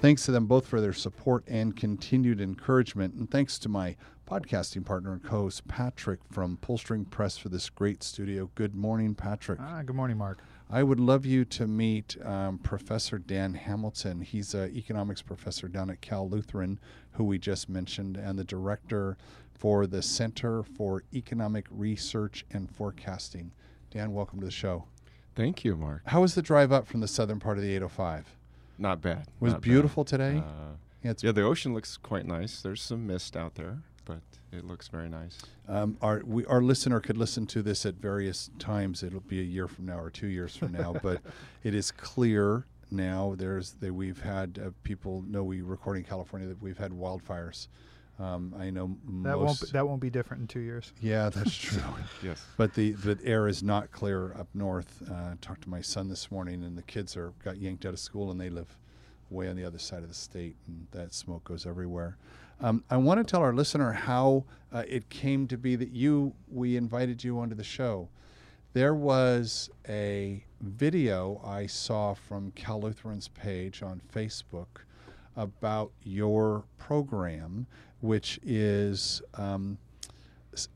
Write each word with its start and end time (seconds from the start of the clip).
Thanks 0.00 0.24
to 0.26 0.30
them 0.30 0.46
both 0.46 0.64
for 0.64 0.80
their 0.80 0.92
support 0.92 1.42
and 1.48 1.74
continued 1.74 2.40
encouragement. 2.40 3.14
And 3.14 3.28
thanks 3.28 3.58
to 3.58 3.68
my 3.68 3.96
podcasting 4.30 4.84
partner 4.84 5.12
and 5.12 5.24
co 5.24 5.42
host, 5.42 5.66
Patrick 5.66 6.20
from 6.30 6.56
Pullstring 6.58 7.10
Press, 7.10 7.36
for 7.36 7.48
this 7.48 7.68
great 7.68 8.04
studio. 8.04 8.48
Good 8.54 8.76
morning, 8.76 9.16
Patrick. 9.16 9.58
Ah, 9.60 9.82
good 9.82 9.96
morning, 9.96 10.16
Mark. 10.16 10.38
I 10.70 10.84
would 10.84 11.00
love 11.00 11.26
you 11.26 11.44
to 11.46 11.66
meet 11.66 12.16
um, 12.24 12.58
Professor 12.58 13.18
Dan 13.18 13.54
Hamilton. 13.54 14.20
He's 14.20 14.54
an 14.54 14.72
economics 14.76 15.20
professor 15.20 15.66
down 15.66 15.90
at 15.90 16.00
Cal 16.00 16.28
Lutheran, 16.30 16.78
who 17.12 17.24
we 17.24 17.36
just 17.36 17.68
mentioned, 17.68 18.16
and 18.16 18.38
the 18.38 18.44
director 18.44 19.16
for 19.52 19.88
the 19.88 20.00
Center 20.00 20.62
for 20.62 21.02
Economic 21.12 21.66
Research 21.72 22.46
and 22.52 22.70
Forecasting. 22.70 23.50
Dan, 23.90 24.12
welcome 24.12 24.38
to 24.38 24.46
the 24.46 24.52
show. 24.52 24.84
Thank 25.34 25.64
you, 25.64 25.74
Mark. 25.74 26.02
How 26.06 26.20
was 26.20 26.36
the 26.36 26.42
drive 26.42 26.70
up 26.70 26.86
from 26.86 27.00
the 27.00 27.08
southern 27.08 27.40
part 27.40 27.58
of 27.58 27.64
the 27.64 27.70
805? 27.74 28.37
Not 28.78 29.00
bad. 29.02 29.22
It 29.22 29.28
was 29.40 29.52
not 29.54 29.62
beautiful 29.62 30.04
bad. 30.04 30.08
today? 30.10 30.38
Uh, 30.38 30.74
yeah, 31.02 31.12
yeah, 31.20 31.32
the 31.32 31.42
ocean 31.42 31.74
looks 31.74 31.96
quite 31.96 32.26
nice. 32.26 32.60
There's 32.62 32.82
some 32.82 33.06
mist 33.06 33.36
out 33.36 33.54
there, 33.54 33.78
but 34.04 34.20
it 34.52 34.64
looks 34.64 34.88
very 34.88 35.08
nice. 35.08 35.38
Um, 35.68 35.96
our 36.02 36.22
we, 36.24 36.44
our 36.46 36.62
listener 36.62 37.00
could 37.00 37.16
listen 37.16 37.46
to 37.46 37.62
this 37.62 37.86
at 37.86 37.94
various 37.94 38.50
times. 38.58 39.02
It'll 39.02 39.20
be 39.20 39.40
a 39.40 39.44
year 39.44 39.68
from 39.68 39.86
now 39.86 39.98
or 39.98 40.10
two 40.10 40.26
years 40.28 40.56
from 40.56 40.72
now, 40.72 40.94
but 41.02 41.20
it 41.62 41.74
is 41.74 41.90
clear 41.90 42.66
now. 42.90 43.34
There's 43.36 43.72
that 43.74 43.92
we've 43.92 44.20
had 44.20 44.60
uh, 44.64 44.70
people 44.82 45.22
know 45.26 45.44
we 45.44 45.60
record 45.60 45.98
in 45.98 46.04
California 46.04 46.48
that 46.48 46.60
we've 46.62 46.78
had 46.78 46.92
wildfires. 46.92 47.68
Um, 48.18 48.52
I 48.58 48.70
know 48.70 48.96
That 49.22 49.36
most. 49.36 49.38
won't 49.46 49.60
be, 49.60 49.66
that 49.72 49.86
won't 49.88 50.00
be 50.00 50.10
different 50.10 50.40
in 50.42 50.46
two 50.48 50.60
years. 50.60 50.92
yeah, 51.00 51.30
that's 51.30 51.56
true. 51.56 51.80
Yes. 52.22 52.44
but 52.56 52.74
the 52.74 52.92
the 52.92 53.18
air 53.24 53.46
is 53.46 53.62
not 53.62 53.92
clear 53.92 54.32
up 54.32 54.48
north. 54.54 55.02
Uh, 55.08 55.34
talked 55.40 55.62
to 55.62 55.70
my 55.70 55.80
son 55.80 56.08
this 56.08 56.30
morning, 56.30 56.64
and 56.64 56.76
the 56.76 56.82
kids 56.82 57.16
are 57.16 57.32
got 57.44 57.58
yanked 57.58 57.86
out 57.86 57.92
of 57.92 58.00
school, 58.00 58.30
and 58.32 58.40
they 58.40 58.50
live 58.50 58.76
way 59.30 59.48
on 59.48 59.54
the 59.56 59.64
other 59.64 59.78
side 59.78 60.02
of 60.02 60.08
the 60.08 60.14
state, 60.14 60.56
and 60.66 60.86
that 60.90 61.14
smoke 61.14 61.44
goes 61.44 61.64
everywhere. 61.66 62.16
Um, 62.60 62.82
I 62.90 62.96
want 62.96 63.18
to 63.24 63.30
tell 63.30 63.40
our 63.40 63.52
listener 63.52 63.92
how 63.92 64.44
uh, 64.72 64.82
it 64.88 65.08
came 65.10 65.46
to 65.48 65.56
be 65.56 65.76
that 65.76 65.90
you 65.92 66.34
we 66.50 66.76
invited 66.76 67.22
you 67.22 67.38
onto 67.38 67.54
the 67.54 67.62
show. 67.62 68.08
There 68.72 68.94
was 68.96 69.70
a 69.88 70.44
video 70.60 71.40
I 71.44 71.66
saw 71.66 72.14
from 72.14 72.50
Cal 72.52 72.80
Lutheran's 72.80 73.28
page 73.28 73.80
on 73.82 74.02
Facebook 74.12 74.82
about 75.38 75.92
your 76.02 76.64
program, 76.76 77.66
which 78.00 78.38
is 78.42 79.22
um, 79.34 79.78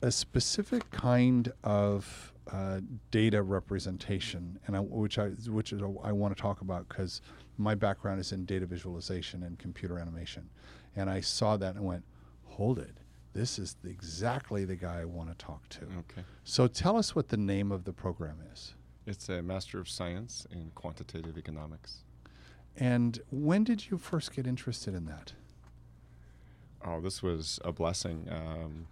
a 0.01 0.11
specific 0.11 0.89
kind 0.91 1.53
of 1.65 2.33
uh, 2.51 2.81
data 3.11 3.43
representation, 3.43 4.59
and 4.67 4.77
I, 4.77 4.81
which 4.81 5.19
I 5.19 5.29
which 5.49 5.73
is 5.73 5.81
a, 5.81 5.93
I 6.03 6.13
want 6.13 6.35
to 6.37 6.41
talk 6.41 6.61
about 6.61 6.89
because 6.89 7.21
my 7.59 7.75
background 7.75 8.21
is 8.21 8.33
in 8.33 8.45
data 8.45 8.67
visualization 8.67 9.43
and 9.43 9.59
computer 9.59 9.99
animation, 9.99 10.49
and 10.97 11.11
I 11.11 11.21
saw 11.21 11.57
that 11.57 11.75
and 11.75 11.85
went, 11.85 12.05
"Hold 12.45 12.79
it, 12.79 12.99
this 13.33 13.59
is 13.59 13.77
the, 13.83 13.91
exactly 13.91 14.65
the 14.65 14.77
guy 14.77 15.01
I 15.01 15.05
want 15.05 15.31
to 15.31 15.45
talk 15.45 15.69
to." 15.71 15.81
Okay. 15.83 16.23
So 16.45 16.67
tell 16.69 16.97
us 16.97 17.15
what 17.17 17.29
the 17.29 17.37
name 17.37 17.73
of 17.73 17.85
the 17.85 17.93
program 17.93 18.39
is, 18.53 18.75
It's 19.07 19.29
a 19.29 19.43
Master 19.43 19.81
of 19.81 19.89
Science 19.89 20.47
in 20.53 20.71
Quantitative 20.75 21.37
Economics. 21.37 22.05
And 22.77 23.21
when 23.31 23.65
did 23.65 23.91
you 23.91 23.99
first 23.99 24.35
get 24.35 24.47
interested 24.47 24.95
in 24.95 25.07
that? 25.07 25.33
Oh, 26.85 27.01
this 27.01 27.23
was 27.23 27.61
a 27.65 27.73
blessing. 27.73 28.29
Um, 28.31 28.87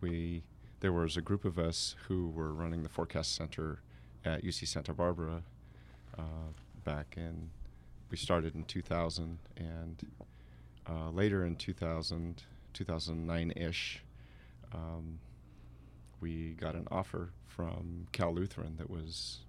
we 0.00 0.42
there 0.80 0.92
was 0.92 1.16
a 1.16 1.20
group 1.20 1.44
of 1.44 1.58
us 1.58 1.94
who 2.08 2.28
were 2.30 2.52
running 2.52 2.82
the 2.82 2.88
forecast 2.88 3.34
center 3.34 3.80
at 4.24 4.42
UC 4.42 4.66
Santa 4.66 4.94
Barbara 4.94 5.42
uh, 6.18 6.52
back 6.84 7.14
in. 7.16 7.50
We 8.10 8.16
started 8.16 8.54
in 8.54 8.64
2000, 8.64 9.38
and 9.58 10.06
uh, 10.88 11.10
later 11.10 11.44
in 11.44 11.56
2000, 11.56 12.42
2009 12.72 13.52
ish, 13.56 14.02
um, 14.72 15.18
we 16.20 16.52
got 16.58 16.74
an 16.74 16.88
offer 16.90 17.30
from 17.46 18.06
Cal 18.12 18.34
Lutheran 18.34 18.76
that 18.78 18.88
was 18.88 19.40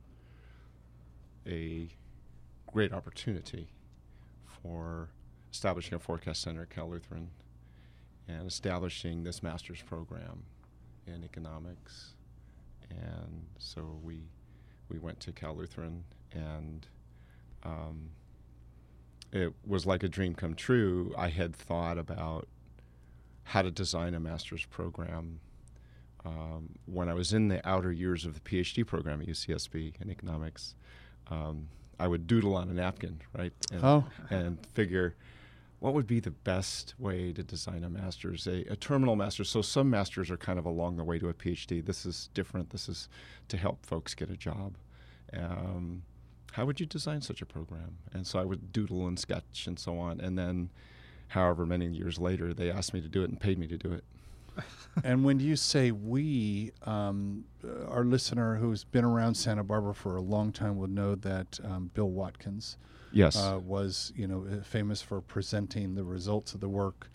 a 1.48 1.88
great 2.72 2.94
opportunity 2.94 3.68
for 4.46 5.10
establishing 5.52 5.96
a 5.96 6.00
forecast 6.00 6.42
center 6.42 6.64
at 6.64 6.70
Cal 6.70 6.90
Lutheran 6.90 7.30
and 8.28 8.48
establishing 8.48 9.24
this 9.24 9.44
master's 9.44 9.82
program 9.82 10.44
in 11.06 11.24
economics. 11.24 12.14
And 12.90 13.46
so 13.58 14.00
we 14.04 14.22
we 14.90 15.00
went 15.00 15.20
to 15.22 15.32
Cal 15.32 15.56
Lutheran, 15.56 16.04
and 16.34 16.86
um, 17.64 18.10
it 19.32 19.54
was 19.66 19.86
like 19.86 20.04
a 20.04 20.10
dream 20.10 20.36
come 20.36 20.54
true. 20.54 21.14
I 21.18 21.30
had 21.30 21.56
thought 21.56 21.98
about 21.98 22.48
how 23.44 23.62
to 23.62 23.72
design 23.72 24.14
a 24.14 24.20
master's 24.20 24.66
program 24.66 25.40
um, 26.26 26.70
when 26.86 27.08
I 27.08 27.14
was 27.14 27.34
in 27.34 27.48
the 27.48 27.68
outer 27.68 27.92
years 27.92 28.26
of 28.26 28.34
the 28.34 28.42
PhD 28.42 28.86
program 28.86 29.22
at 29.22 29.28
UCSB 29.28 29.94
in 30.02 30.10
economics. 30.10 30.76
Um, 31.30 31.70
I 32.00 32.08
would 32.08 32.28
doodle 32.28 32.56
on 32.56 32.70
a 32.70 32.74
napkin, 32.74 33.22
right? 33.38 33.54
And, 33.72 33.84
Oh. 33.84 34.06
and 34.30 34.66
figure 34.74 35.16
what 35.80 35.94
would 35.94 36.06
be 36.08 36.20
the 36.20 36.32
best 36.32 36.94
way 37.00 37.34
to 37.34 37.42
design 37.44 37.84
a 37.84 37.90
master's, 37.90 38.46
a, 38.48 38.64
a 38.72 38.76
terminal 38.76 39.16
master's. 39.16 39.50
So 39.50 39.62
some 39.64 39.90
masters 39.90 40.30
are 40.30 40.38
kind 40.38 40.60
of 40.60 40.66
along 40.66 40.98
the 40.98 41.04
way 41.04 41.18
to 41.20 41.30
a 41.30 41.34
PhD. 41.34 41.84
This 41.84 42.06
is 42.06 42.30
different. 42.36 42.70
This 42.70 42.88
is 42.88 43.10
to 43.48 43.58
help 43.58 43.84
folks 43.86 44.14
get 44.14 44.30
a 44.30 44.38
job. 44.38 44.76
Um, 45.34 46.04
how 46.52 46.66
would 46.66 46.80
you 46.80 46.86
design 46.86 47.22
such 47.22 47.42
a 47.42 47.46
program? 47.46 47.98
And 48.14 48.28
so 48.28 48.38
I 48.40 48.44
would 48.46 48.72
doodle 48.72 49.08
and 49.08 49.18
sketch 49.18 49.66
and 49.68 49.80
so 49.80 49.98
on. 49.98 50.20
And 50.20 50.38
then, 50.38 50.70
however 51.30 51.66
many 51.66 51.88
years 51.88 52.20
later, 52.20 52.54
they 52.54 52.70
asked 52.70 52.94
me 52.94 53.02
to 53.02 53.08
do 53.08 53.24
it 53.24 53.30
and 53.30 53.40
paid 53.40 53.58
me 53.58 53.68
to 53.68 53.78
do 53.78 53.92
it. 53.92 54.04
And 55.06 55.24
when 55.24 55.40
you 55.40 55.56
say 55.56 55.92
we, 55.92 56.72
um, 56.84 57.46
uh, 57.64 57.86
our 57.88 58.04
listener 58.04 58.56
who's 58.56 58.84
been 58.84 59.06
around 59.06 59.36
Santa 59.36 59.64
Barbara 59.64 59.94
for 59.96 60.18
a 60.18 60.22
long 60.22 60.52
time 60.52 60.78
would 60.78 60.90
know 60.90 61.16
that 61.16 61.60
um, 61.64 61.92
Bill 61.94 62.10
Watkins 62.10 62.78
Yes. 63.14 63.38
uh, 63.38 63.60
was, 63.64 64.12
you 64.16 64.28
know, 64.28 64.46
uh, 64.46 64.64
famous 64.64 65.02
for 65.02 65.22
presenting 65.22 65.96
the 65.96 66.04
results 66.04 66.54
of 66.54 66.60
the 66.60 66.68
work. 66.70 67.10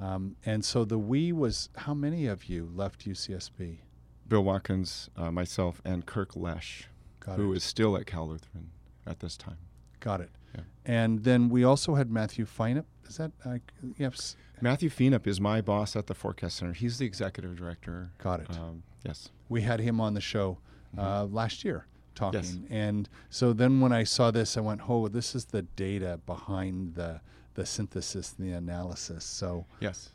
Um, 0.00 0.36
and 0.44 0.64
so 0.64 0.84
the 0.84 0.98
we 0.98 1.30
was 1.32 1.68
how 1.76 1.94
many 1.94 2.26
of 2.26 2.46
you 2.46 2.68
left 2.74 3.06
UCSB? 3.06 3.78
Bill 4.26 4.42
Watkins, 4.42 5.08
uh, 5.16 5.30
myself, 5.30 5.80
and 5.84 6.06
Kirk 6.06 6.34
Lesh, 6.34 6.88
Got 7.20 7.36
who 7.36 7.52
it. 7.52 7.58
is 7.58 7.64
still 7.64 7.96
at 7.96 8.06
Cal 8.06 8.28
Lutheran 8.28 8.70
at 9.06 9.20
this 9.20 9.36
time. 9.36 9.58
Got 10.00 10.20
it. 10.22 10.30
Yeah. 10.54 10.60
And 10.84 11.22
then 11.24 11.48
we 11.48 11.62
also 11.64 11.94
had 11.94 12.10
Matthew 12.10 12.44
Fienup. 12.46 12.86
Is 13.08 13.18
that 13.18 13.32
uh, 13.44 13.58
yes? 13.98 14.36
Matthew 14.62 14.90
Fienup 14.90 15.26
is 15.26 15.40
my 15.40 15.60
boss 15.60 15.96
at 15.96 16.06
the 16.06 16.14
Forecast 16.14 16.56
Center. 16.56 16.72
He's 16.72 16.98
the 16.98 17.06
executive 17.06 17.56
director. 17.56 18.10
Got 18.18 18.40
it. 18.40 18.50
Um, 18.50 18.82
yes. 19.04 19.30
we 19.48 19.62
had 19.62 19.80
him 19.80 20.00
on 20.00 20.14
the 20.14 20.20
show 20.20 20.58
uh, 20.98 21.24
last 21.24 21.64
year 21.64 21.86
talking. 22.14 22.40
Yes. 22.42 22.58
And 22.70 23.08
so 23.30 23.52
then 23.52 23.80
when 23.80 23.92
I 23.92 24.04
saw 24.04 24.30
this, 24.30 24.56
I 24.56 24.60
went, 24.60 24.82
"Oh, 24.88 25.08
this 25.08 25.34
is 25.34 25.46
the 25.46 25.62
data 25.62 26.20
behind 26.26 26.94
the 26.94 27.20
the 27.54 27.64
synthesis 27.66 28.34
and 28.38 28.48
the 28.48 28.52
analysis." 28.52 29.24
So 29.24 29.66
Yes. 29.80 30.10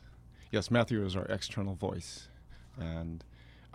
Yes, 0.52 0.70
Matthew 0.70 1.04
is 1.04 1.16
our 1.16 1.26
external 1.26 1.74
voice. 1.74 2.28
And 2.78 3.24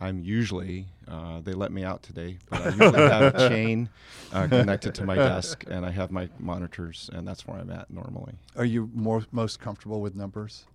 I'm 0.01 0.19
usually, 0.23 0.87
uh, 1.07 1.41
they 1.41 1.53
let 1.53 1.71
me 1.71 1.83
out 1.83 2.01
today, 2.01 2.39
but 2.49 2.61
I 2.61 2.69
usually 2.69 3.01
have 3.01 3.35
a 3.35 3.49
chain 3.49 3.87
uh, 4.33 4.47
connected 4.47 4.95
to 4.95 5.05
my 5.05 5.15
desk, 5.15 5.63
and 5.69 5.85
I 5.85 5.91
have 5.91 6.09
my 6.09 6.27
monitors, 6.39 7.07
and 7.13 7.27
that's 7.27 7.45
where 7.45 7.59
I'm 7.59 7.69
at 7.69 7.91
normally. 7.91 8.33
are 8.57 8.65
you 8.65 8.89
more 8.95 9.23
most 9.31 9.59
comfortable 9.59 10.01
with 10.01 10.15
numbers 10.15 10.65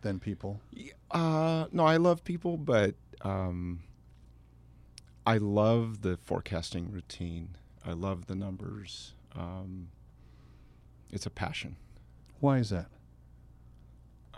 than 0.00 0.18
people? 0.18 0.62
Uh, 1.10 1.66
no, 1.72 1.84
I 1.84 1.98
love 1.98 2.24
people, 2.24 2.56
but 2.56 2.94
um, 3.20 3.80
I 5.26 5.36
love 5.36 6.00
the 6.00 6.16
forecasting 6.16 6.90
routine. 6.90 7.56
I 7.84 7.92
love 7.92 8.26
the 8.26 8.34
numbers. 8.34 9.12
Um, 9.36 9.88
it's 11.10 11.26
a 11.26 11.30
passion. 11.30 11.76
Why 12.40 12.58
is 12.58 12.70
that? 12.70 12.86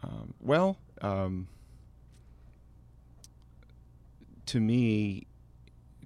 Um, 0.03 0.35
well, 0.41 0.79
um, 1.01 1.47
to 4.53 4.61
me, 4.61 5.27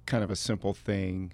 kind 0.05 0.23
of 0.23 0.31
a 0.31 0.35
simple 0.37 0.73
thing. 0.73 1.33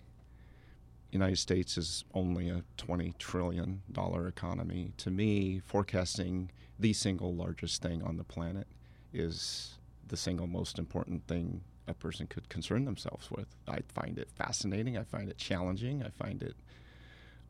United 1.12 1.38
States 1.38 1.77
is 1.77 2.06
only 2.15 2.50
a 2.50 2.63
twenty 2.75 3.13
trillion 3.19 3.83
dollar 3.92 4.27
economy. 4.27 4.94
To 4.98 5.12
me, 5.12 5.60
forecasting 5.60 6.50
the 6.80 6.92
single 6.92 7.36
largest 7.36 7.83
thing 7.83 8.01
on 8.01 8.18
the 8.18 8.24
planet 8.24 8.65
is 9.13 9.75
the 10.07 10.18
single 10.18 10.48
most 10.48 10.80
important 10.80 11.27
thing 11.27 11.62
a 11.88 11.94
person 11.94 12.25
could 12.25 12.50
concern 12.50 12.83
themselves 12.83 13.30
with. 13.30 13.45
I 13.68 13.81
find 13.89 14.18
it 14.18 14.30
fascinating. 14.33 14.98
I 14.98 15.04
find 15.04 15.30
it 15.30 15.38
challenging. 15.38 16.01
I 16.01 16.10
find 16.10 16.42
it 16.42 16.56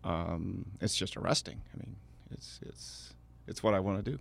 um, 0.04 0.65
it's 0.81 0.98
just 0.98 1.15
arresting. 1.15 1.62
I 1.74 1.77
mean, 1.77 1.95
it's 2.31 2.60
it's 2.65 3.13
it's 3.48 3.63
what 3.63 3.74
I 3.74 3.80
want 3.80 4.04
to 4.04 4.12
do. 4.12 4.19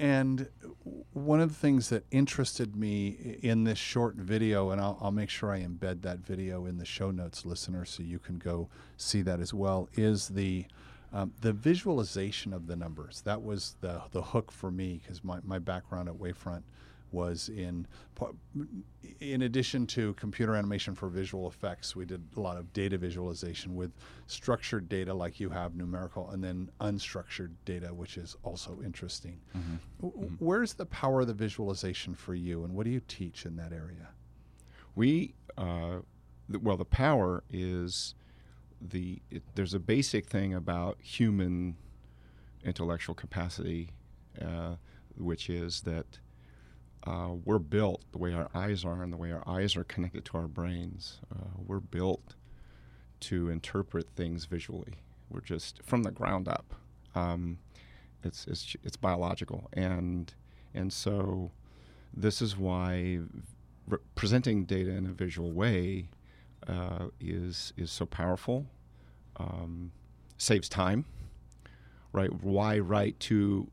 And 0.00 0.48
one 1.12 1.42
of 1.42 1.50
the 1.50 1.54
things 1.54 1.90
that 1.90 2.06
interested 2.10 2.74
me 2.74 3.38
in 3.42 3.64
this 3.64 3.76
short 3.76 4.14
video, 4.14 4.70
and 4.70 4.80
I'll, 4.80 4.96
I'll, 4.98 5.10
make 5.10 5.28
sure 5.28 5.52
I 5.52 5.60
embed 5.60 6.00
that 6.00 6.20
video 6.20 6.64
in 6.64 6.78
the 6.78 6.86
show 6.86 7.10
notes, 7.10 7.44
listeners, 7.44 7.90
so 7.90 8.02
you 8.02 8.18
can 8.18 8.38
go 8.38 8.70
see 8.96 9.20
that 9.20 9.40
as 9.40 9.52
well, 9.52 9.90
is 9.92 10.28
the 10.28 10.64
um, 11.12 11.34
the 11.42 11.52
visualization 11.52 12.54
of 12.54 12.66
the 12.66 12.76
numbers. 12.76 13.20
That 13.26 13.42
was 13.42 13.76
the 13.82 14.00
the 14.12 14.22
hook 14.22 14.50
for 14.50 14.70
me 14.70 15.02
because 15.02 15.22
my, 15.22 15.40
my 15.44 15.58
background 15.58 16.08
at 16.08 16.14
Wavefront 16.14 16.62
was 17.12 17.48
in 17.48 17.86
in 19.20 19.42
addition 19.42 19.86
to 19.86 20.14
computer 20.14 20.54
animation 20.54 20.94
for 20.94 21.08
visual 21.08 21.48
effects 21.48 21.96
we 21.96 22.04
did 22.04 22.22
a 22.36 22.40
lot 22.40 22.56
of 22.56 22.72
data 22.72 22.98
visualization 22.98 23.74
with 23.74 23.92
structured 24.26 24.88
data 24.88 25.12
like 25.12 25.40
you 25.40 25.48
have 25.50 25.74
numerical 25.74 26.30
and 26.30 26.42
then 26.42 26.70
unstructured 26.80 27.50
data 27.64 27.92
which 27.92 28.16
is 28.16 28.36
also 28.42 28.80
interesting 28.84 29.40
mm-hmm. 29.56 30.06
Mm-hmm. 30.06 30.34
where's 30.38 30.74
the 30.74 30.86
power 30.86 31.22
of 31.22 31.26
the 31.26 31.34
visualization 31.34 32.14
for 32.14 32.34
you 32.34 32.64
and 32.64 32.74
what 32.74 32.84
do 32.84 32.90
you 32.90 33.00
teach 33.08 33.46
in 33.46 33.56
that 33.56 33.72
area 33.72 34.08
we 34.94 35.34
uh, 35.56 35.98
well 36.62 36.76
the 36.76 36.84
power 36.84 37.42
is 37.50 38.14
the 38.80 39.20
it, 39.30 39.42
there's 39.54 39.74
a 39.74 39.80
basic 39.80 40.26
thing 40.26 40.54
about 40.54 40.98
human 41.00 41.76
intellectual 42.64 43.14
capacity 43.14 43.90
uh, 44.40 44.74
which 45.16 45.50
is 45.50 45.82
that 45.82 46.18
uh, 47.06 47.30
we're 47.44 47.58
built 47.58 48.02
the 48.12 48.18
way 48.18 48.32
our 48.34 48.50
eyes 48.54 48.84
are 48.84 49.02
and 49.02 49.12
the 49.12 49.16
way 49.16 49.32
our 49.32 49.46
eyes 49.46 49.76
are 49.76 49.84
connected 49.84 50.24
to 50.26 50.36
our 50.36 50.48
brains. 50.48 51.20
Uh, 51.34 51.48
we're 51.66 51.80
built 51.80 52.34
to 53.20 53.48
interpret 53.48 54.08
things 54.16 54.44
visually. 54.44 54.94
We're 55.30 55.40
just 55.40 55.82
from 55.82 56.02
the 56.02 56.10
ground 56.10 56.48
up. 56.48 56.74
Um, 57.14 57.58
it's, 58.22 58.46
it's 58.46 58.76
it's 58.84 58.96
biological, 58.96 59.68
and 59.72 60.32
and 60.74 60.92
so 60.92 61.50
this 62.14 62.42
is 62.42 62.56
why 62.56 63.20
re- 63.88 63.98
presenting 64.14 64.64
data 64.64 64.90
in 64.90 65.06
a 65.06 65.12
visual 65.12 65.52
way 65.52 66.08
uh, 66.66 67.06
is 67.18 67.72
is 67.76 67.90
so 67.90 68.04
powerful. 68.04 68.66
Um, 69.36 69.92
saves 70.36 70.68
time, 70.68 71.06
right? 72.12 72.30
Why 72.42 72.78
write 72.78 73.18
to 73.20 73.70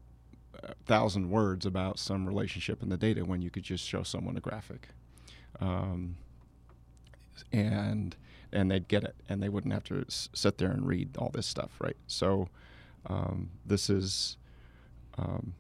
thousand 0.86 1.30
words 1.30 1.65
about 1.65 2.00
some 2.00 2.25
relationship 2.27 2.81
in 2.83 2.89
the 2.89 2.98
data 2.98 3.25
when 3.25 3.42
you 3.42 3.50
could 3.50 3.63
just 3.63 3.86
show 3.88 4.04
someone 4.04 4.38
a 4.38 4.39
graphic, 4.42 4.89
um, 5.59 6.18
and 7.51 8.15
and 8.51 8.71
they'd 8.71 8.88
get 8.88 9.04
it, 9.04 9.15
and 9.30 9.42
they 9.44 9.50
wouldn't 9.50 9.74
have 9.74 9.83
to 9.86 10.04
s- 10.07 10.30
sit 10.33 10.57
there 10.57 10.71
and 10.71 10.88
read 10.88 11.18
all 11.18 11.30
this 11.30 11.45
stuff, 11.45 11.71
right? 11.80 11.98
So 12.07 12.50
um, 13.07 13.50
this 13.65 13.89
is 13.89 14.38
um, 15.18 15.54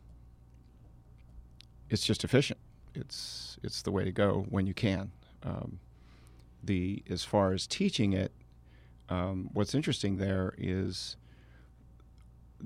it's 1.89 2.03
just 2.03 2.23
efficient. 2.23 2.59
It's 2.95 3.57
it's 3.63 3.81
the 3.81 3.91
way 3.91 4.03
to 4.03 4.11
go 4.11 4.45
when 4.49 4.67
you 4.67 4.73
can. 4.73 5.11
Um, 5.43 5.79
the 6.63 7.03
as 7.09 7.23
far 7.23 7.53
as 7.53 7.67
teaching 7.67 8.13
it, 8.13 8.31
um, 9.09 9.49
what's 9.53 9.75
interesting 9.75 10.17
there 10.17 10.53
is 10.57 11.15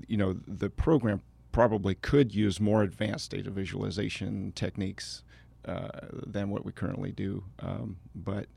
you 0.07 0.17
know 0.17 0.33
the 0.47 0.69
program 0.69 1.21
probably 1.51 1.95
could 1.95 2.33
use 2.33 2.59
more 2.59 2.83
advanced 2.83 3.31
data 3.31 3.49
visualization 3.49 4.51
techniques 4.53 5.23
uh, 5.65 5.89
than 6.25 6.49
what 6.49 6.65
we 6.65 6.71
currently 6.71 7.11
do. 7.11 7.43
Um, 7.59 7.97
but 8.15 8.47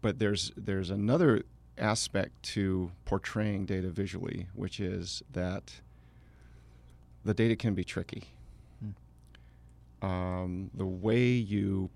but 0.00 0.18
there's 0.18 0.52
there's 0.56 0.90
another 0.90 1.42
aspect 1.76 2.42
to 2.42 2.90
portraying 3.04 3.66
data 3.66 3.88
visually, 3.88 4.48
which 4.54 4.80
is 4.80 5.22
that 5.32 5.80
the 7.24 7.34
data 7.34 7.56
can 7.56 7.74
be 7.74 7.84
tricky. 7.84 8.28
Hmm. 8.80 10.06
Um, 10.06 10.70
the 10.74 10.86
way 10.86 11.26
you 11.26 11.90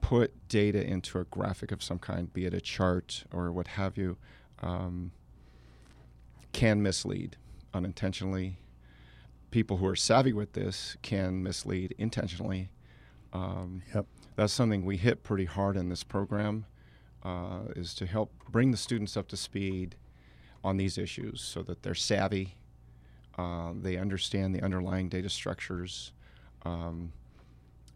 put 0.00 0.48
data 0.48 0.84
into 0.84 1.18
a 1.18 1.24
graphic 1.24 1.72
of 1.72 1.82
some 1.82 1.98
kind, 1.98 2.32
be 2.32 2.46
it 2.46 2.54
a 2.54 2.60
chart 2.60 3.24
or 3.32 3.52
what 3.52 3.66
have 3.68 3.96
you, 3.96 4.16
um, 4.62 5.10
can 6.52 6.82
mislead 6.82 7.36
unintentionally 7.74 8.58
people 9.50 9.78
who 9.78 9.86
are 9.86 9.96
savvy 9.96 10.32
with 10.32 10.52
this 10.52 10.96
can 11.02 11.42
mislead 11.42 11.94
intentionally. 11.98 12.70
Um, 13.32 13.82
yep. 13.94 14.06
That's 14.36 14.52
something 14.52 14.84
we 14.84 14.96
hit 14.96 15.22
pretty 15.22 15.46
hard 15.46 15.76
in 15.76 15.88
this 15.88 16.04
program, 16.04 16.66
uh, 17.24 17.60
is 17.76 17.94
to 17.94 18.06
help 18.06 18.32
bring 18.50 18.70
the 18.70 18.76
students 18.76 19.16
up 19.16 19.28
to 19.28 19.36
speed 19.36 19.96
on 20.62 20.76
these 20.76 20.98
issues 20.98 21.40
so 21.40 21.62
that 21.62 21.82
they're 21.82 21.94
savvy, 21.94 22.56
uh, 23.36 23.72
they 23.80 23.96
understand 23.96 24.54
the 24.54 24.62
underlying 24.62 25.08
data 25.08 25.28
structures. 25.28 26.12
Um, 26.64 27.12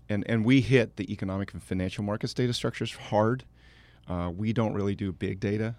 and, 0.09 0.25
and 0.29 0.45
we 0.45 0.61
hit 0.61 0.97
the 0.97 1.13
economic 1.13 1.53
and 1.53 1.63
financial 1.63 2.05
markets 2.05 2.35
data 2.35 2.53
structures 2.53 2.93
hard. 2.93 3.45
Uh, 4.09 4.31
we 4.35 4.53
don't 4.53 4.75
really 4.75 4.95
do 4.95 5.13
big 5.13 5.41
data 5.41 5.75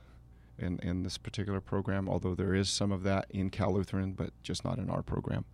in, 0.63 0.79
in 0.79 1.03
this 1.03 1.17
particular 1.17 1.61
program, 1.61 2.09
although 2.09 2.35
there 2.35 2.55
is 2.55 2.69
some 2.69 2.91
of 2.91 3.03
that 3.03 3.25
in 3.29 3.49
Cal 3.49 3.73
Lutheran, 3.73 4.13
but 4.13 4.31
just 4.41 4.63
not 4.65 4.77
in 4.77 4.89
our 4.89 5.03
program. 5.03 5.45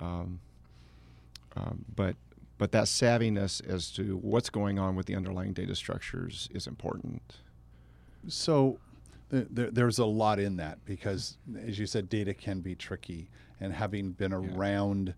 Um, 0.00 0.40
um, 1.56 1.84
but 1.94 2.16
but 2.58 2.72
that 2.72 2.84
savviness 2.84 3.66
as 3.66 3.90
to 3.92 4.16
what's 4.16 4.50
going 4.50 4.78
on 4.78 4.96
with 4.96 5.06
the 5.06 5.14
underlying 5.14 5.52
data 5.52 5.74
structures 5.74 6.48
is 6.52 6.66
important. 6.66 7.36
So 8.28 8.78
th- 9.30 9.48
th- 9.54 9.70
there's 9.72 9.98
a 9.98 10.06
lot 10.06 10.38
in 10.38 10.56
that 10.56 10.82
because, 10.86 11.36
as 11.66 11.78
you 11.78 11.86
said, 11.86 12.08
data 12.08 12.32
can 12.32 12.60
be 12.60 12.74
tricky. 12.74 13.28
And 13.60 13.72
having 13.72 14.12
been 14.12 14.32
yeah. 14.32 14.56
around 14.56 15.14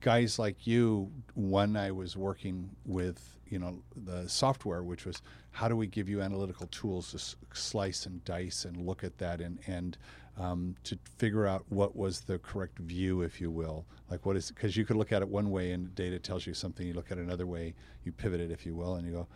guys 0.00 0.38
like 0.38 0.66
you, 0.66 1.10
when 1.34 1.76
I 1.76 1.92
was 1.92 2.16
working 2.16 2.70
with 2.84 3.33
you 3.48 3.58
know 3.58 3.82
the 3.96 4.28
software, 4.28 4.82
which 4.82 5.04
was 5.04 5.22
how 5.52 5.68
do 5.68 5.76
we 5.76 5.86
give 5.86 6.08
you 6.08 6.20
analytical 6.20 6.66
tools 6.68 7.10
to 7.10 7.16
s- 7.16 7.36
slice 7.52 8.06
and 8.06 8.24
dice 8.24 8.64
and 8.64 8.86
look 8.86 9.04
at 9.04 9.18
that 9.18 9.40
and 9.40 9.58
and 9.66 9.96
um, 10.36 10.74
to 10.84 10.98
figure 11.18 11.46
out 11.46 11.64
what 11.68 11.94
was 11.94 12.20
the 12.20 12.38
correct 12.38 12.78
view, 12.78 13.22
if 13.22 13.40
you 13.40 13.50
will. 13.50 13.86
Like 14.10 14.26
what 14.26 14.36
is 14.36 14.50
because 14.50 14.76
you 14.76 14.84
could 14.84 14.96
look 14.96 15.12
at 15.12 15.22
it 15.22 15.28
one 15.28 15.50
way 15.50 15.72
and 15.72 15.94
data 15.94 16.18
tells 16.18 16.46
you 16.46 16.54
something. 16.54 16.86
You 16.86 16.94
look 16.94 17.10
at 17.10 17.18
it 17.18 17.22
another 17.22 17.46
way, 17.46 17.74
you 18.04 18.12
pivot 18.12 18.40
it, 18.40 18.50
if 18.50 18.66
you 18.66 18.74
will, 18.74 18.96
and 18.96 19.06
you 19.06 19.12
go, 19.12 19.28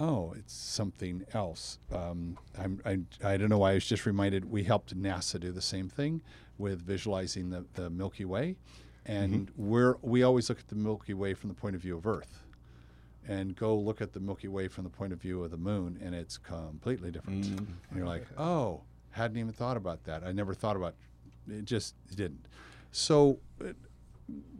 oh, 0.00 0.34
it's 0.36 0.52
something 0.52 1.24
else. 1.34 1.78
Um, 1.92 2.38
I'm, 2.58 2.80
I, 2.84 3.32
I 3.32 3.36
don't 3.36 3.48
know 3.48 3.58
why 3.58 3.72
I 3.72 3.74
was 3.74 3.86
just 3.86 4.06
reminded 4.06 4.50
we 4.50 4.64
helped 4.64 4.96
NASA 5.00 5.38
do 5.38 5.52
the 5.52 5.60
same 5.60 5.88
thing 5.88 6.22
with 6.58 6.82
visualizing 6.82 7.50
the, 7.50 7.64
the 7.74 7.90
Milky 7.90 8.24
Way. 8.24 8.56
And 9.06 9.48
mm-hmm. 9.48 9.68
we're, 9.68 9.96
we 10.02 10.22
always 10.22 10.48
look 10.48 10.58
at 10.58 10.68
the 10.68 10.74
Milky 10.74 11.14
Way 11.14 11.34
from 11.34 11.48
the 11.48 11.54
point 11.54 11.74
of 11.74 11.82
view 11.82 11.96
of 11.96 12.06
Earth 12.06 12.42
and 13.28 13.54
go 13.54 13.76
look 13.76 14.00
at 14.00 14.12
the 14.12 14.20
Milky 14.20 14.48
Way 14.48 14.68
from 14.68 14.84
the 14.84 14.90
point 14.90 15.12
of 15.12 15.20
view 15.20 15.44
of 15.44 15.50
the 15.50 15.56
moon, 15.56 15.98
and 16.02 16.14
it's 16.14 16.38
completely 16.38 17.10
different. 17.10 17.44
Mm. 17.44 17.58
And 17.58 17.96
you're 17.96 18.06
like, 18.06 18.26
oh, 18.38 18.82
hadn't 19.10 19.36
even 19.36 19.52
thought 19.52 19.76
about 19.76 20.04
that. 20.04 20.24
I 20.24 20.32
never 20.32 20.54
thought 20.54 20.76
about 20.76 20.94
it. 21.48 21.64
Just 21.64 21.94
didn't. 22.14 22.46
So 22.92 23.38
it, 23.60 23.76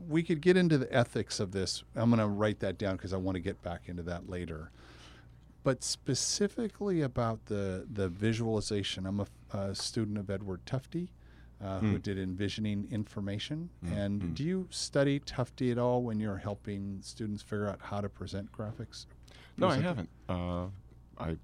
we 0.09 0.23
could 0.23 0.41
get 0.41 0.57
into 0.57 0.79
the 0.79 0.93
ethics 0.93 1.41
of 1.41 1.53
this. 1.53 1.85
I'm 1.95 2.11
going 2.11 2.21
to 2.21 2.27
write 2.27 2.61
that 2.61 2.79
down 2.79 2.97
because 2.97 3.13
I 3.13 3.17
want 3.17 3.37
to 3.37 3.41
get 3.41 3.63
back 3.63 3.83
into 3.87 4.03
that 4.05 4.29
later. 4.29 4.71
But 5.63 5.85
specifically 5.85 7.03
about 7.03 7.47
the 7.47 7.87
the 7.93 8.09
visualization, 8.09 9.07
I'm 9.07 9.21
a, 9.21 9.27
a 9.57 9.75
student 9.75 10.17
of 10.17 10.31
Edward 10.31 10.65
Tufte, 10.65 11.09
uh, 11.63 11.79
mm. 11.79 11.81
who 11.81 11.87
hmm. 11.89 11.97
did 11.97 12.19
envisioning 12.19 12.89
information. 12.91 13.69
Mm. 13.85 13.97
And 13.99 14.23
mm. 14.23 14.35
do 14.35 14.45
you 14.45 14.67
study 14.71 15.21
Tufte 15.21 15.71
at 15.71 15.79
all 15.79 16.03
when 16.03 16.19
you're 16.19 16.39
helping 16.39 16.99
students 17.03 17.43
figure 17.43 17.69
out 17.69 17.81
how 17.83 18.01
to 18.01 18.09
present 18.09 18.51
graphics? 18.53 19.07
No, 19.57 19.69
I 19.69 19.77
haven't. 19.77 20.09
Uh, 20.29 20.67
I, 21.19 21.37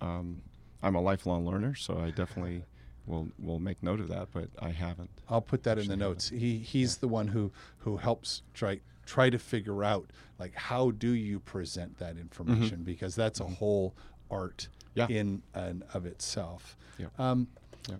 um, 0.00 0.42
I'm 0.82 0.94
a 0.94 1.00
lifelong 1.00 1.46
learner, 1.46 1.74
so 1.74 1.98
I 1.98 2.10
definitely 2.10 2.62
will 3.06 3.28
will 3.38 3.58
make 3.58 3.82
note 3.82 4.00
of 4.00 4.08
that. 4.08 4.28
But 4.32 4.48
I 4.60 4.70
haven't. 4.70 5.10
I'll 5.30 5.40
put 5.40 5.62
that 5.62 5.78
in 5.78 5.88
the 5.88 5.96
notes. 5.96 6.28
He 6.28 6.58
he's 6.58 6.96
yeah. 6.96 7.00
the 7.00 7.08
one 7.08 7.28
who 7.28 7.50
who 7.78 7.96
helps 7.96 8.42
try 8.52 8.80
try 9.06 9.30
to 9.30 9.38
figure 9.38 9.82
out 9.82 10.10
like 10.38 10.54
how 10.54 10.90
do 10.90 11.12
you 11.12 11.40
present 11.40 11.96
that 11.98 12.12
mm-hmm. 12.12 12.20
information 12.20 12.78
mm-hmm. 12.78 12.84
because 12.84 13.14
that's 13.14 13.40
a 13.40 13.44
mm-hmm. 13.44 13.54
whole 13.54 13.94
art 14.30 14.68
yeah. 14.94 15.06
in 15.08 15.42
and 15.54 15.84
of 15.94 16.04
itself. 16.04 16.76
Yeah. 16.98 17.06
Um, 17.18 17.48
yeah 17.88 17.96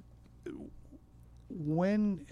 when 1.49 2.27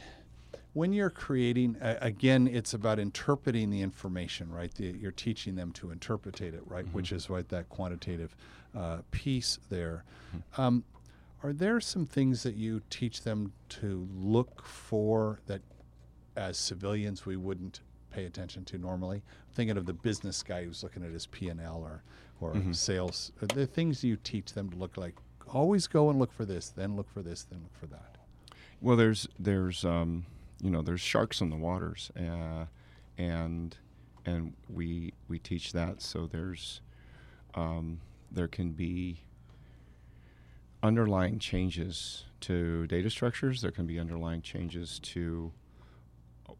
when 0.72 0.92
you're 0.92 1.10
creating 1.10 1.76
uh, 1.80 1.98
again 2.00 2.46
it's 2.46 2.74
about 2.74 2.98
interpreting 2.98 3.70
the 3.70 3.80
information 3.80 4.50
right 4.52 4.74
the, 4.74 4.86
you're 4.98 5.12
teaching 5.12 5.54
them 5.54 5.72
to 5.72 5.90
interpret 5.90 6.40
it 6.40 6.60
right 6.66 6.84
mm-hmm. 6.84 6.94
which 6.94 7.12
is 7.12 7.30
right 7.30 7.48
that 7.48 7.68
quantitative 7.68 8.36
uh, 8.76 8.98
piece 9.10 9.58
there 9.70 10.04
mm-hmm. 10.34 10.60
um, 10.60 10.84
are 11.42 11.52
there 11.52 11.80
some 11.80 12.04
things 12.04 12.42
that 12.42 12.56
you 12.56 12.82
teach 12.90 13.22
them 13.22 13.52
to 13.68 14.08
look 14.14 14.62
for 14.64 15.40
that 15.46 15.62
as 16.36 16.58
civilians 16.58 17.24
we 17.24 17.36
wouldn't 17.36 17.80
pay 18.16 18.24
attention 18.24 18.64
to 18.64 18.78
normally. 18.78 19.18
I'm 19.18 19.54
thinking 19.54 19.76
of 19.76 19.84
the 19.84 19.92
business 19.92 20.42
guy 20.42 20.64
who's 20.64 20.82
looking 20.82 21.04
at 21.04 21.10
his 21.10 21.26
P 21.26 21.48
and 21.48 21.60
L 21.60 21.82
or 21.84 22.02
or 22.40 22.52
Mhm. 22.54 22.74
sales. 22.74 23.32
Are 23.40 23.46
there 23.46 23.64
things 23.64 24.04
you 24.04 24.16
teach 24.16 24.52
them 24.52 24.70
to 24.70 24.76
look 24.76 24.96
like? 24.98 25.14
Always 25.48 25.86
go 25.86 26.10
and 26.10 26.18
look 26.18 26.32
for 26.32 26.44
this, 26.44 26.68
then 26.68 26.96
look 26.96 27.08
for 27.08 27.22
this, 27.22 27.44
then 27.44 27.62
look 27.62 27.74
for 27.74 27.86
that. 27.86 28.15
Well, 28.80 28.96
there's 28.96 29.26
there's 29.38 29.84
um, 29.84 30.26
you 30.60 30.70
know 30.70 30.82
there's 30.82 31.00
sharks 31.00 31.40
in 31.40 31.50
the 31.50 31.56
waters, 31.56 32.10
uh, 32.18 32.66
and 33.18 33.76
and 34.24 34.54
we 34.68 35.12
we 35.28 35.38
teach 35.38 35.72
that. 35.72 36.02
So 36.02 36.26
there's 36.26 36.80
um, 37.54 38.00
there 38.30 38.48
can 38.48 38.72
be 38.72 39.20
underlying 40.82 41.38
changes 41.38 42.24
to 42.42 42.86
data 42.86 43.10
structures. 43.10 43.62
There 43.62 43.70
can 43.70 43.86
be 43.86 43.98
underlying 43.98 44.42
changes 44.42 44.98
to 45.00 45.52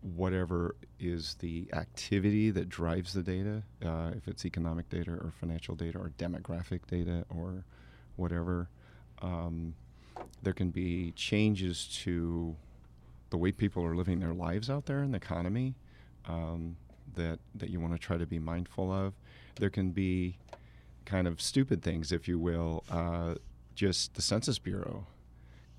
whatever 0.01 0.77
is 0.99 1.35
the 1.41 1.69
activity 1.73 2.51
that 2.51 2.69
drives 2.69 3.13
the 3.13 3.23
data, 3.23 3.63
uh, 3.85 4.11
if 4.17 4.29
it's 4.29 4.45
economic 4.45 4.89
data 4.89 5.11
or 5.11 5.33
financial 5.39 5.75
data 5.75 5.99
or 5.99 6.13
demographic 6.19 6.81
data 6.87 7.25
or 7.29 7.65
whatever. 8.17 8.69
Um, 9.23 9.75
there 10.43 10.53
can 10.53 10.71
be 10.71 11.13
changes 11.13 11.87
to 12.05 12.57
the 13.31 13.37
way 13.37 13.53
people 13.53 13.85
are 13.85 13.97
living 13.97 14.21
their 14.21 14.35
lives 14.35 14.71
out 14.71 14.87
there 14.87 15.03
in 15.03 15.11
the 15.11 15.17
economy 15.17 15.75
um, 16.27 16.77
that 17.15 17.39
that 17.55 17.71
you 17.71 17.81
want 17.81 17.93
to 17.93 17.99
try 17.99 18.17
to 18.17 18.27
be 18.27 18.39
mindful 18.39 18.93
of. 18.93 19.15
There 19.57 19.71
can 19.71 19.91
be 19.91 20.39
kind 21.05 21.27
of 21.27 21.41
stupid 21.41 21.83
things, 21.83 22.13
if 22.13 22.29
you 22.29 22.39
will. 22.39 22.85
Uh, 22.91 23.35
just 23.75 24.15
the 24.15 24.23
Census 24.23 24.59
Bureau 24.59 25.07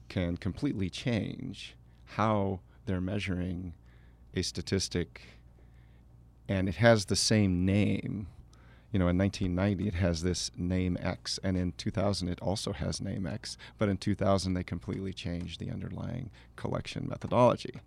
can 0.09 0.37
completely 0.37 0.89
change 0.89 1.75
how 2.05 2.61
they're 2.85 3.01
measuring 3.01 3.73
a 4.33 4.41
statistic, 4.41 5.21
and 6.47 6.69
it 6.69 6.75
has 6.75 7.05
the 7.05 7.15
same 7.15 7.65
name. 7.65 8.27
You 8.91 8.99
know, 8.99 9.09
in 9.09 9.17
1990 9.17 9.87
it 9.87 9.95
has 9.95 10.23
this 10.23 10.51
name 10.55 10.97
X, 11.01 11.39
and 11.43 11.57
in 11.57 11.73
2000 11.73 12.29
it 12.29 12.39
also 12.41 12.71
has 12.73 13.01
name 13.01 13.27
X. 13.27 13.57
But 13.77 13.89
in 13.89 13.97
2000 13.97 14.53
they 14.53 14.63
completely 14.63 15.13
changed 15.13 15.59
the 15.59 15.69
underlying 15.69 16.31
collection 16.55 17.07
methodology, 17.09 17.81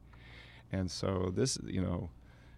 and 0.70 0.90
so 0.90 1.32
this, 1.34 1.58
you 1.64 1.80
know, 1.80 2.10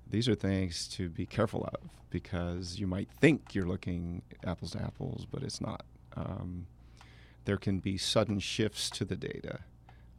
these 0.09 0.29
are 0.29 0.35
things 0.35 0.89
to 0.89 1.09
be 1.09 1.25
careful 1.25 1.65
of 1.73 1.89
because 2.11 2.79
you 2.79 2.87
might 2.87 3.09
think 3.21 3.55
you're 3.55 3.67
looking 3.67 4.23
apples 4.45 4.73
to 4.73 4.83
apples, 4.83 5.27
but 5.31 5.43
it's 5.43 5.61
not. 5.61 5.85
Um, 6.17 6.67
there 7.45 7.57
can 7.57 7.79
be 7.79 7.97
sudden 7.97 8.39
shifts 8.39 8.91
to 8.91 9.05
the 9.05 9.17
data. 9.17 9.61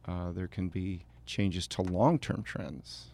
Uh, 0.06 0.32
there 0.32 0.48
can 0.48 0.68
be 0.68 1.04
changes 1.24 1.66
to 1.68 1.82
long-term 1.82 2.42
trends 2.42 3.06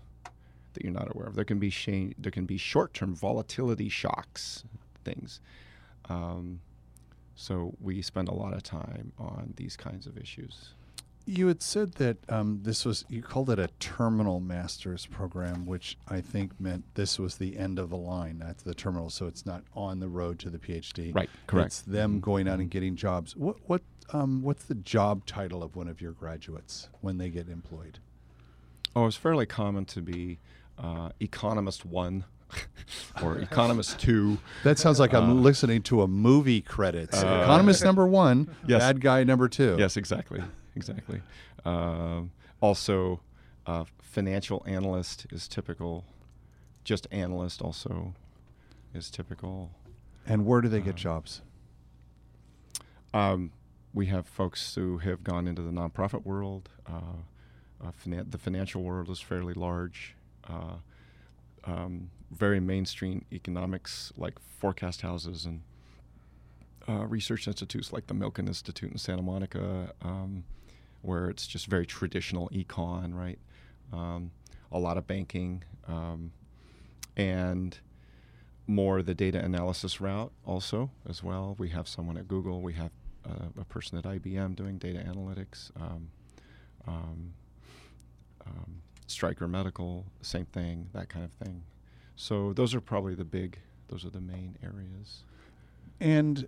that 0.73 0.83
you're 0.83 0.93
not 0.93 1.14
aware 1.14 1.26
of. 1.26 1.35
There 1.35 1.45
can 1.45 1.59
be 1.59 1.71
sha- 1.71 2.14
there 2.19 2.33
can 2.33 2.47
be 2.47 2.57
short-term 2.57 3.14
volatility 3.14 3.88
shocks, 3.88 4.64
things. 5.04 5.40
Um, 6.09 6.61
so 7.35 7.75
we 7.80 8.02
spend 8.02 8.28
a 8.28 8.35
lot 8.35 8.52
of 8.54 8.62
time 8.62 9.12
on 9.19 9.54
these 9.57 9.76
kinds 9.76 10.07
of 10.07 10.16
issues. 10.19 10.71
You 11.26 11.47
had 11.47 11.62
said 11.62 11.92
that 11.95 12.16
um, 12.28 12.61
this 12.62 12.85
was, 12.85 13.04
you 13.09 13.23
called 13.23 13.50
it 13.50 13.59
a 13.59 13.69
terminal 13.78 14.40
master's 14.40 15.07
program, 15.07 15.64
which 15.66 15.97
I 16.09 16.21
think 16.21 16.59
meant 16.59 16.85
this 16.95 17.19
was 17.19 17.37
the 17.37 17.57
end 17.59 17.78
of 17.78 17.90
the 17.90 17.97
line. 17.97 18.38
That's 18.40 18.62
the 18.62 18.75
terminal, 18.75 19.11
so 19.11 19.26
it's 19.26 19.47
not 19.47 19.62
on 19.76 20.00
the 20.00 20.09
road 20.09 20.38
to 20.40 20.50
the 20.50 20.59
PhD. 20.59 21.14
Right, 21.14 21.30
correct. 21.47 21.66
It's 21.66 21.80
them 21.83 22.16
Mhm. 22.19 22.21
going 22.23 22.49
out 22.49 22.59
and 22.59 22.71
getting 22.71 22.97
jobs. 22.97 23.37
What, 23.37 23.57
what, 23.69 23.83
um, 24.12 24.42
what's 24.42 24.64
the 24.64 24.75
job 24.75 25.25
title 25.25 25.62
of 25.62 25.76
one 25.76 25.88
of 25.88 26.00
your 26.00 26.12
graduates 26.12 26.88
when 27.00 27.19
they 27.19 27.28
get 27.28 27.49
employed? 27.49 28.00
Oh, 28.97 29.07
it's 29.07 29.16
fairly 29.16 29.47
common 29.47 29.85
to 29.87 30.00
be 30.02 30.38
uh, 30.78 31.11
economist 31.21 31.85
one 31.85 32.25
or 33.23 33.38
economist 33.38 33.99
two. 34.00 34.38
That 34.64 34.78
sounds 34.78 34.99
like 35.00 35.14
I'm 35.14 35.30
Uh, 35.30 35.35
listening 35.35 35.83
to 35.83 36.02
a 36.02 36.09
movie 36.09 36.61
credits. 36.61 37.23
uh, 37.23 37.40
Economist 37.45 37.85
number 37.85 38.07
one, 38.07 38.49
Yes. 38.66 38.80
bad 38.80 39.00
guy 39.00 39.25
number 39.25 39.49
two. 39.49 39.76
Yes, 39.78 39.97
exactly, 39.97 40.42
exactly. 40.75 41.23
Um, 41.64 42.30
also, 42.61 43.21
uh, 43.66 43.85
financial 44.00 44.62
analyst 44.66 45.26
is 45.30 45.47
typical. 45.49 46.04
Just 46.85 47.07
analyst 47.11 47.61
also 47.62 48.14
is 48.95 49.11
typical. 49.11 49.71
And 50.26 50.45
where 50.47 50.61
do 50.61 50.69
they 50.69 50.80
get 50.80 50.95
Uh, 50.95 50.99
jobs? 50.99 51.42
Um, 53.12 53.52
we 53.92 54.07
have 54.07 54.26
folks 54.26 54.75
who 54.75 54.99
have 54.99 55.25
gone 55.25 55.47
into 55.49 55.62
the 55.62 55.71
nonprofit 55.71 56.25
world. 56.25 56.69
Uh, 56.87 57.23
uh, 57.83 57.90
finan- 57.92 58.30
the 58.30 58.38
financial 58.38 58.83
world 58.83 59.09
is 59.11 59.21
fairly 59.21 59.54
large. 59.54 60.14
Uh, 60.49 60.76
um, 61.64 62.11
very 62.31 62.61
mainstream 62.61 63.25
economics, 63.33 64.13
like 64.17 64.39
forecast 64.59 65.03
houses 65.03 65.45
and 65.45 65.63
uh, 66.89 67.07
research 67.07 67.47
institutes 67.47 67.93
like 67.93 68.07
the 68.07 68.15
Milken 68.15 68.47
Institute 68.47 68.91
in 68.91 68.99
Santa 68.99 69.23
Monica, 69.23 69.93
um, 70.03 70.45
where 71.03 71.29
it's 71.29 71.47
just 71.47 71.67
very 71.67 71.87
traditional 71.87 72.49
econ, 72.51 73.15
right? 73.15 73.39
Um, 73.93 74.31
a 74.73 74.79
lot 74.79 74.97
of 74.97 75.07
banking, 75.07 75.65
um, 75.89 76.33
and 77.17 77.79
more 78.67 79.03
the 79.03 79.15
data 79.15 79.39
analysis 79.45 80.01
route 80.01 80.33
also 80.47 80.91
as 81.09 81.23
well. 81.23 81.57
We 81.59 81.71
have 81.71 81.89
someone 81.89 82.17
at 82.17 82.29
Google. 82.29 82.63
We 82.63 82.75
have 82.75 82.91
uh, 83.29 83.47
a 83.61 83.65
person 83.65 83.99
at 83.99 84.05
IBM 84.05 84.55
doing 84.57 84.79
data 84.79 85.01
analytics. 85.01 85.71
Um, 85.81 86.11
um, 86.87 87.35
um, 88.47 88.83
Stryker 89.07 89.49
Medical, 89.49 90.07
same 90.23 90.47
thing, 90.47 90.89
that 90.93 91.09
kind 91.09 91.25
of 91.25 91.33
thing. 91.33 91.63
So 92.21 92.53
those 92.53 92.75
are 92.75 92.83
probably 92.83 93.15
the 93.15 93.25
big, 93.25 93.61
those 93.89 94.05
are 94.05 94.11
the 94.11 94.21
main 94.21 94.59
areas. 94.62 95.25
And 96.00 96.47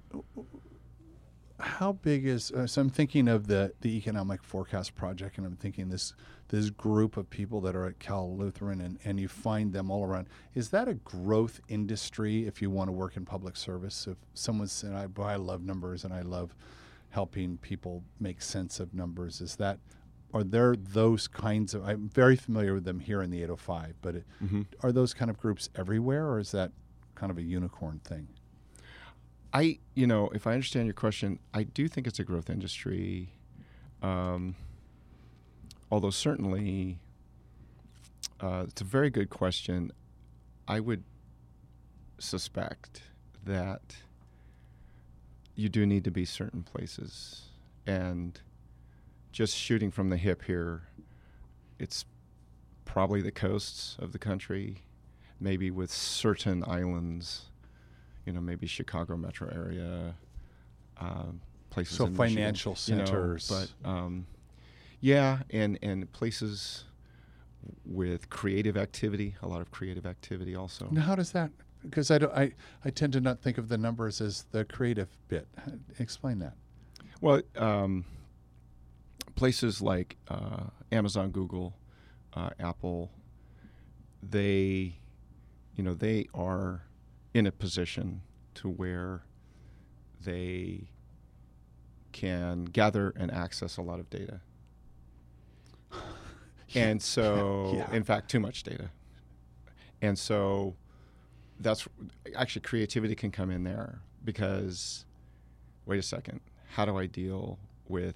how 1.59 1.93
big 1.93 2.27
is? 2.27 2.51
Uh, 2.51 2.67
so 2.67 2.83
I'm 2.83 2.91
thinking 2.91 3.27
of 3.27 3.47
the 3.47 3.73
the 3.81 3.97
economic 3.97 4.45
forecast 4.45 4.95
project, 4.95 5.39
and 5.39 5.47
I'm 5.47 5.57
thinking 5.57 5.89
this 5.89 6.13
this 6.49 6.69
group 6.69 7.17
of 7.17 7.31
people 7.31 7.63
that 7.63 7.75
are 7.75 7.87
at 7.87 7.99
Cal 7.99 8.37
Lutheran, 8.37 8.83
and 8.83 8.99
and 9.05 9.19
you 9.19 9.29
find 9.29 9.73
them 9.73 9.91
all 9.91 10.05
around. 10.05 10.29
Is 10.55 10.69
that 10.71 10.89
a 10.89 10.95
growth 10.95 11.59
industry? 11.69 12.47
If 12.47 12.61
you 12.61 12.69
want 12.69 12.89
to 12.89 12.93
work 12.93 13.17
in 13.17 13.25
public 13.25 13.57
service, 13.57 14.07
if 14.07 14.19
someone's 14.35 14.73
saying, 14.73 14.95
"I, 14.95 15.07
I 15.23 15.37
love 15.37 15.63
numbers 15.63 16.05
and 16.05 16.13
I 16.13 16.21
love 16.21 16.55
helping 17.09 17.57
people 17.57 18.05
make 18.21 18.43
sense 18.43 18.79
of 18.79 18.93
numbers," 18.93 19.41
is 19.41 19.57
that 19.57 19.79
are 20.35 20.43
there 20.45 20.75
those 20.77 21.29
kinds 21.29 21.75
of? 21.75 21.87
I'm 21.87 22.09
very 22.09 22.37
familiar 22.37 22.75
with 22.75 22.85
them 22.85 23.01
here 23.01 23.21
in 23.23 23.31
the 23.31 23.39
805, 23.43 23.95
but 24.03 24.15
it, 24.17 24.25
Mm-hmm. 24.43 24.63
are 24.83 24.93
those 24.93 25.13
kind 25.15 25.31
of 25.31 25.39
groups 25.39 25.69
everywhere, 25.77 26.27
or 26.29 26.39
is 26.39 26.53
that 26.53 26.73
kind 27.15 27.31
of 27.31 27.39
a 27.39 27.43
unicorn 27.43 28.01
thing? 28.05 28.29
I, 29.53 29.79
you 29.95 30.07
know, 30.07 30.31
if 30.31 30.47
I 30.47 30.53
understand 30.55 30.87
your 30.87 30.95
question, 30.95 31.39
I 31.53 31.65
do 31.65 31.87
think 31.87 32.07
it's 32.07 32.19
a 32.19 32.25
growth 32.25 32.49
industry. 32.49 33.33
Um, 34.03 34.55
although 35.91 36.11
certainly, 36.11 36.99
uh, 38.41 38.65
it's 38.69 38.81
a 38.81 38.85
very 38.85 39.11
good 39.11 39.29
question. 39.29 39.93
I 40.67 40.81
would 40.81 41.05
suspect 42.19 43.03
that 43.45 43.97
you 45.55 45.69
do 45.69 45.85
need 45.85 46.05
to 46.05 46.11
be 46.11 46.25
certain 46.25 46.63
places, 46.63 47.43
and 47.87 48.41
just 49.33 49.57
shooting 49.57 49.91
from 49.91 50.11
the 50.11 50.17
hip 50.17 50.45
here, 50.45 50.83
it's 51.79 52.05
probably 52.85 53.23
the 53.23 53.33
coasts 53.33 53.97
of 53.99 54.13
the 54.13 54.19
country, 54.19 54.83
maybe 55.41 55.71
with 55.71 55.91
certain 55.91 56.63
islands 56.67 57.47
you 58.27 58.33
know, 58.33 58.41
maybe 58.41 58.67
Chicago 58.67 59.17
metro 59.17 59.49
area, 59.49 60.15
um, 60.99 61.41
places. 61.71 61.97
So 61.97 62.07
in 62.07 62.13
Michigan, 62.13 62.35
financial 62.37 62.77
you 62.87 62.97
know, 62.97 63.05
centers. 63.05 63.49
but 63.49 63.89
um, 63.89 64.27
yeah, 65.01 65.39
and 65.51 65.79
and 65.83 66.11
places 66.13 66.85
with 67.85 68.29
creative 68.31 68.77
activity, 68.77 69.37
a 69.43 69.49
lot 69.49 69.61
of 69.61 69.71
creative 69.71 70.07
activity 70.07 70.55
also. 70.55 70.89
Now, 70.91 71.03
how 71.03 71.15
does 71.15 71.33
that? 71.33 71.51
Because 71.83 72.11
I, 72.13 72.19
don't, 72.19 72.33
I, 72.33 72.53
I 72.85 72.91
tend 72.91 73.13
to 73.15 73.21
not 73.21 73.41
think 73.41 73.59
of 73.59 73.69
the 73.69 73.79
numbers 73.79 74.21
as 74.21 74.47
the 74.53 74.65
creative 74.65 75.09
bit. 75.29 75.49
Explain 75.99 76.39
that. 76.41 76.55
Well, 77.21 77.43
um, 77.57 78.05
places 79.35 79.81
like 79.83 80.17
uh, 80.29 80.65
Amazon, 80.91 81.31
Google, 81.31 81.75
uh, 82.35 82.51
Apple, 82.59 83.11
they, 84.23 84.97
you 85.75 85.83
know, 85.85 85.95
they 85.95 86.27
are 86.35 86.83
in 87.35 87.47
a 87.47 87.53
position 87.53 88.23
to 88.55 88.69
where 88.69 89.23
they 90.25 90.89
can 92.13 92.65
gather 92.67 93.11
and 93.17 93.31
access 93.33 93.77
a 93.77 93.83
lot 93.83 93.99
of 94.01 94.09
data. 94.11 94.41
And 96.75 97.03
so, 97.03 97.71
Yeah. 97.75 97.95
in 97.95 98.03
fact, 98.03 98.31
too 98.31 98.41
much 98.41 98.63
data. 98.63 98.89
And 100.01 100.19
so, 100.19 100.75
that's 101.61 101.87
actually 102.35 102.63
creativity 102.63 103.15
can 103.15 103.31
come 103.31 103.51
in 103.51 103.63
there 103.65 104.01
because, 104.25 105.05
wait 105.85 105.99
a 105.99 106.03
second, 106.03 106.41
how 106.71 106.87
do 106.87 106.97
I 106.97 107.05
deal 107.05 107.59
with 107.89 108.15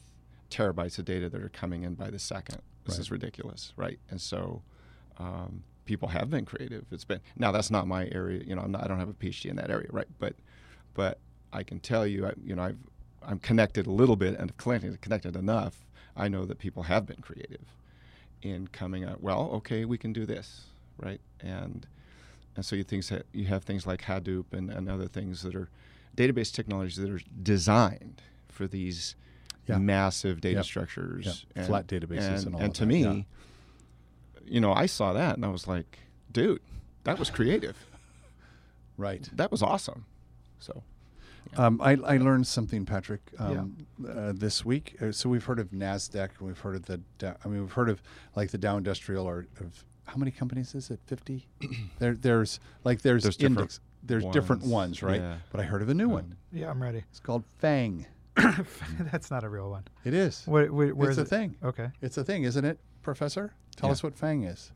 terabytes 0.51 0.99
of 0.99 1.05
data 1.05 1.29
that 1.29 1.43
are 1.43 1.49
coming 1.49 1.83
in 1.83 1.95
by 1.95 2.11
the 2.11 2.19
second? 2.19 2.63
This 2.85 2.95
Right. 2.95 3.01
is 3.01 3.11
ridiculous, 3.11 3.73
right? 3.77 3.99
And 4.11 4.21
so, 4.21 4.63
um, 5.19 5.65
people 5.85 6.09
have 6.09 6.31
been 6.31 6.45
creative. 6.45 6.85
It's 6.91 7.05
been 7.05 7.21
now 7.37 7.53
that's 7.53 7.71
not 7.71 7.87
my 7.87 8.09
area. 8.13 8.43
You 8.45 8.55
know, 8.55 8.63
I'm 8.63 8.73
not, 8.73 8.85
I 8.85 8.89
don't 8.89 8.99
have 8.99 9.09
a 9.09 9.15
PhD 9.15 9.47
in 9.47 9.57
that 9.57 9.71
area, 9.71 9.89
right? 9.91 10.09
But 10.19 10.35
but 10.95 11.19
I 11.53 11.63
can 11.63 11.81
tell 11.81 12.07
you, 12.07 12.27
I, 12.27 12.33
you 12.45 12.55
know, 12.55 12.63
I've 12.63 12.79
I'm 13.23 13.39
connected 13.39 13.87
a 13.87 13.91
little 13.91 14.17
bit 14.17 14.39
and 14.39 14.57
connected 14.57 15.01
connected 15.01 15.37
enough. 15.37 15.85
I 16.17 16.29
know 16.29 16.45
that 16.45 16.59
people 16.59 16.85
have 16.85 17.07
been 17.07 17.21
creative 17.23 17.65
in 18.43 18.69
coming 18.69 19.05
out. 19.05 19.23
Well, 19.23 19.51
okay, 19.55 19.85
we 19.85 19.99
can 19.99 20.13
do 20.13 20.27
this, 20.27 20.67
right? 20.99 21.21
And 21.41 21.87
and 22.55 22.65
so 22.65 22.77
you 22.77 22.85
things 22.85 23.09
that 23.09 23.27
you 23.33 23.47
have 23.47 23.65
things 23.65 23.87
like 23.87 24.03
Hadoop 24.03 24.53
and, 24.53 24.71
and 24.71 24.89
other 24.89 25.09
things 25.09 25.43
that 25.43 25.55
are 25.55 25.69
database 26.17 26.53
technologies 26.53 26.97
that 26.97 27.11
are 27.11 27.21
designed 27.43 28.23
for 28.49 28.67
these 28.67 29.15
Yeah. 29.67 29.79
massive 29.79 30.41
data 30.41 30.57
Yep. 30.57 30.65
structures, 30.65 31.27
Yep. 31.27 31.35
and, 31.57 31.67
Flat 31.67 31.87
databases 31.87 32.47
and 32.47 32.55
all 32.55 32.63
of 32.63 32.73
to 32.75 32.81
that, 32.81 32.87
me, 32.87 33.03
yeah. 33.05 33.23
you 34.45 34.61
know, 34.61 34.73
I 34.73 34.87
saw 34.87 35.13
that 35.13 35.37
and 35.37 35.45
I 35.45 35.49
was 35.49 35.67
like, 35.67 35.99
dude, 36.33 36.61
that 37.05 37.19
was 37.19 37.31
creative. 37.31 37.77
Right. 38.97 39.29
That 39.35 39.51
was 39.51 39.63
awesome. 39.63 40.05
So, 40.59 40.83
Um, 41.57 41.81
I, 41.81 41.93
I 41.93 42.17
learned 42.17 42.47
something, 42.47 42.85
Patrick, 42.87 43.21
um, 43.39 43.77
uh, 44.09 44.33
this 44.35 44.65
week. 44.65 44.97
Uh, 45.01 45.13
so 45.13 45.29
we've 45.29 45.45
heard 45.45 45.59
of 45.61 45.71
Nasdaq, 45.71 46.31
and 46.39 46.49
we've 46.49 46.59
heard 46.59 46.75
of 46.77 46.87
the. 46.87 47.01
Dow- 47.19 47.37
I 47.45 47.49
mean, 47.49 47.61
we've 47.63 47.73
heard 47.73 47.89
of 47.89 48.03
like 48.35 48.51
the 48.51 48.59
Dow 48.59 48.77
Industrial, 48.77 49.25
or 49.25 49.47
of 49.61 49.85
how 50.07 50.17
many 50.17 50.33
companies 50.33 50.75
is 50.75 50.91
it? 50.91 50.99
Fifty. 51.07 51.47
there, 52.01 52.15
there's 52.15 52.59
like 52.83 53.03
there's, 53.03 53.23
There's 53.23 53.37
different 53.37 53.59
index. 53.59 53.81
There's 54.03 54.25
different 54.27 54.63
ones, 54.63 54.73
ones, 54.73 55.03
right? 55.05 55.21
yeah. 55.21 55.37
But 55.53 55.61
I 55.61 55.65
heard 55.65 55.83
of 55.83 55.89
a 55.89 55.95
new 55.95 56.09
one. 56.09 56.37
Yeah, 56.53 56.69
I'm 56.71 56.83
ready. 56.83 57.05
It's 57.11 57.21
called 57.21 57.45
Fang. 57.59 58.07
That's 59.13 59.31
not 59.31 59.45
a 59.45 59.49
real 59.49 59.71
one. 59.71 59.85
It 60.05 60.15
is. 60.15 60.43
What, 60.47 60.71
where, 60.71 60.95
where's 60.95 61.19
it's 61.19 61.31
a 61.31 61.35
it? 61.35 61.39
thing. 61.39 61.57
Okay. 61.65 61.89
It's 62.03 62.17
a 62.19 62.25
thing, 62.25 62.45
isn't 62.45 62.65
it, 62.65 62.79
Professor? 63.03 63.53
Tell 63.77 63.89
Yeah. 63.89 63.93
us 63.93 64.03
what 64.03 64.15
Fang 64.15 64.45
is. 64.45 64.73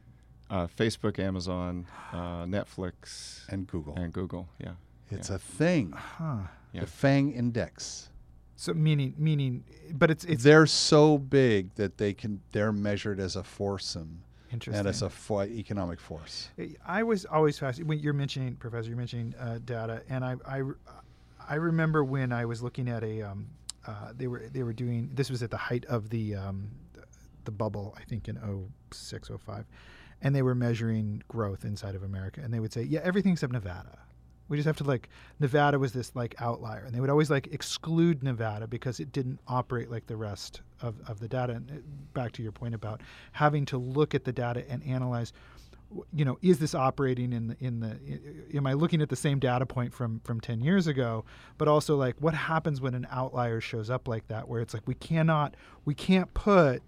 uh, 0.51 0.67
Facebook, 0.67 1.19
Amazon, 1.19 1.87
uh, 2.13 2.45
Netflix, 2.45 3.43
And 3.49 3.67
Google. 3.67 3.95
and 3.97 4.13
Google. 4.13 4.49
Yeah. 4.59 4.73
it's 5.11 5.29
yeah. 5.31 5.37
a 5.37 5.39
thing. 5.39 5.93
Huh. 5.93 6.39
Yeah. 6.73 6.81
The 6.83 6.87
Fang 6.87 7.33
Index. 7.33 8.09
So 8.57 8.75
meaning 8.75 9.15
meaning, 9.17 9.65
but 9.95 10.11
it's 10.11 10.25
it's 10.27 10.43
they're 10.45 10.67
so 10.67 11.17
big 11.17 11.75
that 11.77 11.97
they 11.97 12.13
can. 12.13 12.43
They're 12.53 12.73
measured 12.73 13.19
as 13.19 13.35
a 13.37 13.43
foursome 13.43 14.23
interesting. 14.53 14.79
and 14.81 14.87
as 14.87 15.01
a 15.01 15.09
fo- 15.09 15.45
economic 15.45 15.99
force. 15.99 16.51
I 16.87 17.03
was 17.03 17.25
always 17.25 17.59
fascinated 17.59 17.89
when 17.89 18.01
you're 18.01 18.13
mentioning, 18.13 18.57
Professor, 18.57 18.89
you're 18.89 18.99
mentioning 18.99 19.35
uh, 19.41 19.61
data, 19.65 20.03
and 20.11 20.23
I, 20.25 20.37
I, 20.47 20.61
I 21.51 21.57
remember 21.57 22.05
when 22.05 22.33
I 22.33 22.45
was 22.45 22.63
looking 22.63 22.89
at 22.89 23.03
a, 23.03 23.23
um, 23.23 23.49
uh, 23.85 24.13
they 24.17 24.29
were 24.29 24.45
they 24.53 24.63
were 24.63 24.73
doing 24.73 25.11
this 25.13 25.31
was 25.31 25.43
at 25.43 25.51
the 25.51 25.57
height 25.57 25.85
of 25.87 26.09
the 26.09 26.37
um, 26.37 26.71
the 27.45 27.51
bubble, 27.51 27.95
I 27.99 28.05
think 28.05 28.29
in 28.29 28.39
06, 28.93 29.31
05, 29.45 29.65
and 30.23 30.35
they 30.35 30.43
were 30.43 30.55
measuring 30.55 31.25
growth 31.27 31.65
inside 31.65 31.97
of 31.97 32.05
America, 32.05 32.41
and 32.41 32.55
they 32.55 32.61
would 32.61 32.73
say, 32.73 32.83
yeah, 32.83 33.01
everything 33.03 33.33
except 33.33 33.53
Nevada. 33.53 33.99
We 34.49 34.57
just 34.57 34.67
have 34.67 34.77
to 34.79 34.85
like 34.85 35.09
Nevada 35.41 35.79
was 35.79 35.93
this 35.93 36.15
like 36.15 36.37
outlier, 36.41 36.85
and 36.85 36.95
they 36.95 37.01
would 37.01 37.11
always 37.11 37.31
like 37.31 37.49
exclude 37.49 38.23
Nevada 38.23 38.69
because 38.69 39.01
it 39.01 39.11
didn't 39.11 39.41
operate 39.49 39.91
like 39.91 40.07
the 40.07 40.17
rest 40.17 40.61
of, 40.81 40.97
of 41.09 41.19
the 41.19 41.29
data. 41.29 41.55
And 41.55 41.71
uh, 41.71 41.75
back 42.15 42.31
to 42.33 42.43
your 42.43 42.53
point 42.53 42.75
about 42.75 43.01
having 43.33 43.65
to 43.67 43.79
look 43.79 44.15
at 44.15 44.25
the 44.25 44.33
data 44.33 44.65
and 44.69 44.85
analyze 44.85 45.33
you 46.13 46.25
know 46.25 46.39
is 46.41 46.59
this 46.61 46.75
operating 46.75 47.33
in 47.33 47.49
the 47.49 47.57
in 47.61 47.81
the 47.81 47.89
i- 48.09 48.57
am 48.57 48.67
i 48.67 48.73
looking 48.75 49.03
at 49.03 49.09
the 49.09 49.17
same 49.17 49.39
data 49.41 49.67
point 49.67 49.93
from 49.93 50.21
from 50.25 50.41
10 50.41 50.61
years 50.61 50.87
ago? 50.87 51.25
But 51.59 51.67
also 51.69 51.97
like 51.97 52.15
what 52.21 52.35
happens 52.35 52.81
when 52.81 52.95
an 52.95 53.07
outlier 53.11 53.61
shows 53.61 53.91
up 53.91 54.07
like 54.07 54.29
that 54.29 54.49
where 54.49 54.61
it's 54.61 54.73
like 54.75 54.87
we 54.87 54.95
cannot 54.95 55.57
we 55.85 55.95
can't 55.95 56.33
put 56.35 56.83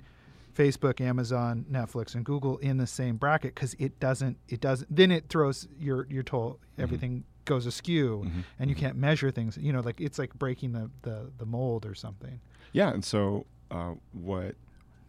facebook 0.56 1.00
amazon 1.00 1.64
netflix 1.70 2.14
and 2.14 2.24
google 2.26 2.58
in 2.58 2.76
the 2.76 2.86
same 2.86 3.16
bracket 3.16 3.54
because 3.54 3.74
it 3.78 3.98
doesn't 4.00 4.36
it 4.48 4.60
doesn't 4.60 4.94
then 4.94 5.10
it 5.10 5.26
throws 5.30 5.66
your 5.80 6.06
your 6.10 6.22
total 6.22 6.60
everything 6.78 7.24
goes 7.46 7.64
askew 7.66 8.22
Mhm. 8.26 8.44
and 8.58 8.68
you 8.70 8.76
can't 8.76 8.96
measure 8.96 9.30
things 9.30 9.56
you 9.56 9.72
know 9.72 9.80
like 9.80 9.98
it's 10.00 10.18
like 10.18 10.32
breaking 10.38 10.72
the 10.72 10.90
the, 11.02 11.30
the 11.38 11.46
mold 11.46 11.84
or 11.86 11.94
something. 11.94 12.38
Yeah, 12.72 12.90
and 12.90 13.04
so 13.04 13.46
uh, 13.70 13.94
what 14.12 14.54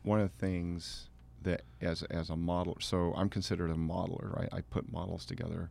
one 0.04 0.20
of 0.20 0.32
the 0.32 0.38
things 0.38 1.10
that 1.44 1.64
as 1.82 2.04
as 2.04 2.30
a 2.30 2.34
modeler, 2.34 2.82
so 2.82 3.14
I'm 3.16 3.30
considered 3.30 3.70
a 3.70 3.76
modeler, 3.76 4.36
right? 4.36 4.50
I 4.52 4.62
put 4.62 4.92
models 4.92 5.26
together 5.26 5.70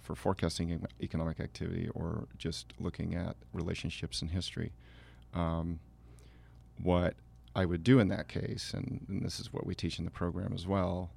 for 0.00 0.14
forecasting 0.14 0.86
economic 1.00 1.40
activity 1.40 1.88
or 1.94 2.28
just 2.36 2.74
looking 2.78 3.14
at 3.14 3.36
relationships 3.52 4.20
in 4.20 4.28
history. 4.28 4.72
Um, 5.32 5.80
what 6.82 7.14
I 7.56 7.64
would 7.64 7.82
do 7.82 7.98
in 8.00 8.08
that 8.08 8.28
case, 8.28 8.74
and, 8.74 9.06
and 9.08 9.24
this 9.24 9.40
is 9.40 9.52
what 9.52 9.66
we 9.66 9.74
teach 9.74 9.98
in 9.98 10.04
the 10.04 10.10
program 10.10 10.52
as 10.52 10.66
well, 10.66 11.10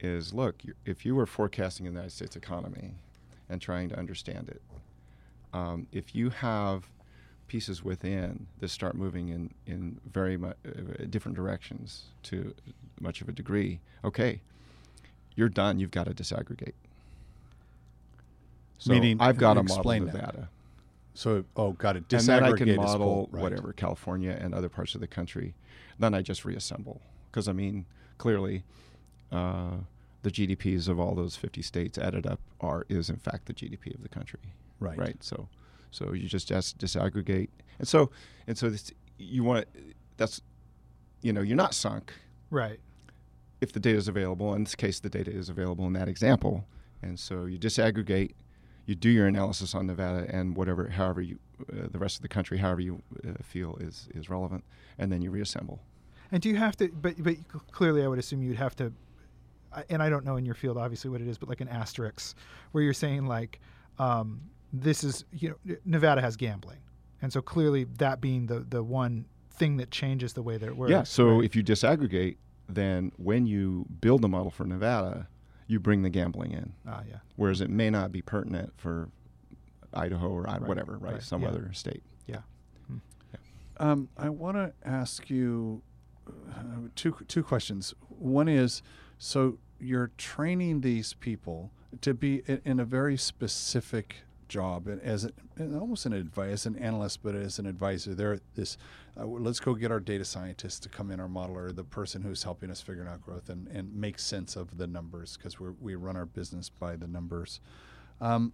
is 0.00 0.34
look, 0.34 0.62
if 0.84 1.06
you 1.06 1.14
were 1.14 1.26
forecasting 1.26 1.84
the 1.84 1.92
United 1.92 2.12
States 2.12 2.36
economy 2.36 2.94
and 3.48 3.60
trying 3.60 3.88
to 3.88 3.98
understand 3.98 4.48
it, 4.48 4.62
um, 5.52 5.86
if 5.92 6.14
you 6.14 6.30
have 6.30 6.84
pieces 7.48 7.82
within 7.82 8.46
that 8.60 8.68
start 8.68 8.94
moving 8.94 9.28
in 9.30 9.50
in 9.66 10.00
very 10.12 10.36
mu- 10.36 10.48
uh, 10.66 11.04
different 11.10 11.36
directions 11.36 12.04
to 12.24 12.54
much 13.00 13.20
of 13.20 13.28
a 13.28 13.32
degree, 13.32 13.80
okay, 14.04 14.40
you're 15.34 15.48
done. 15.48 15.78
You've 15.80 15.90
got 15.90 16.04
to 16.04 16.12
disaggregate. 16.12 16.74
So 18.78 18.92
Meaning- 18.92 19.20
I've 19.20 19.38
got 19.38 19.54
to 19.54 19.60
explain 19.60 20.04
model 20.04 20.20
that. 20.20 20.26
Nevada, 20.34 20.48
So, 21.14 21.44
oh, 21.56 21.72
got 21.72 21.96
it. 21.96 22.12
and 22.12 22.20
then 22.22 22.44
I 22.44 22.52
can 22.52 22.68
Disaggregate 22.68 22.76
model 22.76 23.28
right. 23.32 23.42
whatever 23.42 23.72
California 23.72 24.36
and 24.40 24.54
other 24.54 24.68
parts 24.68 24.94
of 24.94 25.00
the 25.00 25.08
country. 25.08 25.54
Then 25.98 26.14
I 26.14 26.22
just 26.22 26.44
reassemble 26.44 27.00
because 27.30 27.48
I 27.48 27.52
mean 27.52 27.86
clearly. 28.18 28.64
Uh, 29.32 29.78
the 30.22 30.30
GDPs 30.30 30.88
of 30.88 30.98
all 30.98 31.14
those 31.14 31.36
50 31.36 31.62
states 31.62 31.96
added 31.96 32.26
up 32.26 32.40
are 32.60 32.84
is 32.88 33.08
in 33.08 33.16
fact 33.16 33.46
the 33.46 33.52
GDP 33.54 33.94
of 33.94 34.02
the 34.02 34.08
country 34.08 34.40
Right. 34.80 34.98
right 34.98 35.22
so 35.22 35.48
so 35.90 36.12
you 36.12 36.28
just 36.28 36.48
dis- 36.48 36.74
disaggregate 36.74 37.48
and 37.78 37.88
so 37.88 38.10
and 38.46 38.56
so 38.56 38.70
this, 38.70 38.92
you 39.18 39.44
want 39.44 39.66
that's 40.16 40.40
you 41.22 41.32
know 41.32 41.40
you're 41.40 41.56
not 41.56 41.74
sunk 41.74 42.12
right 42.50 42.80
if 43.60 43.72
the 43.72 43.80
data 43.80 43.98
is 43.98 44.08
available 44.08 44.54
in 44.54 44.64
this 44.64 44.74
case 44.74 45.00
the 45.00 45.10
data 45.10 45.30
is 45.30 45.48
available 45.48 45.86
in 45.86 45.92
that 45.92 46.08
example 46.08 46.64
and 47.02 47.18
so 47.18 47.44
you 47.46 47.58
disaggregate 47.58 48.32
you 48.86 48.94
do 48.94 49.10
your 49.10 49.26
analysis 49.26 49.74
on 49.74 49.86
Nevada 49.86 50.26
and 50.30 50.56
whatever 50.56 50.88
however 50.88 51.20
you 51.20 51.38
uh, 51.72 51.88
the 51.90 51.98
rest 51.98 52.16
of 52.16 52.22
the 52.22 52.28
country 52.28 52.58
however 52.58 52.80
you 52.80 53.02
uh, 53.26 53.32
feel 53.42 53.76
is 53.80 54.08
is 54.14 54.30
relevant 54.30 54.64
and 54.98 55.10
then 55.12 55.20
you 55.22 55.30
reassemble 55.30 55.80
And 56.30 56.42
do 56.42 56.48
you 56.48 56.56
have 56.56 56.76
to? 56.76 56.88
But 56.88 57.22
but 57.22 57.36
clearly, 57.72 58.02
I 58.02 58.08
would 58.08 58.18
assume 58.18 58.42
you'd 58.42 58.56
have 58.56 58.76
to. 58.76 58.92
And 59.90 60.02
I 60.02 60.08
don't 60.08 60.24
know 60.24 60.36
in 60.36 60.44
your 60.44 60.54
field, 60.54 60.76
obviously, 60.76 61.10
what 61.10 61.20
it 61.20 61.28
is, 61.28 61.38
but 61.38 61.48
like 61.48 61.60
an 61.60 61.68
asterisk, 61.68 62.36
where 62.72 62.82
you're 62.82 62.94
saying 62.94 63.26
like, 63.26 63.60
um, 63.98 64.40
this 64.72 65.02
is 65.04 65.24
you 65.32 65.56
know 65.66 65.76
Nevada 65.84 66.20
has 66.20 66.36
gambling, 66.36 66.78
and 67.22 67.32
so 67.32 67.40
clearly 67.40 67.84
that 67.98 68.20
being 68.20 68.46
the 68.46 68.60
the 68.60 68.82
one 68.82 69.26
thing 69.50 69.76
that 69.78 69.90
changes 69.90 70.34
the 70.34 70.42
way 70.42 70.56
that 70.56 70.66
it 70.68 70.76
works. 70.76 70.90
yeah 70.90 71.02
so 71.02 71.36
right? 71.36 71.44
if 71.44 71.56
you 71.56 71.64
disaggregate 71.64 72.36
then 72.68 73.10
when 73.16 73.44
you 73.46 73.86
build 74.00 74.24
a 74.24 74.28
model 74.28 74.50
for 74.50 74.64
Nevada 74.64 75.26
you 75.66 75.80
bring 75.80 76.02
the 76.02 76.10
gambling 76.10 76.52
in 76.52 76.72
ah 76.86 77.02
yeah 77.08 77.16
whereas 77.36 77.60
it 77.60 77.68
may 77.68 77.90
not 77.90 78.12
be 78.12 78.22
pertinent 78.22 78.72
for 78.76 79.08
Idaho 79.92 80.28
or 80.28 80.42
Right, 80.42 80.60
whatever, 80.62 80.98
right? 80.98 81.14
right, 81.14 81.22
Some 81.22 81.42
yeah. 81.42 81.48
other 81.48 81.70
state. 81.72 82.02
yeah 82.26 82.40
Um, 83.80 84.08
I 84.16 84.28
want 84.28 84.56
to 84.56 84.72
ask 84.84 85.30
you 85.30 85.82
uh, 86.28 86.88
two 86.96 87.16
two 87.28 87.42
questions. 87.42 87.94
One 88.08 88.48
is, 88.48 88.82
so 89.18 89.58
you're 89.80 90.10
training 90.18 90.80
these 90.82 91.14
people 91.14 91.70
to 92.00 92.12
be 92.12 92.42
in, 92.46 92.60
in 92.64 92.80
a 92.80 92.84
very 92.84 93.16
specific 93.16 94.16
job, 94.48 94.88
as 95.02 95.24
a, 95.24 95.30
and 95.56 95.78
almost 95.78 96.06
an 96.06 96.12
advice, 96.12 96.66
an 96.66 96.76
analyst, 96.76 97.22
but 97.22 97.34
as 97.34 97.58
an 97.58 97.66
advisor. 97.66 98.14
They're 98.14 98.40
this. 98.54 98.76
Uh, 99.18 99.26
let's 99.26 99.60
go 99.60 99.74
get 99.74 99.90
our 99.90 100.00
data 100.00 100.24
scientist 100.24 100.82
to 100.84 100.88
come 100.88 101.10
in, 101.10 101.20
our 101.20 101.28
modeler, 101.28 101.74
the 101.74 101.84
person 101.84 102.22
who's 102.22 102.42
helping 102.42 102.70
us 102.70 102.80
figure 102.80 103.06
out 103.06 103.22
growth 103.22 103.48
and, 103.48 103.68
and 103.68 103.94
make 103.94 104.18
sense 104.18 104.56
of 104.56 104.78
the 104.78 104.86
numbers 104.86 105.36
because 105.36 105.58
we 105.60 105.70
we 105.80 105.94
run 105.94 106.16
our 106.16 106.26
business 106.26 106.68
by 106.68 106.96
the 106.96 107.06
numbers. 107.06 107.60
Um, 108.20 108.52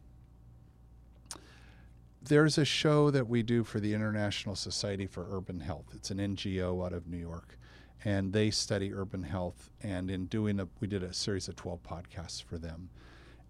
there's 2.27 2.57
a 2.57 2.65
show 2.65 3.11
that 3.11 3.29
we 3.29 3.43
do 3.43 3.65
for 3.65 3.81
the 3.81 3.93
International 3.93 4.55
Society 4.55 5.07
for 5.07 5.27
Urban 5.31 5.61
Health. 5.61 5.87
It's 5.95 6.11
an 6.11 6.19
NGO 6.19 6.85
out 6.85 6.95
of 6.95 7.07
New 7.07 7.19
York, 7.19 7.59
and 8.05 8.33
they 8.33 8.51
study 8.51 8.95
urban 8.95 9.23
health. 9.23 9.71
And 9.83 10.11
in 10.11 10.27
doing 10.27 10.59
a, 10.59 10.69
we 10.81 10.89
did 10.89 11.03
a 11.03 11.13
series 11.13 11.49
of 11.49 11.57
12 11.57 11.83
podcasts 11.83 12.43
for 12.43 12.57
them. 12.57 12.89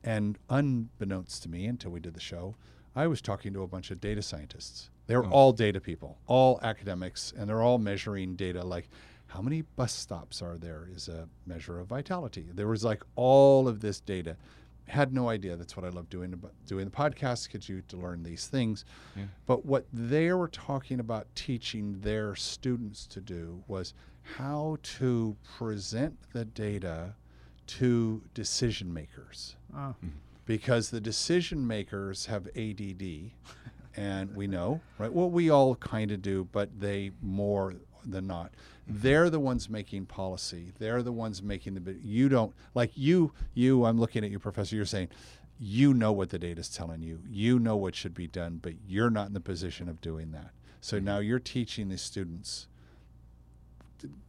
And 0.04 0.38
unbeknownst 0.50 1.42
to 1.44 1.48
me, 1.48 1.66
until 1.66 1.90
we 1.90 1.98
did 2.00 2.14
the 2.14 2.20
show, 2.20 2.56
I 2.94 3.06
was 3.06 3.20
talking 3.22 3.52
to 3.54 3.62
a 3.62 3.66
bunch 3.66 3.90
of 3.90 4.00
data 4.00 4.22
scientists. 4.22 4.90
They 5.06 5.16
were 5.16 5.24
Oh. 5.26 5.30
all 5.30 5.52
data 5.52 5.80
people, 5.80 6.18
all 6.26 6.60
academics, 6.62 7.32
and 7.36 7.48
they're 7.48 7.62
all 7.62 7.78
measuring 7.78 8.36
data 8.36 8.62
like 8.64 8.88
how 9.28 9.40
many 9.42 9.62
bus 9.62 9.92
stops 9.92 10.40
are 10.42 10.56
there 10.58 10.88
is 10.94 11.08
a 11.08 11.28
measure 11.46 11.80
of 11.80 11.88
vitality. 11.88 12.46
There 12.54 12.68
was 12.68 12.84
like 12.84 13.02
all 13.16 13.66
of 13.66 13.80
this 13.80 13.98
data. 13.98 14.36
Had 14.86 15.12
no 15.14 15.28
idea. 15.30 15.56
That's 15.56 15.76
what 15.76 15.84
I 15.84 15.88
love 15.88 16.08
doing. 16.10 16.32
About 16.34 16.52
doing 16.66 16.84
the 16.84 16.90
podcast 16.90 17.50
gets 17.50 17.68
you 17.68 17.80
to 17.88 17.96
learn 17.96 18.22
these 18.22 18.46
things. 18.46 18.84
Yeah. 19.16 19.24
But 19.46 19.64
what 19.64 19.86
they 19.92 20.30
were 20.34 20.46
talking 20.48 21.00
about 21.00 21.26
teaching 21.34 22.00
their 22.02 22.36
students 22.36 23.06
to 23.08 23.20
do 23.20 23.64
was 23.66 23.94
how 24.36 24.76
to 24.82 25.36
present 25.56 26.16
the 26.32 26.44
data 26.44 27.14
to 27.66 28.22
decision 28.34 28.92
makers 28.92 29.56
Oh. 29.74 29.78
Ah. 29.78 29.94
because 30.46 30.90
the 30.90 31.00
decision 31.00 31.66
makers 31.66 32.26
have 32.26 32.48
ADD, 32.54 33.32
and 33.96 34.34
we 34.34 34.46
know, 34.46 34.80
right? 34.98 35.12
Well, 35.12 35.30
we 35.30 35.50
all 35.50 35.74
kind 35.76 36.10
of 36.10 36.22
do, 36.22 36.48
but 36.52 36.80
they 36.80 37.12
more 37.22 37.74
than 38.04 38.26
not. 38.26 38.52
Mm-hmm. 38.88 39.00
They're 39.00 39.30
the 39.30 39.40
ones 39.40 39.68
making 39.70 40.06
policy. 40.06 40.72
They're 40.78 41.02
the 41.02 41.12
ones 41.12 41.42
making 41.42 41.74
the. 41.74 41.96
You 42.02 42.28
don't 42.28 42.52
like 42.74 42.92
you. 42.94 43.32
You. 43.54 43.84
I'm 43.84 43.98
looking 43.98 44.24
at 44.24 44.30
you, 44.30 44.38
professor. 44.38 44.76
You're 44.76 44.84
saying, 44.84 45.08
you 45.58 45.94
know 45.94 46.12
what 46.12 46.30
the 46.30 46.38
data's 46.38 46.68
telling 46.68 47.02
you. 47.02 47.20
You 47.28 47.58
know 47.58 47.76
what 47.76 47.94
should 47.94 48.14
be 48.14 48.26
done, 48.26 48.58
but 48.62 48.74
you're 48.86 49.10
not 49.10 49.28
in 49.28 49.34
the 49.34 49.40
position 49.40 49.88
of 49.88 50.00
doing 50.00 50.32
that. 50.32 50.50
So 50.80 50.96
mm-hmm. 50.96 51.06
now 51.06 51.18
you're 51.18 51.38
teaching 51.38 51.88
the 51.88 51.98
students. 51.98 52.68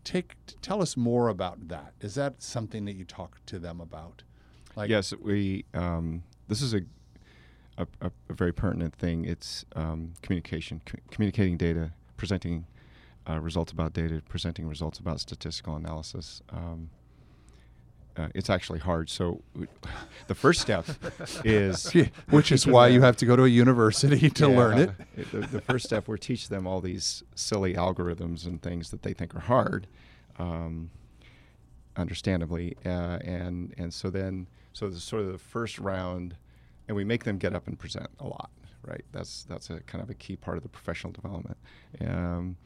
Take 0.04 0.36
tell 0.62 0.82
us 0.82 0.96
more 0.96 1.30
about 1.30 1.68
that. 1.68 1.94
Is 2.02 2.16
that 2.16 2.42
something 2.42 2.86
that 2.86 2.94
you 2.94 3.06
talk 3.06 3.40
to 3.48 3.60
them 3.60 3.82
about? 3.82 4.24
Like 4.76 4.90
yes, 4.90 5.14
we. 5.14 5.66
Um, 5.74 6.24
this 6.48 6.62
is 6.62 6.74
a, 6.74 6.82
a, 7.78 7.88
a, 8.02 8.12
very 8.30 8.54
pertinent 8.54 8.94
thing. 8.96 9.26
It's 9.26 9.66
um, 9.76 10.14
communication, 10.22 10.82
co- 10.86 11.00
communicating 11.10 11.58
data, 11.58 11.92
presenting 12.18 12.68
uh, 13.28 13.40
results 13.40 13.72
about 13.72 13.94
data, 13.94 14.22
presenting 14.28 14.68
results 14.68 15.00
about 15.00 15.20
statistical 15.20 15.76
analysis. 15.76 16.42
Um, 16.50 16.92
uh, 18.18 18.30
it's 18.34 18.50
actually 18.50 18.80
hard. 18.80 19.10
So, 19.10 19.42
the 20.28 20.36
first 20.36 20.62
step 20.62 20.86
is 21.44 21.92
which 22.30 22.52
is 22.52 22.66
why 22.66 22.88
you 22.88 23.02
have 23.02 23.18
to 23.18 23.26
go 23.26 23.36
to 23.36 23.44
a 23.44 23.50
university 23.50 24.30
to 24.30 24.48
learn 24.48 24.78
it. 24.78 24.92
Yeah. 25.18 25.24
The, 25.32 25.40
the 25.48 25.62
first 25.62 25.86
step, 25.86 26.08
we 26.08 26.18
teach 26.18 26.50
them 26.50 26.66
all 26.66 26.82
these 26.82 27.24
silly 27.36 27.74
algorithms 27.74 28.46
and 28.46 28.62
things 28.62 28.92
that 28.92 29.04
they 29.04 29.14
think 29.14 29.36
are 29.36 29.42
hard, 29.42 29.88
um, 30.40 30.92
understandably, 31.98 32.78
uh, 32.86 33.20
and 33.22 33.74
and 33.78 33.94
so 33.94 34.10
then 34.10 34.48
so 34.74 34.90
the 34.90 35.00
sort 35.00 35.24
of 35.24 35.32
the 35.32 35.38
first 35.38 35.80
round, 35.80 36.36
and 36.88 36.96
we 36.96 37.04
make 37.04 37.24
them 37.24 37.38
get 37.38 37.54
up 37.54 37.68
and 37.68 37.78
present 37.78 38.10
a 38.20 38.28
lot, 38.28 38.50
right? 38.86 39.04
That's 39.12 39.44
that's 39.44 39.70
a 39.70 39.82
kind 39.82 40.02
of 40.02 40.10
a 40.10 40.16
key 40.16 40.38
part 40.38 40.58
of 40.58 40.64
the 40.64 40.70
professional 40.70 41.12
development. 41.12 41.58
Um, 42.00 42.58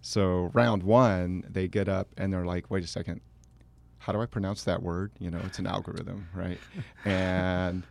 so 0.00 0.50
round 0.52 0.82
one, 0.82 1.44
they 1.48 1.66
get 1.68 1.88
up 1.88 2.08
and 2.16 2.32
they're 2.32 2.44
like, 2.44 2.70
"Wait 2.70 2.84
a 2.84 2.86
second, 2.86 3.20
how 4.04 4.12
do 4.12 4.20
I 4.20 4.26
pronounce 4.26 4.64
that 4.64 4.82
word? 4.82 5.10
You 5.18 5.30
know, 5.30 5.40
it's 5.44 5.58
an 5.58 5.66
algorithm, 5.66 6.28
right?" 6.34 6.60
And 7.04 7.84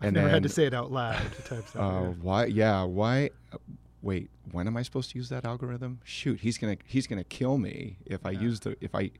I've 0.00 0.08
and 0.08 0.14
never 0.16 0.28
had 0.28 0.42
to 0.42 0.48
say 0.48 0.64
it 0.66 0.74
out 0.74 0.92
loud. 0.92 1.20
To 1.44 1.80
uh, 1.80 2.10
why? 2.22 2.46
Yeah. 2.46 2.84
Why? 2.84 3.30
uh, 3.52 3.58
Wait. 4.02 4.30
When 4.52 4.66
am 4.66 4.76
I 4.76 4.82
supposed 4.82 5.10
to 5.10 5.18
use 5.18 5.28
that 5.28 5.44
algorithm? 5.44 6.00
Shoot, 6.04 6.40
he's 6.40 6.56
gonna 6.58 6.76
he's 6.86 7.06
gonna 7.06 7.24
kill 7.24 7.58
me 7.58 7.96
if 8.06 8.24
I 8.24 8.30
Yeah. 8.30 8.40
use 8.42 8.60
the 8.60 8.76
if 8.80 8.94
I, 8.94 9.10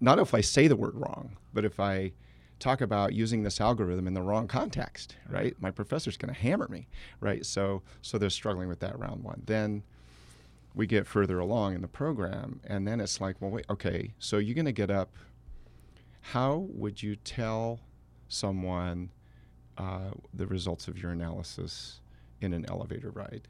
not 0.00 0.18
if 0.18 0.34
I 0.34 0.40
say 0.40 0.66
the 0.68 0.76
word 0.76 0.94
wrong, 0.94 1.36
but 1.54 1.64
if 1.64 1.78
I 1.80 2.12
talk 2.58 2.80
about 2.80 3.12
using 3.12 3.42
this 3.42 3.60
algorithm 3.60 4.06
in 4.06 4.14
the 4.14 4.22
wrong 4.22 4.48
context, 4.48 5.16
right? 5.30 5.54
My 5.60 5.70
professor's 5.70 6.16
gonna 6.16 6.32
hammer 6.34 6.68
me, 6.68 6.88
right? 7.20 7.44
So 7.46 7.82
so 8.02 8.18
they're 8.18 8.30
struggling 8.30 8.68
with 8.68 8.80
that 8.80 8.98
round 8.98 9.22
one. 9.22 9.42
Then 9.46 9.82
we 10.74 10.86
get 10.86 11.06
further 11.06 11.38
along 11.38 11.74
in 11.74 11.80
the 11.82 11.88
program, 11.88 12.60
and 12.64 12.86
then 12.86 13.00
it's 13.00 13.20
like, 13.20 13.40
well, 13.40 13.50
wait, 13.50 13.64
okay, 13.70 14.12
so 14.18 14.38
you're 14.38 14.54
gonna 14.54 14.72
get 14.72 14.90
up. 14.90 15.14
How 16.32 16.66
would 16.70 17.02
you 17.02 17.16
tell 17.16 17.80
someone 18.28 19.10
uh, 19.78 20.10
the 20.32 20.46
results 20.46 20.88
of 20.88 21.00
your 21.00 21.12
analysis 21.12 22.00
in 22.40 22.52
an 22.52 22.64
elevator 22.68 23.10
ride. 23.10 23.48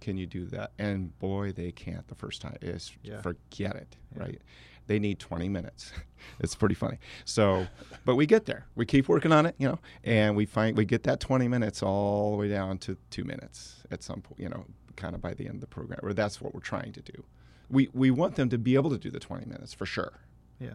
Can 0.00 0.16
you 0.16 0.26
do 0.26 0.46
that? 0.46 0.72
And 0.78 1.16
boy, 1.18 1.52
they 1.52 1.72
can't 1.72 2.06
the 2.08 2.14
first 2.14 2.42
time. 2.42 2.56
It's 2.60 2.92
Yeah. 3.02 3.20
forget 3.22 3.76
it, 3.76 3.96
Yeah. 4.14 4.22
right? 4.22 4.42
They 4.86 4.98
need 4.98 5.18
20 5.18 5.48
minutes. 5.48 5.92
it's 6.40 6.54
pretty 6.54 6.74
funny. 6.74 6.98
So, 7.24 7.66
but 8.04 8.14
we 8.16 8.26
get 8.26 8.44
there. 8.46 8.66
We 8.76 8.86
keep 8.86 9.08
working 9.08 9.32
on 9.32 9.46
it, 9.46 9.54
you 9.58 9.68
know, 9.68 9.78
and 10.04 10.36
we 10.36 10.46
find 10.46 10.76
we 10.76 10.84
get 10.84 11.02
that 11.04 11.18
20 11.20 11.48
minutes 11.48 11.82
all 11.82 12.32
the 12.32 12.36
way 12.36 12.48
down 12.48 12.78
to 12.78 12.96
two 13.10 13.24
minutes 13.24 13.82
at 13.90 14.02
some 14.02 14.20
point, 14.20 14.40
you 14.40 14.48
know, 14.48 14.64
kind 14.96 15.14
of 15.14 15.20
by 15.20 15.34
the 15.34 15.46
end 15.46 15.56
of 15.56 15.60
the 15.60 15.66
program. 15.66 15.98
Or 16.02 16.12
that's 16.12 16.40
what 16.40 16.54
we're 16.54 16.60
trying 16.60 16.92
to 16.92 17.02
do. 17.02 17.24
We 17.68 17.88
we 17.92 18.10
want 18.12 18.36
them 18.36 18.48
to 18.50 18.58
be 18.58 18.74
able 18.76 18.90
to 18.90 18.98
do 18.98 19.10
the 19.10 19.18
20 19.20 19.46
minutes 19.46 19.72
for 19.74 19.86
sure. 19.86 20.12
yeah. 20.60 20.74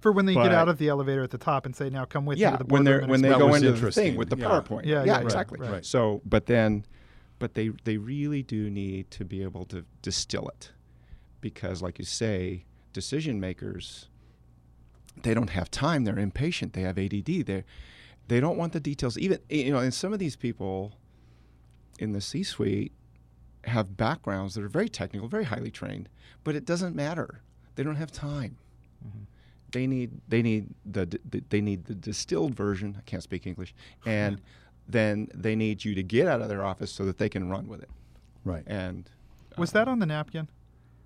For 0.00 0.12
when 0.12 0.24
they 0.26 0.34
get 0.34 0.52
out 0.52 0.68
of 0.68 0.78
the 0.78 0.88
elevator 0.88 1.22
at 1.22 1.30
the 1.30 1.38
top 1.38 1.66
and 1.66 1.76
say, 1.76 1.90
"Now 1.90 2.04
come 2.06 2.24
with 2.24 2.38
me 2.38 2.42
yeah, 2.42 2.52
to 2.56 2.64
the 2.64 2.72
when 2.72 2.84
they're 2.84 3.02
when 3.06 3.20
they 3.20 3.28
go 3.30 3.54
into 3.54 3.72
the 3.72 3.90
thing 3.92 4.16
with 4.16 4.30
the 4.30 4.36
Yeah. 4.36 4.46
PowerPoint. 4.46 4.86
Yeah, 4.86 5.00
Yeah, 5.00 5.04
yeah, 5.04 5.12
right, 5.16 5.24
exactly. 5.24 5.60
right. 5.60 5.84
So, 5.84 6.22
but 6.24 6.46
then, 6.46 6.84
but 7.38 7.54
they 7.54 7.68
they 7.84 7.98
really 7.98 8.42
do 8.42 8.70
need 8.70 9.10
to 9.12 9.24
be 9.24 9.42
able 9.42 9.64
to 9.66 9.84
distill 10.00 10.48
it, 10.48 10.72
because, 11.42 11.82
like 11.82 11.98
you 11.98 12.04
say, 12.06 12.64
decision 12.94 13.38
makers, 13.40 14.08
they 15.22 15.34
don't 15.34 15.50
have 15.50 15.70
time. 15.70 16.04
They're 16.04 16.18
impatient. 16.18 16.72
They 16.72 16.82
have 16.82 16.98
ADD. 16.98 17.44
They 17.46 17.64
they 18.28 18.40
don't 18.40 18.56
want 18.56 18.72
the 18.72 18.80
details. 18.80 19.18
Even 19.18 19.38
you 19.50 19.72
know, 19.72 19.78
and 19.80 19.92
some 19.92 20.12
of 20.14 20.18
these 20.18 20.36
people 20.36 20.94
in 21.98 22.12
the 22.12 22.20
C-suite 22.22 22.92
have 23.64 23.98
backgrounds 23.98 24.54
that 24.54 24.64
are 24.64 24.68
very 24.70 24.88
technical, 24.88 25.28
very 25.28 25.44
highly 25.44 25.70
trained, 25.70 26.08
but 26.42 26.56
it 26.56 26.64
doesn't 26.64 26.96
matter. 26.96 27.42
They 27.74 27.82
don't 27.82 27.96
have 27.96 28.10
time. 28.10 28.56
Mm-hmm. 29.06 29.24
They 29.72 29.86
need 29.86 30.10
they 30.28 30.42
need 30.42 30.74
the, 30.84 31.06
the 31.28 31.42
they 31.48 31.60
need 31.60 31.86
the 31.86 31.94
distilled 31.94 32.54
version. 32.54 32.96
I 32.98 33.02
can't 33.02 33.22
speak 33.22 33.46
English, 33.46 33.74
and 34.06 34.40
then 34.88 35.28
they 35.34 35.54
need 35.54 35.84
you 35.84 35.94
to 35.94 36.02
get 36.02 36.26
out 36.26 36.40
of 36.40 36.48
their 36.48 36.64
office 36.64 36.90
so 36.90 37.04
that 37.04 37.18
they 37.18 37.28
can 37.28 37.48
run 37.48 37.68
with 37.68 37.82
it. 37.82 37.90
Right. 38.44 38.64
And 38.66 39.08
Was 39.56 39.70
uh, 39.70 39.80
that 39.80 39.88
on 39.88 39.98
the 39.98 40.06
napkin 40.06 40.48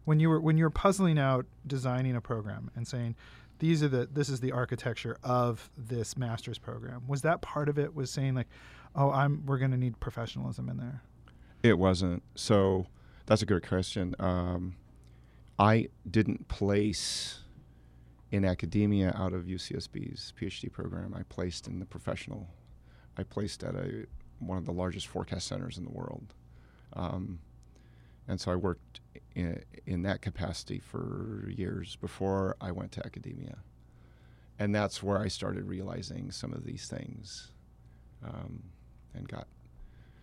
when 0.05 0.21
you 0.21 0.29
were 0.29 0.41
when 0.41 0.57
you 0.59 0.65
were 0.65 0.71
puzzling 0.71 1.19
out 1.19 1.47
designing 1.67 2.17
a 2.17 2.21
program 2.21 2.71
and 2.77 2.87
saying 2.87 3.17
these 3.59 3.83
are 3.83 3.89
the 3.89 4.09
this 4.13 4.29
is 4.29 4.41
the 4.41 4.53
architecture 4.53 5.17
of 5.23 5.71
this 5.77 6.17
master's 6.17 6.59
program? 6.59 7.03
Was 7.07 7.23
that 7.23 7.41
part 7.41 7.69
of 7.69 7.79
it? 7.79 7.95
Was 7.95 8.11
saying 8.11 8.35
like, 8.35 8.49
oh, 8.95 9.11
I'm 9.11 9.45
we're 9.47 9.59
going 9.59 9.71
to 9.71 9.77
need 9.77 9.99
professionalism 10.01 10.69
in 10.69 10.77
there. 10.77 11.03
It 11.63 11.79
wasn't. 11.79 12.23
So 12.35 12.87
that's 13.27 13.43
a 13.43 13.47
good 13.47 13.67
question. 13.67 14.15
Um, 14.19 14.77
I 15.59 15.89
didn't 16.09 16.49
place 16.49 17.41
in 18.35 18.45
academia 18.45 19.15
out 19.17 19.33
of 19.33 19.45
UCSB's 19.45 20.33
PhD 20.37 20.71
program. 20.71 21.15
I 21.17 21.23
placed 21.23 21.69
in 21.69 21.79
the 21.79 21.87
professional. 21.87 22.49
I 23.17 23.23
placed 23.23 23.63
at 23.63 23.77
a 23.77 24.07
one 24.41 24.59
of 24.59 24.65
the 24.65 24.73
largest 24.73 25.07
forecast 25.07 25.47
centers 25.47 25.79
in 25.79 25.85
the 25.85 25.91
world, 25.91 26.35
um, 26.95 27.39
and 28.27 28.41
so 28.41 28.51
I 28.51 28.57
worked 28.57 28.99
in, 29.37 29.63
in 29.87 30.03
that 30.03 30.21
capacity 30.21 30.81
for 30.81 31.49
years 31.49 31.95
before 31.95 32.57
I 32.61 32.73
went 32.73 32.91
to 32.93 33.07
academia, 33.07 33.59
and 34.59 34.75
that's 34.75 35.01
where 35.01 35.19
I 35.19 35.29
started 35.29 35.67
realizing 35.69 36.33
some 36.33 36.53
of 36.53 36.65
these 36.65 36.89
things, 36.89 37.53
um, 38.27 38.65
and 39.15 39.29
got 39.29 39.47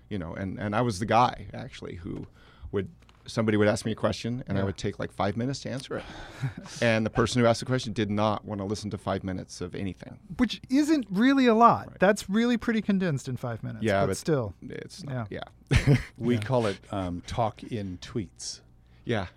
you 0.10 0.18
know, 0.18 0.34
and, 0.34 0.60
and 0.60 0.76
I 0.76 0.82
was 0.82 1.00
the 1.00 1.06
guy 1.06 1.48
actually 1.54 1.96
who 1.96 2.28
would 2.74 2.90
somebody 3.28 3.58
would 3.58 3.68
ask 3.68 3.86
me 3.86 3.92
a 3.92 3.96
question 3.96 4.44
and 4.48 4.58
I 4.58 4.64
would 4.64 4.78
take 4.78 5.00
like 5.00 5.12
five 5.12 5.38
minutes 5.38 5.60
to 5.62 5.70
answer 5.70 5.98
it. 5.98 6.04
and 6.82 7.06
the 7.06 7.10
person 7.10 7.42
who 7.42 7.48
asked 7.48 7.60
the 7.60 7.66
question 7.66 7.94
did 7.94 8.10
not 8.10 8.44
want 8.46 8.60
to 8.60 8.66
listen 8.66 8.90
to 8.92 8.98
five 8.98 9.24
minutes 9.24 9.62
of 9.62 9.76
anything. 9.76 10.18
Which 10.38 10.62
isn't 10.70 11.06
really 11.10 11.46
a 11.46 11.54
lot. 11.56 11.88
Right. 11.88 12.00
That's 12.00 12.30
really 12.30 12.58
pretty 12.58 12.82
condensed 12.82 13.28
in 13.28 13.38
five 13.38 13.64
minutes. 13.64 13.84
Yeah, 13.84 14.02
but, 14.02 14.08
but- 14.08 14.18
still, 14.18 14.54
It's 14.62 15.04
not, 15.04 15.28
yeah. 15.30 15.44
We 16.18 16.36
Yeah. 16.36 16.42
call 16.42 16.66
it 16.66 16.78
um, 16.92 17.22
talk 17.28 17.64
in 17.64 17.98
tweets. 18.02 18.62
yeah. 19.06 19.28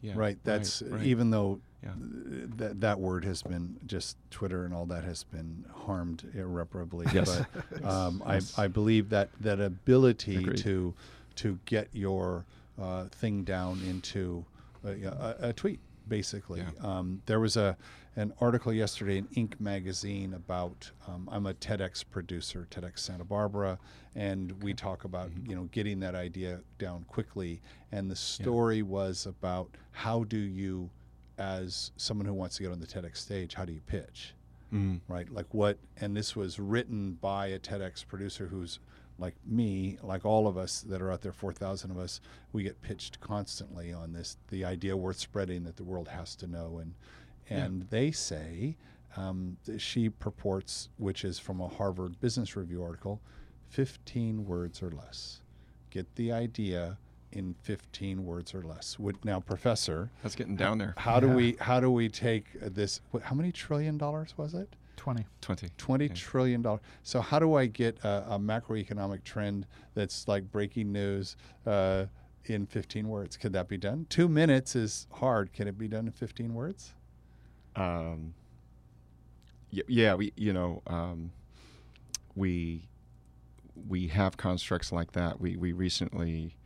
Yeah. 0.00 0.12
right. 0.14 0.38
That's 0.44 0.80
right. 0.82 1.02
even 1.02 1.30
though 1.30 1.60
Yeah. 1.82 1.90
th- 1.98 2.50
that 2.58 2.80
that 2.82 3.00
word 3.00 3.24
has 3.24 3.42
been 3.42 3.76
just 3.84 4.16
Twitter 4.30 4.64
and 4.64 4.72
all 4.72 4.86
that 4.86 5.02
has 5.02 5.24
been 5.24 5.64
harmed 5.86 6.22
irreparably. 6.34 7.06
Yes. 7.12 7.42
But 7.72 7.84
um, 7.90 8.22
Yes. 8.28 8.56
I, 8.56 8.64
I 8.64 8.68
believe 8.68 9.08
that 9.10 9.30
that 9.40 9.60
ability 9.60 10.36
Agreed. 10.36 10.58
to 10.58 10.94
to 11.36 11.58
get 11.64 11.88
your 11.92 12.44
uh, 12.80 13.04
thing 13.06 13.44
down 13.44 13.80
into 13.88 14.44
a, 14.84 14.90
a, 15.04 15.36
a 15.48 15.52
tweet 15.52 15.80
basically. 16.08 16.60
Yeah. 16.60 16.70
Um, 16.98 17.22
there 17.26 17.40
was 17.40 17.56
a 17.56 17.76
an 18.16 18.32
article 18.40 18.72
yesterday 18.72 19.18
in 19.18 19.26
Inc. 19.28 19.60
magazine 19.60 20.34
about 20.34 20.90
um, 21.06 21.28
I'm 21.30 21.46
a 21.46 21.54
TEDx 21.54 22.04
producer, 22.10 22.66
TEDx 22.70 22.98
Santa 23.00 23.24
Barbara, 23.24 23.78
and 24.16 24.60
we 24.62 24.74
talk 24.74 25.04
about 25.04 25.28
Mm-hmm. 25.30 25.50
you 25.50 25.56
know 25.56 25.64
getting 25.70 26.00
that 26.00 26.14
idea 26.14 26.60
down 26.78 27.04
quickly. 27.08 27.60
And 27.92 28.10
the 28.10 28.16
story 28.16 28.82
was 28.82 29.26
about 29.26 29.70
how 29.92 30.24
do 30.24 30.38
you, 30.38 30.90
as 31.36 31.92
someone 31.96 32.26
who 32.26 32.34
wants 32.34 32.56
to 32.56 32.62
get 32.62 32.72
on 32.72 32.80
the 32.80 32.86
TEDx 32.86 33.18
stage, 33.18 33.54
how 33.54 33.64
do 33.64 33.72
you 33.72 33.82
pitch? 33.86 34.34
Mm. 34.72 35.00
right? 35.08 35.30
Like 35.32 35.46
what, 35.54 35.78
and 35.98 36.14
this 36.14 36.36
was 36.36 36.58
written 36.58 37.12
by 37.20 37.46
a 37.48 37.58
TEDx 37.58 38.06
producer 38.06 38.46
who's 38.48 38.80
like 39.18 39.34
me, 39.46 39.98
like 40.02 40.24
all 40.24 40.46
of 40.46 40.56
us 40.56 40.80
that 40.82 41.02
are 41.02 41.10
out 41.10 41.22
there, 41.22 41.32
4,000 41.32 41.90
of 41.90 41.98
us, 41.98 42.20
we 42.52 42.62
get 42.62 42.80
pitched 42.82 43.20
constantly 43.20 43.92
on 43.92 44.12
this, 44.12 44.36
the 44.48 44.64
idea 44.64 44.96
worth 44.96 45.18
spreading 45.18 45.64
that 45.64 45.76
the 45.76 45.84
world 45.84 46.08
has 46.08 46.36
to 46.36 46.46
know. 46.46 46.78
And, 46.78 46.94
and 47.50 47.82
they 47.90 48.10
say, 48.10 48.76
um, 49.16 49.56
she 49.78 50.08
purports, 50.08 50.88
which 50.98 51.24
is 51.24 51.38
from 51.38 51.60
a 51.60 51.68
Harvard 51.68 52.20
Business 52.20 52.56
Review 52.56 52.82
article, 52.82 53.20
15 53.70 54.46
words 54.46 54.82
or 54.82 54.90
less. 54.90 55.40
Get 55.90 56.14
the 56.14 56.32
idea 56.32 56.98
in 57.32 57.54
15 57.62 58.24
words 58.24 58.54
or 58.54 58.62
less. 58.62 58.98
Would 58.98 59.24
now, 59.24 59.40
professor, 59.40 60.10
That's 60.22 60.34
getting 60.34 60.56
down 60.56 60.78
there. 60.78 60.94
how 60.96 61.20
do 61.20 61.28
we 61.28 61.56
how 61.60 61.80
do 61.80 61.90
we 61.90 62.08
take 62.08 62.46
this? 62.60 63.00
What, 63.10 63.22
how 63.24 63.34
many 63.34 63.52
trillion 63.52 63.98
dollars 63.98 64.34
was 64.36 64.54
it? 64.54 64.74
20. 64.98 65.24
20. 65.40 65.68
Twenty 65.78 66.06
Yeah. 66.06 66.12
trillion 66.14 66.60
dollars. 66.62 66.80
So 67.02 67.20
how 67.20 67.38
do 67.38 67.54
I 67.54 67.66
get 67.66 67.98
a, 68.04 68.34
a 68.34 68.38
macroeconomic 68.38 69.24
trend 69.24 69.66
that's 69.94 70.28
like 70.28 70.50
breaking 70.52 70.92
news 70.92 71.36
uh, 71.66 72.06
in 72.44 72.66
15 72.66 73.08
words? 73.08 73.36
Could 73.36 73.52
that 73.54 73.68
be 73.68 73.76
done? 73.78 74.06
Two 74.10 74.28
minutes 74.28 74.76
is 74.76 75.06
hard. 75.12 75.52
Can 75.52 75.68
it 75.68 75.78
be 75.78 75.88
done 75.88 76.06
in 76.06 76.12
15 76.12 76.52
words? 76.52 76.94
Um, 77.76 78.34
y- 79.72 79.82
yeah, 79.88 80.14
we 80.14 80.32
you 80.36 80.52
know 80.52 80.82
um, 80.86 81.30
we 82.34 82.88
we 83.88 84.08
have 84.08 84.36
constructs 84.36 84.90
like 84.92 85.12
that. 85.12 85.40
We 85.40 85.56
we 85.56 85.72
recently 85.72 86.56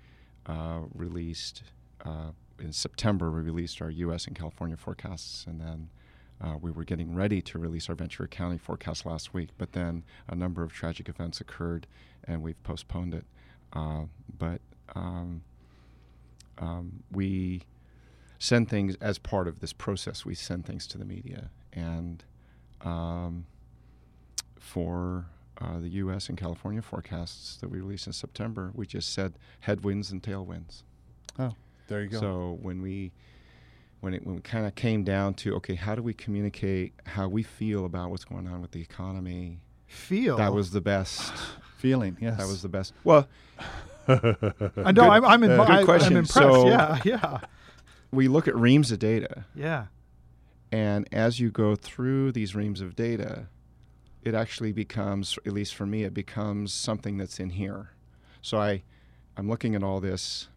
uh, 0.47 0.81
released 0.95 1.63
uh, 2.05 2.31
in 2.59 2.73
September. 2.73 3.31
We 3.31 3.43
released 3.43 3.83
our 3.83 3.91
U.S. 3.91 4.27
and 4.27 4.35
California 4.35 4.77
forecasts, 4.77 5.45
and 5.47 5.61
then. 5.61 5.91
Uh, 6.43 6.57
we 6.61 6.71
were 6.71 6.85
getting 6.85 7.15
ready 7.15 7.41
to 7.41 7.59
release 7.59 7.89
our 7.89 7.95
Ventura 7.95 8.29
County 8.29 8.59
forecast 8.59 9.07
last 9.07 9.33
week, 9.33 9.51
but 9.59 9.73
then 9.73 10.03
a 10.29 10.35
number 10.35 10.63
of 10.65 10.73
tragic 10.73 11.09
events 11.09 11.41
occurred, 11.41 11.87
and 12.25 12.43
we've 12.43 12.61
postponed 12.65 13.15
it. 13.15 13.25
Uh, 13.73 14.03
but 14.39 14.61
um, 14.95 15.43
um, 16.59 17.05
we 17.13 17.63
send 18.39 18.69
things 18.69 18.97
as 19.01 19.19
part 19.19 19.47
of 19.47 19.61
this 19.61 19.73
process. 19.73 20.25
We 20.25 20.35
send 20.35 20.67
things 20.67 20.87
to 20.89 20.99
the 20.99 21.05
media, 21.05 21.51
and 21.73 22.25
um, 22.81 23.47
for 24.59 25.27
uh, 25.61 25.79
the 25.79 25.91
U.S. 25.91 26.29
and 26.29 26.37
California 26.37 26.83
forecasts 26.83 27.57
that 27.59 27.71
we 27.71 27.81
released 27.81 28.09
in 28.09 28.13
September, 28.13 28.73
we 28.75 28.85
just 28.85 29.13
said 29.13 29.35
headwinds 29.61 30.11
and 30.11 30.21
tailwinds. 30.21 30.83
Oh, 31.39 31.55
there 31.87 32.03
you 32.03 32.09
go. 32.09 32.21
So 32.21 32.59
when 32.63 32.83
we 32.83 33.13
when 34.03 34.15
it 34.15 34.27
when 34.27 34.37
it 34.39 34.45
kind 34.45 34.67
of 34.67 34.75
came 34.75 35.05
down 35.05 35.33
to 35.33 35.55
okay, 35.55 35.77
how 35.77 35.95
do 35.95 36.03
we 36.03 36.13
communicate 36.13 36.93
how 37.07 37.29
we 37.29 37.45
feel 37.45 37.85
about 37.85 38.11
what's 38.11 38.25
going 38.25 38.49
on 38.49 38.61
with 38.61 38.73
the 38.73 38.81
economy? 38.81 39.61
Feel. 39.87 40.37
That 40.37 40.53
was 40.53 40.73
the 40.73 40.81
best. 40.81 41.33
Feeling, 41.79 42.17
yes. 42.21 42.37
That 42.37 42.49
was 42.49 42.63
the 42.63 42.69
best. 42.69 42.95
Well, 43.05 43.29
I 44.09 44.93
know. 44.93 45.09
I'm, 45.09 45.25
I'm, 45.25 45.43
in, 45.45 45.51
Good 45.51 45.61
I, 45.61 45.81
I'm 45.81 46.17
impressed. 46.17 46.33
So- 46.33 46.67
yeah, 46.67 47.01
yeah, 47.05 47.39
we 48.11 48.27
look 48.27 48.49
at 48.49 48.57
reams 48.57 48.91
of 48.93 48.99
data. 48.99 49.45
yeah. 49.55 49.87
And 50.73 51.07
as 51.13 51.39
you 51.39 51.51
go 51.51 51.77
through 51.77 52.33
these 52.33 52.55
reams 52.55 52.81
of 52.81 52.97
data, 52.97 53.47
it 54.23 54.35
actually 54.35 54.73
becomes, 54.73 55.39
at 55.45 55.53
least 55.53 55.75
for 55.75 55.85
me, 55.85 56.03
it 56.03 56.15
becomes 56.15 56.73
something 56.73 57.19
that's 57.19 57.39
in 57.39 57.51
here. 57.51 57.91
So 58.41 58.59
I, 58.59 58.83
I'm 59.37 59.49
looking 59.51 59.75
at 59.75 59.83
all 59.83 60.01
this, 60.01 60.49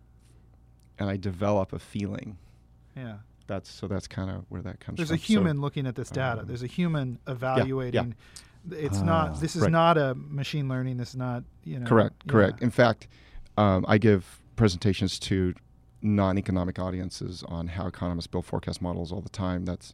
and 0.97 1.09
I 1.09 1.17
develop 1.17 1.73
a 1.73 1.79
feeling. 1.79 2.37
Yeah. 2.95 3.17
That's 3.47 3.69
so 3.69 3.87
that's 3.87 4.07
kind 4.07 4.29
of 4.31 4.45
where 4.49 4.61
that 4.63 4.79
comes 4.79 4.97
There's 4.97 5.09
from. 5.09 5.17
There's 5.17 5.23
a 5.23 5.27
human 5.27 5.61
looking 5.61 5.85
at 5.87 5.95
this 5.95 6.09
data. 6.09 6.41
um, 6.41 6.47
There's 6.47 6.63
a 6.63 6.67
human 6.67 7.19
evaluating. 7.27 8.15
Yeah. 8.69 8.77
It's 8.79 8.97
Ah. 8.99 9.03
not. 9.03 9.39
This 9.39 9.55
is 9.55 9.61
Right. 9.63 9.71
not 9.71 9.97
a 9.97 10.15
machine 10.15 10.67
learning. 10.67 10.97
This 10.97 11.09
is 11.09 11.15
not. 11.17 11.43
You 11.63 11.79
know. 11.79 11.85
correct, 11.85 12.15
yeah. 12.25 12.31
correct. 12.31 12.61
In 12.63 12.71
fact, 12.71 13.07
um, 13.57 13.85
I 13.87 13.97
give 13.99 14.41
presentations 14.55 15.19
to 15.19 15.53
non-economic 16.01 16.77
audiences 16.79 17.43
on 17.47 17.67
how 17.67 17.87
economists 17.87 18.27
build 18.27 18.45
forecast 18.45 18.81
models 18.81 19.11
all 19.11 19.21
the 19.21 19.29
time. 19.29 19.65
That's 19.65 19.93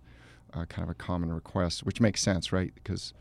uh, 0.53 0.65
kind 0.65 0.83
of 0.83 0.89
a 0.89 0.93
common 0.93 1.31
request, 1.31 1.85
which 1.85 2.01
makes 2.01 2.21
sense, 2.21 2.51
right? 2.51 2.73
Because 2.75 3.13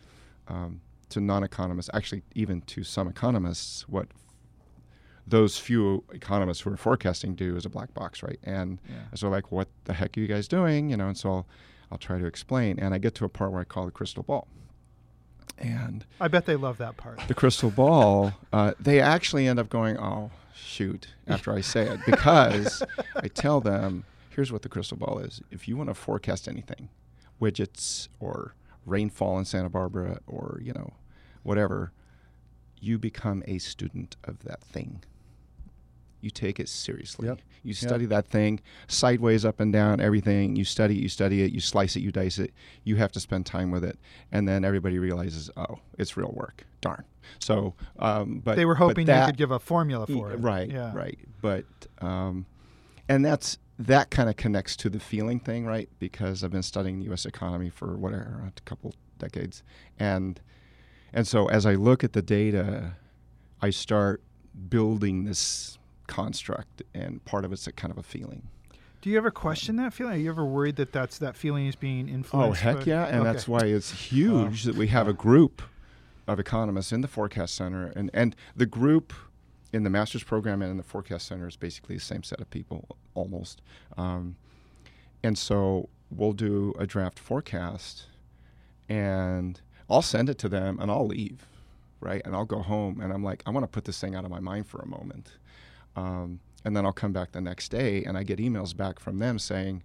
um, 0.48 0.80
to 1.10 1.20
non-economists, 1.20 1.90
actually, 1.94 2.22
even 2.34 2.60
to 2.62 2.82
some 2.82 3.06
economists, 3.08 3.88
what 3.88 4.08
those 5.30 5.58
few 5.58 6.04
economists 6.12 6.60
who 6.62 6.72
are 6.72 6.76
forecasting 6.76 7.34
do 7.34 7.56
is 7.56 7.64
a 7.64 7.68
black 7.70 7.94
box, 7.94 8.22
right? 8.22 8.38
And 8.42 8.78
Yeah. 8.88 8.94
so, 9.14 9.28
like, 9.28 9.50
what 9.50 9.68
the 9.84 9.94
heck 9.94 10.16
are 10.16 10.20
you 10.20 10.26
guys 10.26 10.46
doing? 10.48 10.90
You 10.90 10.96
know, 10.96 11.08
and 11.08 11.16
so 11.16 11.30
I'll, 11.30 11.46
I'll 11.92 11.98
try 11.98 12.18
to 12.18 12.26
explain, 12.26 12.78
and 12.78 12.92
I 12.94 12.98
get 12.98 13.14
to 13.16 13.24
a 13.24 13.28
part 13.28 13.52
where 13.52 13.60
I 13.60 13.64
call 13.64 13.86
the 13.86 13.90
crystal 13.92 14.22
ball, 14.22 14.46
and 15.58 16.04
I 16.20 16.28
bet 16.28 16.46
they 16.46 16.56
love 16.56 16.78
that 16.78 16.96
part. 16.96 17.20
the 17.28 17.34
crystal 17.34 17.70
ball, 17.70 18.34
uh, 18.52 18.72
they 18.80 19.00
actually 19.00 19.46
end 19.46 19.58
up 19.58 19.68
going, 19.68 19.98
oh, 19.98 20.30
shoot, 20.54 21.08
after 21.26 21.52
I 21.52 21.60
say 21.60 21.86
it, 21.88 22.00
because 22.06 22.82
I 23.16 23.28
tell 23.34 23.60
them, 23.60 24.04
here's 24.30 24.52
what 24.52 24.62
the 24.62 24.68
crystal 24.68 24.96
ball 24.96 25.18
is. 25.18 25.40
If 25.50 25.68
you 25.68 25.76
want 25.76 25.90
to 25.90 25.94
forecast 25.94 26.48
anything, 26.48 26.88
widgets 27.40 28.08
or 28.20 28.54
rainfall 28.86 29.38
in 29.38 29.44
Santa 29.44 29.68
Barbara 29.68 30.20
or, 30.26 30.60
you 30.62 30.72
know, 30.72 30.94
whatever, 31.42 31.92
you 32.80 32.98
become 32.98 33.42
a 33.46 33.58
student 33.58 34.16
of 34.24 34.40
that 34.44 34.62
thing. 34.62 35.02
You 36.20 36.30
take 36.30 36.60
it 36.60 36.68
seriously. 36.68 37.28
Yep. 37.28 37.40
You 37.62 37.74
study 37.74 38.06
that 38.06 38.26
thing 38.26 38.60
sideways, 38.88 39.44
up 39.44 39.60
and 39.60 39.72
down, 39.72 40.00
everything. 40.00 40.56
You 40.56 40.64
study 40.64 40.98
it, 40.98 41.02
you 41.02 41.08
study 41.08 41.42
it, 41.42 41.52
you 41.52 41.60
slice 41.60 41.96
it, 41.96 42.00
you 42.00 42.10
dice 42.10 42.38
it. 42.38 42.52
You 42.84 42.96
have 42.96 43.12
to 43.12 43.20
spend 43.20 43.46
time 43.46 43.70
with 43.70 43.84
it. 43.84 43.98
And 44.32 44.48
then 44.48 44.64
everybody 44.64 44.98
realizes, 44.98 45.50
oh, 45.56 45.78
it's 45.98 46.16
real 46.16 46.32
work. 46.34 46.64
Darn. 46.80 47.04
So, 47.38 47.74
um, 47.98 48.40
but 48.44 48.56
they 48.56 48.64
were 48.64 48.74
hoping 48.74 49.06
you 49.06 49.12
could 49.26 49.36
give 49.36 49.50
a 49.50 49.58
formula 49.58 50.06
for 50.06 50.32
it. 50.32 50.36
Right, 50.36 50.70
Yeah. 50.70 50.92
right. 50.94 51.18
But 51.42 51.64
um, 52.00 52.46
and 53.08 53.24
that's 53.24 53.58
that 53.78 54.10
kind 54.10 54.28
of 54.28 54.36
connects 54.36 54.76
to 54.76 54.90
the 54.90 55.00
feeling 55.00 55.40
thing, 55.40 55.64
right? 55.66 55.88
Because 55.98 56.44
I've 56.44 56.50
been 56.50 56.62
studying 56.62 56.98
the 56.98 57.06
U.S. 57.06 57.24
economy 57.26 57.70
for 57.70 57.96
whatever 57.96 58.44
a 58.46 58.60
couple 58.62 58.94
decades, 59.18 59.62
and 59.98 60.40
and 61.12 61.26
so 61.26 61.48
as 61.48 61.66
I 61.66 61.74
look 61.74 62.04
at 62.04 62.12
the 62.12 62.22
data, 62.22 62.92
I 63.60 63.70
start 63.70 64.22
building 64.68 65.24
this 65.24 65.78
construct, 66.10 66.82
and 66.92 67.24
part 67.24 67.44
of 67.44 67.52
it's 67.52 67.66
a 67.66 67.72
kind 67.72 67.92
of 67.92 67.96
a 67.96 68.02
feeling. 68.02 68.48
Do 69.00 69.08
you 69.08 69.16
ever 69.16 69.30
question 69.30 69.76
that 69.76 69.94
feeling? 69.94 70.14
Are 70.14 70.18
you 70.18 70.28
ever 70.28 70.44
worried 70.44 70.76
that 70.76 70.92
that's 70.92 71.16
that 71.18 71.36
feeling 71.36 71.66
is 71.66 71.76
being 71.76 72.08
influenced? 72.08 72.34
Oh 72.34 72.52
heck 72.52 72.84
yeah! 72.84 73.06
And 73.06 73.20
Okay. 73.20 73.32
that's 73.32 73.48
why 73.48 73.64
it's 73.66 73.92
huge 73.92 74.64
that 74.64 74.74
we 74.76 74.88
have 74.88 75.08
a 75.08 75.14
group 75.14 75.62
of 76.26 76.38
economists 76.38 76.92
in 76.92 77.00
the 77.00 77.08
forecast 77.08 77.54
center, 77.54 77.92
and 77.96 78.10
and 78.12 78.36
the 78.54 78.66
group 78.66 79.14
in 79.72 79.84
the 79.84 79.90
master's 79.90 80.24
program 80.24 80.60
and 80.62 80.70
in 80.72 80.76
the 80.76 80.82
forecast 80.82 81.28
center 81.28 81.46
is 81.46 81.56
basically 81.56 81.94
the 81.94 82.00
same 82.02 82.22
set 82.24 82.40
of 82.40 82.50
people 82.50 82.84
almost. 83.14 83.62
Um, 83.96 84.34
and 85.22 85.38
so 85.38 85.88
we'll 86.10 86.32
do 86.32 86.74
a 86.78 86.86
draft 86.86 87.18
forecast, 87.18 88.06
and 88.88 89.60
I'll 89.88 90.02
send 90.02 90.28
it 90.28 90.38
to 90.38 90.48
them, 90.48 90.78
and 90.80 90.90
I'll 90.90 91.06
leave, 91.06 91.46
right? 92.00 92.20
And 92.24 92.34
I'll 92.34 92.44
go 92.44 92.60
home, 92.62 93.00
and 93.00 93.12
I'm 93.12 93.22
like, 93.24 93.42
I 93.46 93.50
want 93.50 93.64
to 93.64 93.68
put 93.68 93.84
this 93.84 94.00
thing 94.00 94.14
out 94.14 94.24
of 94.24 94.30
my 94.30 94.40
mind 94.40 94.66
for 94.66 94.80
a 94.80 94.86
moment. 94.86 95.38
Um, 95.96 96.40
and 96.64 96.76
then 96.76 96.84
I'll 96.84 96.92
come 96.92 97.12
back 97.12 97.32
the 97.32 97.40
next 97.40 97.70
day, 97.70 98.04
and 98.04 98.16
I 98.18 98.22
get 98.22 98.38
emails 98.38 98.76
back 98.76 98.98
from 99.00 99.18
them 99.18 99.38
saying, 99.38 99.82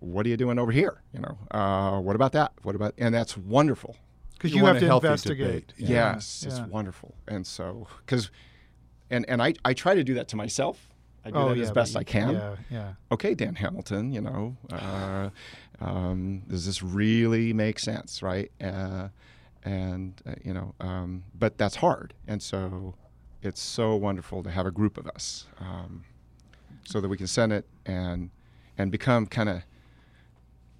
"What 0.00 0.24
are 0.26 0.28
you 0.30 0.36
doing 0.36 0.58
over 0.58 0.72
here? 0.72 1.02
You 1.12 1.20
know, 1.20 1.38
uh, 1.50 2.00
what 2.00 2.16
about 2.16 2.32
that? 2.32 2.52
What 2.62 2.74
about?" 2.74 2.94
And 2.98 3.14
that's 3.14 3.36
wonderful. 3.36 3.96
because 4.34 4.52
You 4.52 4.60
you, 4.60 4.66
have 4.66 4.78
to 4.80 4.92
investigate. 4.94 5.72
Yeah. 5.76 6.14
Yes, 6.14 6.44
it's 6.46 6.58
yeah. 6.58 6.66
wonderful. 6.66 7.14
And 7.28 7.46
so, 7.46 7.86
because, 8.04 8.30
and 9.10 9.24
and 9.28 9.42
I 9.42 9.54
I 9.64 9.74
try 9.74 9.94
to 9.94 10.02
do 10.04 10.14
that 10.14 10.28
to 10.28 10.36
myself. 10.36 10.88
I 11.24 11.30
do 11.30 11.36
Oh, 11.36 11.48
that 11.50 11.56
yeah, 11.58 11.62
as 11.62 11.70
best 11.70 11.96
I 11.96 12.02
can. 12.02 12.34
Yeah, 12.34 12.56
yeah. 12.68 12.92
Okay, 13.12 13.34
Dan 13.34 13.54
Hamilton, 13.54 14.12
you 14.12 14.20
know, 14.20 14.56
uh, 14.72 15.30
um, 15.80 16.42
does 16.48 16.66
this 16.66 16.82
really 16.82 17.52
make 17.52 17.78
sense, 17.78 18.22
right? 18.24 18.50
Uh, 18.60 19.08
and 19.64 20.20
uh, 20.26 20.34
you 20.42 20.52
know, 20.52 20.74
um, 20.80 21.22
but 21.38 21.58
that's 21.58 21.76
hard, 21.76 22.14
and 22.26 22.42
so 22.42 22.94
it's 23.44 23.60
so 23.60 23.94
wonderful 23.96 24.42
to 24.42 24.50
have 24.50 24.66
a 24.66 24.70
group 24.70 24.96
of 24.98 25.06
us, 25.08 25.46
um, 25.60 26.04
so 26.84 27.00
that 27.00 27.08
we 27.08 27.16
can 27.16 27.26
send 27.26 27.52
it 27.52 27.66
and 27.86 28.30
and 28.78 28.90
become 28.90 29.26
kind 29.26 29.48
of 29.48 29.62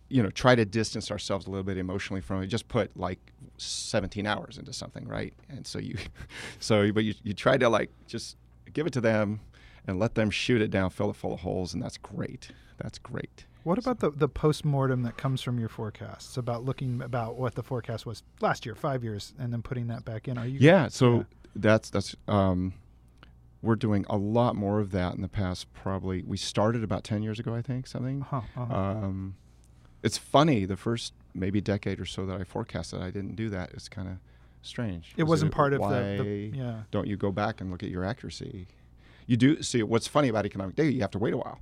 you 0.09 0.23
know 0.23 0.31
try 0.31 0.55
to 0.55 0.65
distance 0.65 1.11
ourselves 1.11 1.47
a 1.47 1.51
little 1.51 1.65
bit 1.65 1.79
emotionally 1.79 2.21
from 2.21 2.43
it 2.43 2.47
just 2.47 2.69
put 2.69 2.95
like 2.97 3.19
17 3.57 4.27
hours 4.27 4.59
into 4.59 4.73
something 4.73 5.07
right 5.09 5.33
and 5.49 5.67
so 5.67 5.79
you 5.79 5.97
so 6.61 6.93
but 6.93 7.05
you, 7.05 7.15
you 7.23 7.33
try 7.33 7.57
to 7.57 7.69
like 7.69 7.91
just 8.07 8.37
give 8.73 8.87
it 8.87 8.93
to 8.93 9.01
them 9.01 9.41
and 9.87 9.99
let 9.99 10.15
them 10.15 10.31
shoot 10.31 10.61
it 10.61 10.71
down 10.71 10.91
fill 10.91 11.11
it 11.11 11.17
full 11.17 11.33
of 11.33 11.41
holes 11.41 11.73
and 11.73 11.83
that's 11.83 11.97
great 11.97 12.51
that's 12.79 12.99
great 12.99 13.47
What 13.63 13.79
about 13.79 14.01
the 14.01 14.11
the 14.11 14.29
post 14.29 14.65
mortem 14.65 15.03
that 15.05 15.17
comes 15.17 15.41
from 15.41 15.59
your 15.59 15.69
forecasts 15.69 16.37
about 16.37 16.65
looking 16.65 17.01
about 17.01 17.37
what 17.37 17.55
the 17.55 17.63
forecast 17.63 18.05
was 18.05 18.23
last 18.41 18.67
year, 18.67 18.75
five 18.75 19.03
years, 19.05 19.33
and 19.39 19.53
then 19.53 19.63
putting 19.63 19.87
that 19.87 20.05
back 20.05 20.27
in? 20.29 20.37
Are 20.37 20.47
you? 20.47 20.59
yeah 20.61 20.89
so 20.89 21.19
Yeah. 21.19 21.23
That's 21.55 21.91
that's 21.91 22.17
um 22.29 22.75
we're 23.61 23.77
doing 23.77 24.05
a 24.11 24.17
lot 24.17 24.57
more 24.57 24.81
of 24.81 24.91
that 24.91 25.15
in 25.15 25.23
the 25.23 25.29
past 25.29 25.73
probably 25.73 26.23
we 26.23 26.37
started 26.37 26.83
about 26.83 27.05
10 27.05 27.23
years 27.23 27.39
ago 27.39 27.55
i 27.55 27.63
think 27.63 27.87
something 27.87 28.23
Uh-huh, 28.23 28.41
uh-huh. 28.57 28.75
Um, 28.75 29.35
it's 30.03 30.19
funny. 30.19 30.65
The 30.65 30.77
first 30.77 31.13
maybe 31.33 31.61
decade 31.61 32.01
or 32.01 32.05
so 32.07 32.27
that 32.27 32.41
I 32.41 32.43
forecasted, 32.45 33.01
I 33.01 33.11
didn't 33.11 33.37
do 33.37 33.49
that. 33.51 33.71
It's 33.73 33.89
kind 33.89 34.09
of 34.09 34.15
strange. 34.61 35.15
It 35.17 35.25
wasn't 35.25 35.53
part 35.53 35.73
of 35.73 35.81
the, 35.81 36.21
the. 36.21 36.59
Yeah. 36.59 36.81
Don't 36.91 37.07
you 37.07 37.17
go 37.17 37.31
back 37.31 37.61
and 37.61 37.71
look 37.71 37.85
at 37.85 37.89
your 37.89 38.05
accuracy? 38.05 38.67
You 39.27 39.37
do 39.37 39.63
see 39.63 39.81
what's 39.85 40.09
funny 40.09 40.27
about 40.29 40.45
economic 40.45 40.75
data. 40.75 40.93
You 40.93 41.01
have 41.03 41.13
to 41.13 41.21
wait 41.21 41.35
a 41.35 41.37
while. 41.37 41.61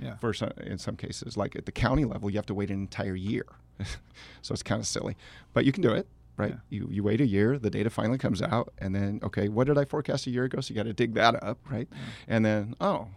Yeah. 0.00 0.16
For 0.16 0.32
some, 0.34 0.50
in 0.66 0.78
some 0.78 0.96
cases, 0.96 1.36
like 1.36 1.54
at 1.54 1.64
the 1.66 1.72
county 1.72 2.04
level, 2.04 2.28
you 2.28 2.38
have 2.38 2.46
to 2.46 2.54
wait 2.54 2.70
an 2.70 2.80
entire 2.80 3.14
year. 3.14 3.46
so 4.42 4.52
it's 4.52 4.64
kind 4.64 4.80
of 4.80 4.86
silly, 4.86 5.16
but 5.52 5.64
you 5.64 5.70
can 5.70 5.82
do 5.82 5.92
it. 5.92 6.08
Right, 6.40 6.50
Yeah. 6.50 6.56
you 6.70 6.88
you 6.90 7.02
wait 7.02 7.20
a 7.20 7.26
year, 7.26 7.58
the 7.58 7.70
data 7.70 7.90
finally 7.90 8.18
comes 8.18 8.40
out, 8.42 8.72
and 8.78 8.94
then 8.94 9.20
okay, 9.22 9.48
what 9.48 9.66
did 9.66 9.78
I 9.78 9.84
forecast 9.84 10.26
a 10.26 10.30
year 10.30 10.44
ago? 10.44 10.60
So 10.60 10.72
you 10.72 10.76
got 10.76 10.84
to 10.86 10.92
dig 10.92 11.14
that 11.14 11.42
up, 11.42 11.58
right? 11.70 11.88
And 12.28 12.44
then 12.44 12.74
oh, 12.80 13.08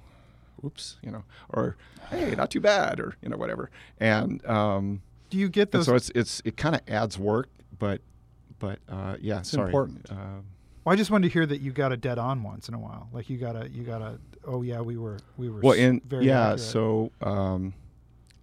oops, 0.65 0.97
you 1.01 1.11
know, 1.11 1.23
or 1.49 1.75
hey, 2.09 2.35
not 2.35 2.51
too 2.51 2.61
bad, 2.61 2.99
or 2.99 3.15
you 3.21 3.29
know, 3.29 3.37
whatever. 3.37 3.69
And 3.99 4.45
um, 4.45 5.01
Do 5.29 5.37
you 5.37 5.49
get 5.49 5.71
And 5.73 5.79
those? 5.81 5.85
so 5.87 5.95
it's 5.95 6.09
it's 6.15 6.41
it 6.45 6.57
kind 6.57 6.75
of 6.75 6.81
adds 6.87 7.17
work, 7.17 7.49
but 7.79 8.01
but 8.59 8.79
uh, 8.89 9.15
yeah, 9.21 9.39
It's 9.39 9.49
sorry. 9.51 9.65
important. 9.67 10.09
Uh, 10.09 10.41
well, 10.85 10.93
I 10.93 10.95
just 10.97 11.11
wanted 11.11 11.27
to 11.29 11.33
hear 11.33 11.45
that 11.45 11.61
you 11.61 11.71
got 11.71 11.91
a 11.93 11.97
dead 11.97 12.17
on 12.19 12.43
once 12.43 12.67
in 12.67 12.73
a 12.73 12.79
while. 12.79 13.07
Like 13.13 13.29
you 13.29 13.37
got 13.37 13.55
a 13.55 13.69
you 13.69 13.83
got 13.83 14.01
a. 14.01 14.19
Oh 14.45 14.61
yeah, 14.61 14.81
we 14.81 14.97
were 14.97 15.19
we 15.37 15.49
were. 15.49 15.61
well, 15.61 15.73
very 16.05 16.25
yeah, 16.25 16.41
accurate. 16.51 16.59
so 16.59 17.11
um, 17.21 17.73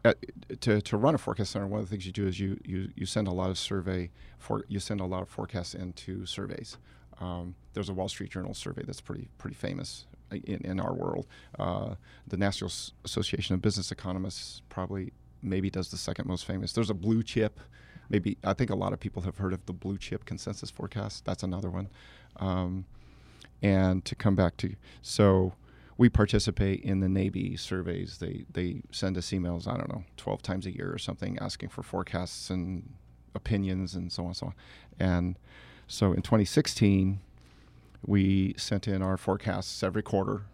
uh, 0.05 0.15
to 0.61 0.81
to 0.81 0.97
run 0.97 1.15
a 1.15 1.19
forecast 1.19 1.53
center, 1.53 1.67
one 1.67 1.81
of 1.81 1.87
the 1.87 1.91
things 1.91 2.07
you 2.07 2.13
do 2.13 2.27
is 2.27 2.41
you 2.41 2.59
you 2.65 2.91
you 2.95 3.07
send 3.07 3.29
a 3.29 3.33
lot 3.33 3.51
of 3.51 3.59
survey 3.59 4.11
for 4.39 4.65
you 4.69 4.81
send 4.81 5.01
a 5.01 5.05
lot 5.05 5.23
of 5.23 5.29
forecasts 5.29 5.75
into 5.75 6.25
surveys. 6.27 6.79
Um, 7.21 7.55
there's 7.75 7.91
a 7.91 7.93
Wall 7.93 8.09
Street 8.09 8.31
Journal 8.31 8.55
survey 8.55 8.83
that's 8.85 9.01
pretty 9.01 9.29
pretty 9.39 9.57
famous 9.57 10.07
in, 10.31 10.61
in 10.65 10.81
our 10.81 10.95
world. 10.95 11.27
Uh, 11.59 11.97
the 12.27 12.37
National 12.37 12.71
Association 13.05 13.55
of 13.55 13.63
Business 13.63 13.93
Economists 13.93 14.63
probably 14.69 15.13
maybe 15.43 15.71
does 15.71 15.91
the 15.91 15.97
second 15.97 16.27
most 16.27 16.45
famous. 16.45 16.73
There's 16.73 16.91
a 16.91 16.95
blue 16.95 17.23
chip. 17.23 17.61
Maybe 18.09 18.39
I 18.43 18.55
think 18.55 18.71
a 18.71 18.75
lot 18.75 18.93
of 18.93 19.01
people 19.01 19.23
have 19.23 19.37
heard 19.37 19.53
of 19.53 19.65
the 19.67 19.73
blue 19.73 19.99
chip 19.99 20.25
consensus 20.25 20.71
forecast. 20.71 21.25
That's 21.25 21.43
another 21.43 21.71
one. 21.71 21.89
Um, 22.37 22.87
and 23.63 24.05
to 24.07 24.15
come 24.15 24.35
back 24.35 24.57
to 24.59 24.75
so 25.03 25.53
we 26.01 26.09
participate 26.09 26.81
in 26.81 27.01
the 27.01 27.09
NABE 27.09 27.59
surveys. 27.61 28.17
They 28.17 28.47
they 28.51 28.81
send 28.91 29.19
us 29.19 29.29
emails. 29.33 29.69
I 29.69 29.77
don't 29.77 29.91
know, 29.91 30.05
twelve 30.17 30.41
times 30.41 30.65
a 30.65 30.75
year 30.75 30.91
or 30.91 30.97
something, 30.97 31.39
asking 31.39 31.69
for 31.69 31.83
forecasts 31.83 32.49
and 32.49 32.95
opinions 33.35 33.95
and 33.95 34.11
so 34.11 34.23
on 34.23 34.29
and 34.29 34.37
so 34.37 34.47
on. 34.47 34.55
And 34.99 35.39
so 35.87 36.13
in 36.13 36.23
2016, 36.23 37.21
we 38.07 38.55
sent 38.57 38.89
in 38.89 39.03
our 39.03 39.19
forecasts 39.19 39.83
every 39.83 40.03
quarter 40.03 40.45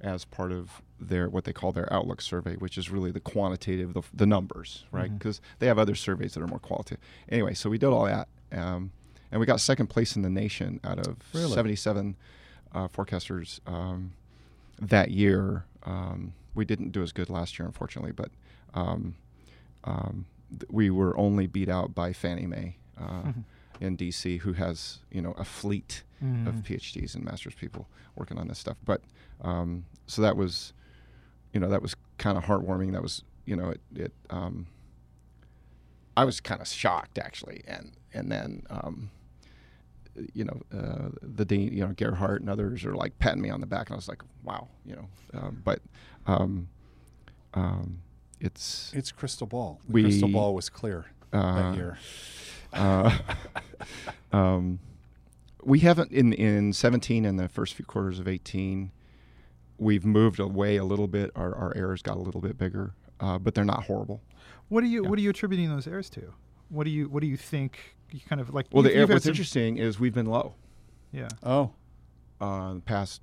as 0.00 0.24
part 0.24 0.52
of 0.52 0.80
their 0.98 1.28
what 1.28 1.44
they 1.44 1.52
call 1.52 1.72
their 1.72 1.92
outlook 1.92 2.22
survey, 2.22 2.54
which 2.54 2.78
is 2.78 2.88
really 2.88 3.10
the 3.10 3.20
quantitative, 3.20 3.92
the, 3.92 4.02
the 4.14 4.26
numbers, 4.26 4.84
right? 4.90 5.10
Mhm. 5.10 5.18
Because 5.18 5.42
they 5.58 5.66
have 5.66 5.78
other 5.78 5.94
surveys 5.94 6.32
that 6.32 6.42
are 6.42 6.46
more 6.46 6.58
qualitative. 6.58 7.04
Anyway, 7.28 7.52
so 7.52 7.68
we 7.68 7.76
did 7.76 7.88
all 7.88 8.06
that, 8.06 8.26
um, 8.52 8.90
and 9.30 9.38
we 9.38 9.44
got 9.44 9.60
second 9.60 9.88
place 9.88 10.16
in 10.16 10.22
the 10.22 10.30
nation 10.30 10.80
out 10.82 10.98
of 10.98 11.18
Really? 11.34 11.52
77 11.52 12.16
uh, 12.72 12.88
forecasters 12.88 13.60
um, 13.66 14.14
that 14.80 15.10
year. 15.10 15.64
Um, 15.84 16.34
we 16.54 16.64
didn't 16.64 16.90
do 16.92 17.02
as 17.02 17.12
good 17.12 17.28
last 17.30 17.58
year, 17.58 17.66
unfortunately, 17.66 18.12
but 18.12 18.30
um, 18.74 19.16
um, 19.84 20.26
th- 20.50 20.62
we 20.70 20.88
were 20.90 21.16
only 21.18 21.46
beat 21.46 21.68
out 21.68 21.94
by 21.94 22.12
Fannie 22.12 22.46
Mae 22.46 22.76
uh, 22.98 23.22
Mhm. 23.24 23.44
in 23.80 23.96
DC, 23.96 24.38
who 24.40 24.52
has 24.54 25.00
you 25.10 25.20
know 25.20 25.32
a 25.32 25.44
fleet 25.44 26.02
of 26.20 26.26
Mhm. 26.54 26.62
PhDs 26.64 27.14
and 27.14 27.24
masters 27.24 27.54
people 27.54 27.86
working 28.16 28.38
on 28.38 28.48
this 28.48 28.58
stuff. 28.58 28.76
But 28.84 29.02
um, 29.42 29.84
so 30.06 30.22
that 30.22 30.36
was, 30.36 30.72
you 31.52 31.60
know, 31.60 31.68
that 31.68 31.82
was 31.82 31.96
kind 32.18 32.38
of 32.38 32.44
heartwarming. 32.44 32.92
That 32.92 33.02
was, 33.02 33.24
you 33.44 33.56
know, 33.56 33.70
it. 33.70 33.80
it 33.94 34.12
um, 34.30 34.66
I 36.16 36.24
was 36.24 36.40
kind 36.40 36.60
of 36.60 36.68
shocked 36.68 37.18
actually, 37.18 37.62
and 37.66 37.92
and 38.12 38.30
then. 38.30 38.62
You 40.32 40.44
know, 40.44 40.60
uh, 40.72 41.08
the 41.22 41.44
dean, 41.44 41.72
you 41.72 41.86
know, 41.86 41.92
Gerhard 41.92 42.40
and 42.40 42.48
others 42.50 42.84
are 42.84 42.94
like 42.94 43.18
patting 43.18 43.42
me 43.42 43.50
on 43.50 43.60
the 43.60 43.66
back, 43.66 43.88
and 43.88 43.94
I 43.94 43.96
was 43.96 44.08
like, 44.08 44.22
"Wow," 44.42 44.68
you 44.86 44.94
know. 44.96 45.08
Um, 45.34 45.62
but 45.64 45.80
um, 46.26 46.68
um, 47.54 48.00
it's 48.40 48.92
It's 48.94 49.10
crystal 49.12 49.46
ball. 49.46 49.80
The 49.86 49.92
We- 49.92 50.02
crystal 50.02 50.28
ball 50.28 50.54
was 50.54 50.68
clear 50.68 51.06
uh, 51.32 51.54
that 51.72 51.76
year. 51.76 51.98
uh, 52.72 53.18
um, 54.32 54.78
we 55.62 55.80
haven't 55.80 56.12
in 56.12 56.32
in 56.32 56.72
17 56.72 57.24
and 57.24 57.38
the 57.38 57.48
first 57.48 57.74
few 57.74 57.84
quarters 57.84 58.18
of 58.18 58.28
18. 58.28 58.90
We've 59.78 60.04
moved 60.04 60.38
away 60.38 60.76
a 60.76 60.84
little 60.84 61.08
bit. 61.08 61.30
Our, 61.34 61.54
our 61.54 61.76
errors 61.76 62.02
got 62.02 62.16
a 62.16 62.20
little 62.20 62.40
bit 62.40 62.56
bigger, 62.56 62.94
uh, 63.18 63.38
but 63.38 63.54
they're 63.54 63.64
not 63.64 63.84
horrible. 63.84 64.20
What 64.68 64.84
are 64.84 64.86
you 64.86 65.02
Yeah. 65.02 65.08
What 65.10 65.18
are 65.18 65.22
you 65.22 65.30
attributing 65.30 65.68
those 65.68 65.86
errors 65.86 66.08
to? 66.10 66.32
What 66.68 66.84
do 66.84 66.90
you 66.90 67.08
What 67.08 67.20
do 67.20 67.26
you 67.26 67.36
think? 67.36 67.78
You 68.10 68.20
kind 68.28 68.40
of 68.40 68.52
like. 68.54 68.66
Well, 68.72 68.82
the 68.82 68.94
error, 68.94 69.06
what's 69.06 69.26
interesting 69.26 69.76
is 69.78 69.98
we've 69.98 70.14
been 70.14 70.26
low 70.26 70.54
Yeah. 71.12 71.28
Oh, 71.42 71.72
uh, 72.40 72.74
the 72.74 72.80
past 72.80 73.22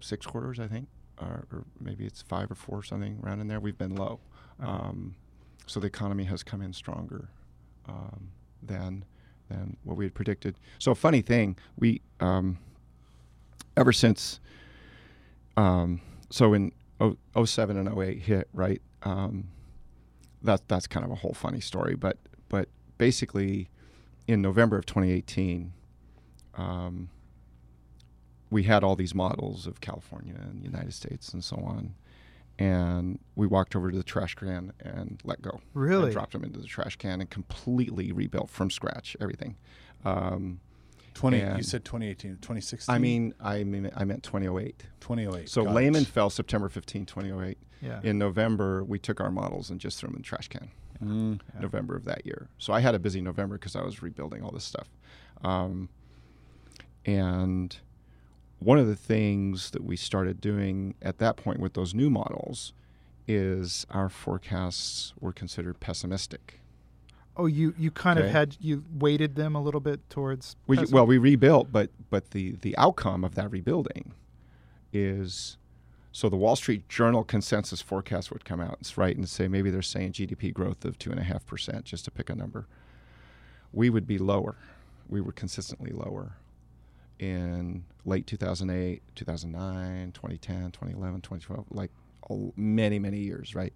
six 0.00 0.26
quarters, 0.26 0.60
I 0.60 0.68
think, 0.68 0.88
or, 1.20 1.46
or 1.52 1.64
maybe 1.80 2.04
it's 2.06 2.22
five 2.22 2.50
or 2.50 2.54
four, 2.54 2.82
something 2.84 3.18
around 3.24 3.40
in 3.40 3.48
there. 3.48 3.58
We've 3.60 3.76
been 3.78 3.96
low, 3.96 4.20
Okay. 4.62 4.70
um, 4.70 5.16
so 5.66 5.80
the 5.80 5.86
economy 5.88 6.24
has 6.24 6.42
come 6.42 6.62
in 6.62 6.72
stronger 6.72 7.28
um, 7.88 8.28
than 8.62 9.04
than 9.48 9.76
what 9.82 9.96
we 9.96 10.04
had 10.04 10.14
predicted. 10.14 10.56
So, 10.78 10.94
funny 10.94 11.22
thing, 11.22 11.56
we 11.78 12.00
um, 12.20 12.58
ever 13.76 13.92
since 13.92 14.40
um, 15.56 16.00
so 16.30 16.52
in 16.54 16.72
oh, 17.00 17.16
07 17.44 17.76
and 17.76 17.98
08 17.98 18.18
hit 18.18 18.48
right. 18.52 18.80
That 20.42 20.68
that's 20.68 20.86
kind 20.86 21.04
of 21.04 21.10
a 21.10 21.16
whole 21.16 21.34
funny 21.34 21.60
story, 21.60 21.94
but 21.94 22.18
but 22.48 22.68
basically, 22.96 23.68
in 24.26 24.42
November 24.42 24.78
of 24.78 24.86
2018. 24.86 25.72
Um, 26.54 27.10
we 28.50 28.64
had 28.64 28.82
all 28.82 28.96
these 28.96 29.14
models 29.14 29.66
of 29.66 29.80
California 29.80 30.34
and 30.40 30.60
the 30.60 30.64
United 30.64 30.94
States 30.94 31.32
and 31.32 31.44
so 31.44 31.56
on. 31.56 31.94
And 32.58 33.20
we 33.36 33.46
walked 33.46 33.76
over 33.76 33.90
to 33.90 33.96
the 33.96 34.02
trash 34.02 34.34
can 34.34 34.72
and 34.80 35.20
let 35.24 35.40
go. 35.42 35.60
Really? 35.74 36.04
And 36.04 36.12
dropped 36.12 36.32
them 36.32 36.42
into 36.44 36.58
the 36.58 36.66
trash 36.66 36.96
can 36.96 37.20
and 37.20 37.30
completely 37.30 38.10
rebuilt 38.10 38.50
from 38.50 38.70
scratch 38.70 39.16
everything. 39.20 39.56
Um, 40.04 40.60
20, 41.14 41.38
you 41.56 41.62
said 41.62 41.84
2018, 41.84 42.36
2016? 42.36 42.94
I 42.94 42.98
mean, 42.98 43.34
I 43.40 43.64
mean, 43.64 43.90
I 43.94 44.04
meant 44.04 44.22
2008. 44.22 44.84
2008. 45.00 45.48
So 45.48 45.64
Got 45.64 45.74
Lehman 45.74 46.02
it. 46.02 46.08
fell 46.08 46.30
September 46.30 46.68
15, 46.68 47.06
2008. 47.06 47.58
Yeah. 47.80 48.00
In 48.02 48.18
November, 48.18 48.82
we 48.84 48.98
took 48.98 49.20
our 49.20 49.30
models 49.30 49.70
and 49.70 49.80
just 49.80 49.98
threw 49.98 50.08
them 50.08 50.16
in 50.16 50.22
the 50.22 50.26
trash 50.26 50.48
can. 50.48 50.70
Mm. 51.02 51.40
Yeah. 51.54 51.60
November 51.60 51.94
of 51.94 52.04
that 52.06 52.26
year. 52.26 52.48
So 52.58 52.72
I 52.72 52.80
had 52.80 52.94
a 52.94 52.98
busy 52.98 53.20
November 53.20 53.56
because 53.56 53.76
I 53.76 53.82
was 53.82 54.02
rebuilding 54.02 54.42
all 54.42 54.50
this 54.50 54.64
stuff. 54.64 54.88
Um, 55.44 55.88
and 57.06 57.76
one 58.58 58.78
of 58.78 58.86
the 58.88 58.96
things 58.96 59.70
that 59.70 59.84
we 59.84 59.96
started 59.96 60.40
doing 60.40 60.94
at 61.00 61.18
that 61.18 61.36
point 61.36 61.60
with 61.60 61.74
those 61.74 61.94
new 61.94 62.10
models 62.10 62.72
is 63.28 63.86
our 63.90 64.08
forecasts 64.08 65.12
were 65.20 65.32
considered 65.32 65.78
pessimistic. 65.80 66.60
oh, 67.36 67.46
you 67.46 67.74
you 67.78 67.90
kind 67.92 68.18
of 68.18 68.26
had 68.26 68.56
you 68.58 68.82
weighted 68.98 69.36
them 69.36 69.54
a 69.54 69.62
little 69.62 69.80
bit 69.80 70.00
towards. 70.10 70.56
We, 70.66 70.78
well, 70.90 71.06
we 71.06 71.18
rebuilt, 71.18 71.70
but 71.70 71.90
but 72.10 72.30
the 72.32 72.56
the 72.62 72.76
outcome 72.76 73.22
of 73.22 73.34
that 73.36 73.50
rebuilding 73.52 74.12
is 74.92 75.57
so 76.18 76.28
the 76.28 76.36
Wall 76.36 76.56
Street 76.56 76.88
Journal 76.88 77.22
consensus 77.22 77.80
forecast 77.80 78.32
would 78.32 78.44
come 78.44 78.60
out, 78.60 78.92
right, 78.96 79.16
and 79.16 79.28
say 79.28 79.46
maybe 79.46 79.70
they're 79.70 79.82
saying 79.82 80.14
GDP 80.14 80.52
growth 80.52 80.84
of 80.84 80.98
two 80.98 81.12
and 81.12 81.20
a 81.20 81.22
half 81.22 81.46
percent, 81.46 81.84
just 81.84 82.04
to 82.06 82.10
pick 82.10 82.28
a 82.28 82.34
number. 82.34 82.66
We 83.72 83.88
would 83.88 84.04
be 84.04 84.18
lower. 84.18 84.56
We 85.08 85.20
were 85.20 85.30
consistently 85.30 85.92
lower 85.92 86.32
in 87.20 87.84
late 88.04 88.26
2008, 88.26 89.00
2009, 89.14 90.10
2010, 90.10 90.72
2011, 90.72 91.20
2012, 91.20 91.66
like 91.70 91.92
many 92.56 92.98
many 92.98 93.18
years, 93.20 93.54
right? 93.54 93.72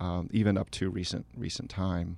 Um, 0.00 0.28
even 0.32 0.58
up 0.58 0.70
to 0.72 0.90
recent 0.90 1.26
recent 1.36 1.70
time, 1.70 2.16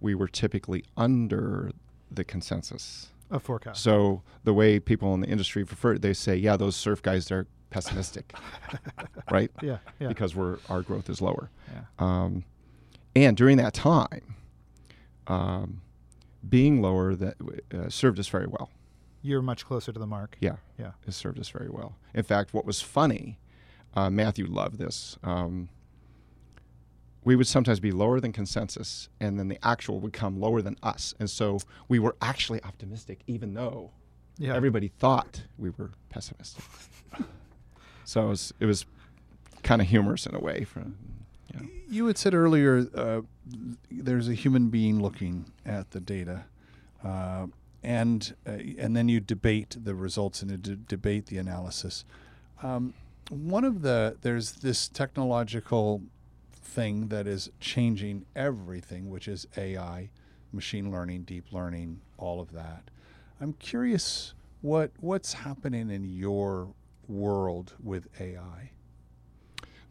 we 0.00 0.14
were 0.14 0.28
typically 0.28 0.82
under 0.96 1.72
the 2.10 2.24
consensus. 2.24 3.10
a 3.30 3.38
forecast. 3.38 3.82
So 3.82 4.22
the 4.44 4.54
way 4.54 4.80
people 4.80 5.12
in 5.12 5.20
the 5.20 5.28
industry 5.28 5.62
prefer, 5.66 5.98
they 5.98 6.14
say, 6.14 6.36
yeah, 6.36 6.56
those 6.56 6.74
CERF 6.74 7.02
guys, 7.02 7.28
they're 7.28 7.46
pessimistic, 7.72 8.32
right? 9.30 9.50
yeah. 9.62 9.78
Yeah. 9.98 10.08
Because 10.08 10.36
we're 10.36 10.58
our 10.68 10.82
growth 10.82 11.08
is 11.10 11.20
lower. 11.20 11.50
yeah. 11.72 11.80
Um, 11.98 12.44
and 13.16 13.36
during 13.36 13.56
that 13.58 13.74
time, 13.74 14.34
um, 15.26 15.80
being 16.48 16.80
lower 16.82 17.14
that 17.14 17.34
uh, 17.74 17.88
served 17.88 18.18
us 18.18 18.28
very 18.28 18.46
well. 18.46 18.70
You're 19.22 19.42
much 19.42 19.64
closer 19.66 19.92
to 19.92 19.98
the 20.00 20.06
mark. 20.06 20.36
Yeah, 20.40 20.56
Yeah. 20.78 20.92
it 21.06 21.12
served 21.14 21.38
us 21.38 21.48
very 21.48 21.68
well. 21.70 21.96
In 22.14 22.24
fact, 22.24 22.52
what 22.54 22.64
was 22.64 22.80
funny, 22.80 23.38
uh, 23.94 24.10
Matthew 24.10 24.46
loved 24.46 24.78
this. 24.78 25.16
Um, 25.22 25.68
we 27.24 27.36
would 27.36 27.46
sometimes 27.46 27.78
be 27.78 27.92
lower 27.92 28.18
than 28.18 28.32
consensus, 28.32 29.08
and 29.20 29.38
then 29.38 29.46
the 29.48 29.58
actual 29.64 30.00
would 30.00 30.12
come 30.12 30.40
lower 30.40 30.60
than 30.60 30.76
us, 30.82 31.14
and 31.20 31.30
so 31.30 31.60
we 31.88 31.98
were 32.00 32.16
actually 32.20 32.60
optimistic, 32.64 33.20
even 33.28 33.54
though 33.54 33.92
Yeah. 34.38 34.54
everybody 34.56 34.88
thought 34.88 35.42
we 35.56 35.70
were 35.70 35.90
pessimistic. 36.08 36.64
so 38.04 38.26
it 38.26 38.28
was, 38.28 38.54
it 38.60 38.66
was 38.66 38.86
kind 39.62 39.80
of 39.80 39.88
humorous 39.88 40.26
in 40.26 40.34
a 40.34 40.40
way. 40.40 40.64
From 40.64 40.96
yeah. 41.52 41.60
You 41.88 42.06
had 42.06 42.18
said 42.18 42.34
earlier 42.34 42.86
uh, 42.94 43.22
there's 43.90 44.28
a 44.28 44.34
human 44.34 44.68
being 44.68 45.00
looking 45.00 45.46
at 45.64 45.90
the 45.90 46.00
data, 46.00 46.44
uh, 47.04 47.46
and 47.82 48.34
uh, 48.46 48.58
and 48.78 48.96
then 48.96 49.08
you 49.08 49.20
debate 49.20 49.76
the 49.82 49.94
results 49.94 50.42
and 50.42 50.50
you 50.50 50.76
debate 50.76 51.26
the 51.26 51.38
analysis. 51.38 52.04
Um, 52.62 52.94
one 53.30 53.64
of 53.64 53.82
the 53.82 54.16
there's 54.22 54.52
this 54.52 54.88
technological 54.88 56.02
thing 56.52 57.08
that 57.08 57.26
is 57.26 57.50
changing 57.60 58.24
everything, 58.34 59.10
which 59.10 59.28
is 59.28 59.46
AI, 59.56 60.10
machine 60.52 60.90
learning, 60.90 61.22
deep 61.22 61.52
learning, 61.52 62.00
all 62.18 62.40
of 62.40 62.52
that. 62.52 62.90
I'm 63.40 63.52
curious 63.54 64.34
what 64.60 64.92
what's 65.00 65.32
happening 65.32 65.90
in 65.90 66.04
your 66.04 66.68
world 67.08 67.74
with 67.82 68.08
AI. 68.20 68.70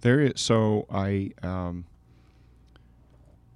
There 0.01 0.19
is 0.19 0.33
so 0.41 0.85
I 0.89 1.31
um, 1.43 1.85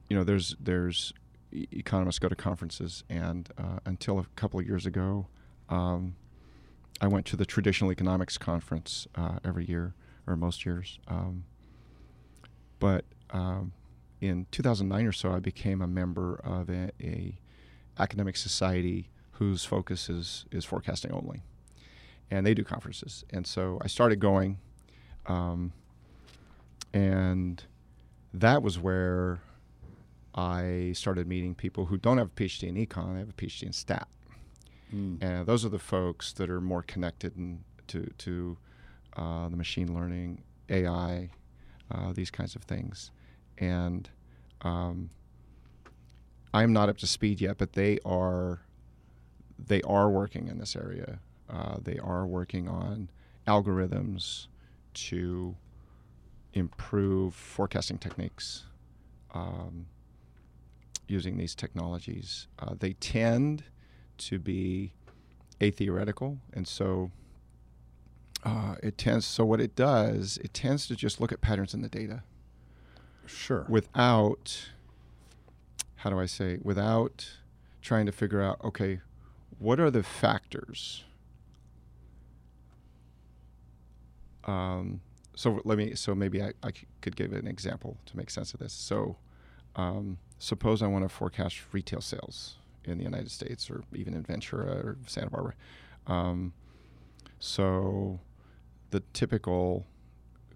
you 0.10 0.18
know, 0.18 0.24
there's 0.24 0.56
there's 0.60 1.14
economists 1.52 2.20
go 2.20 2.30
to 2.30 2.36
conferences, 2.36 3.04
and 3.10 3.50
uh, 3.58 3.80
until 3.86 4.20
a 4.20 4.26
couple 4.36 4.60
of 4.60 4.68
years 4.68 4.86
ago, 4.86 5.28
um, 5.70 6.16
I 7.02 7.08
went 7.08 7.26
to 7.28 7.36
the 7.36 7.46
traditional 7.46 7.92
economics 7.92 8.38
conference 8.38 9.08
uh, 9.16 9.40
every 9.44 9.66
year 9.66 9.94
or 10.28 10.36
most 10.36 10.66
years. 10.66 11.00
Um, 11.08 11.46
but 12.80 13.06
um, 13.32 13.74
in 14.22 14.48
2009 14.52 15.06
or 15.06 15.12
so, 15.12 15.32
I 15.32 15.40
became 15.40 15.82
a 15.82 15.88
member 15.88 16.40
of 16.44 16.70
a, 16.70 16.92
a 17.02 17.38
academic 17.98 18.38
society 18.38 19.10
whose 19.34 19.66
focus 19.66 20.10
is 20.10 20.46
is 20.52 20.66
forecasting 20.66 21.12
only, 21.12 21.42
and 22.32 22.46
they 22.46 22.54
do 22.54 22.64
conferences. 22.64 23.24
And 23.32 23.46
so 23.46 23.80
I 23.82 23.88
started 23.88 24.20
going, 24.20 24.60
um, 25.28 25.74
and 26.94 27.64
that 28.34 28.62
was 28.62 28.80
where 28.80 29.42
I 30.34 30.92
started 30.96 31.28
meeting 31.28 31.56
people 31.56 31.86
who 31.86 31.98
don't 31.98 32.18
have 32.18 32.28
a 32.28 32.32
PhD 32.32 32.64
in 32.64 32.76
econ; 32.76 33.14
they 33.14 33.20
have 33.20 33.30
a 33.30 33.34
PhD 33.34 33.64
in 33.64 33.74
stat. 33.74 34.08
Mm. 34.94 35.22
And 35.22 35.46
those 35.46 35.66
are 35.66 35.70
the 35.70 35.80
folks 35.80 36.34
that 36.34 36.50
are 36.50 36.62
more 36.62 36.82
connected 36.82 37.36
in, 37.38 37.64
to 37.88 38.12
to 38.20 38.58
uh, 39.16 39.50
the 39.50 39.56
machine 39.56 39.94
learning, 39.94 40.44
AI, 40.70 41.30
uh, 41.92 42.12
these 42.14 42.32
kinds 42.32 42.56
of 42.56 42.64
things. 42.64 43.12
And 43.58 44.10
um, 44.62 45.10
I'm 46.54 46.74
not 46.74 46.90
up 46.90 46.98
to 47.00 47.08
speed 47.08 47.42
yet, 47.42 47.58
but 47.58 47.74
they 47.74 48.00
are 48.06 48.62
they 49.58 49.82
are 49.84 50.10
working 50.10 50.48
in 50.48 50.58
this 50.58 50.76
area. 50.76 51.20
Uh, 51.50 51.78
they 51.82 51.98
are 52.00 52.26
working 52.26 52.68
on 52.68 53.10
algorithms 53.48 54.48
to 54.94 55.56
improve 56.54 57.34
forecasting 57.36 57.98
techniques 57.98 58.64
um, 59.34 59.86
using 61.08 61.38
these 61.38 61.54
technologies. 61.54 62.48
Uh, 62.58 62.74
they 62.80 62.94
tend 62.94 63.64
to 64.18 64.40
be 64.40 64.94
atheoretical, 65.62 66.40
and 66.54 66.68
so 66.68 67.12
uh, 68.44 68.76
it 68.82 68.98
tends. 68.98 69.26
So 69.26 69.44
what 69.46 69.60
it 69.60 69.76
does, 69.76 70.38
it 70.44 70.54
tends 70.54 70.88
to 70.88 70.96
just 70.96 71.20
look 71.20 71.32
at 71.32 71.42
patterns 71.42 71.74
in 71.74 71.82
the 71.82 71.90
data 71.90 72.24
Sure. 73.28 73.66
without 73.68 74.70
how 75.96 76.10
do 76.12 76.20
I 76.20 76.28
say 76.28 76.60
without 76.62 77.28
trying 77.82 78.06
to 78.06 78.12
figure 78.12 78.40
out 78.42 78.64
okay 78.64 79.00
what 79.58 79.80
are 79.80 79.90
the 79.90 80.04
factors 80.04 81.04
um, 84.46 85.02
so 85.36 85.62
let 85.66 85.78
me 85.78 85.96
so 85.96 86.16
maybe 86.16 86.42
I 86.42 86.54
could 87.02 87.16
give 87.16 87.34
an 87.34 87.48
example 87.48 87.98
to 88.06 88.18
make 88.18 88.30
sense 88.30 88.54
of 88.54 88.60
this. 88.60 88.74
So 88.74 89.18
um, 89.76 90.18
suppose 90.40 90.82
I 90.82 90.88
want 90.88 91.04
to 91.04 91.10
forecast 91.10 91.60
retail 91.72 92.02
sales 92.02 92.58
in 92.86 92.98
the 92.98 93.04
United 93.04 93.32
States 93.32 93.70
or 93.70 93.84
even 93.94 94.14
in 94.14 94.24
Ventura 94.24 94.72
or 94.72 94.98
Santa 95.08 95.30
Barbara. 95.30 95.54
Um, 96.08 96.54
so 97.40 98.20
the 98.92 99.02
typical 99.14 99.86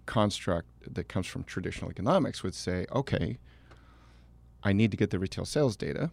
construct 0.06 0.68
that 0.94 1.08
comes 1.08 1.26
from 1.26 1.44
traditional 1.44 1.90
economics 1.90 2.42
would 2.42 2.54
say, 2.54 2.86
okay, 2.92 3.38
I 4.62 4.72
need 4.72 4.90
to 4.90 4.96
get 4.96 5.10
the 5.10 5.18
retail 5.18 5.44
sales 5.44 5.76
data, 5.76 6.10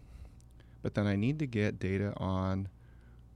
but 0.82 0.94
then 0.94 1.06
I 1.06 1.16
need 1.16 1.38
to 1.38 1.46
get 1.46 1.78
data 1.78 2.12
on 2.16 2.68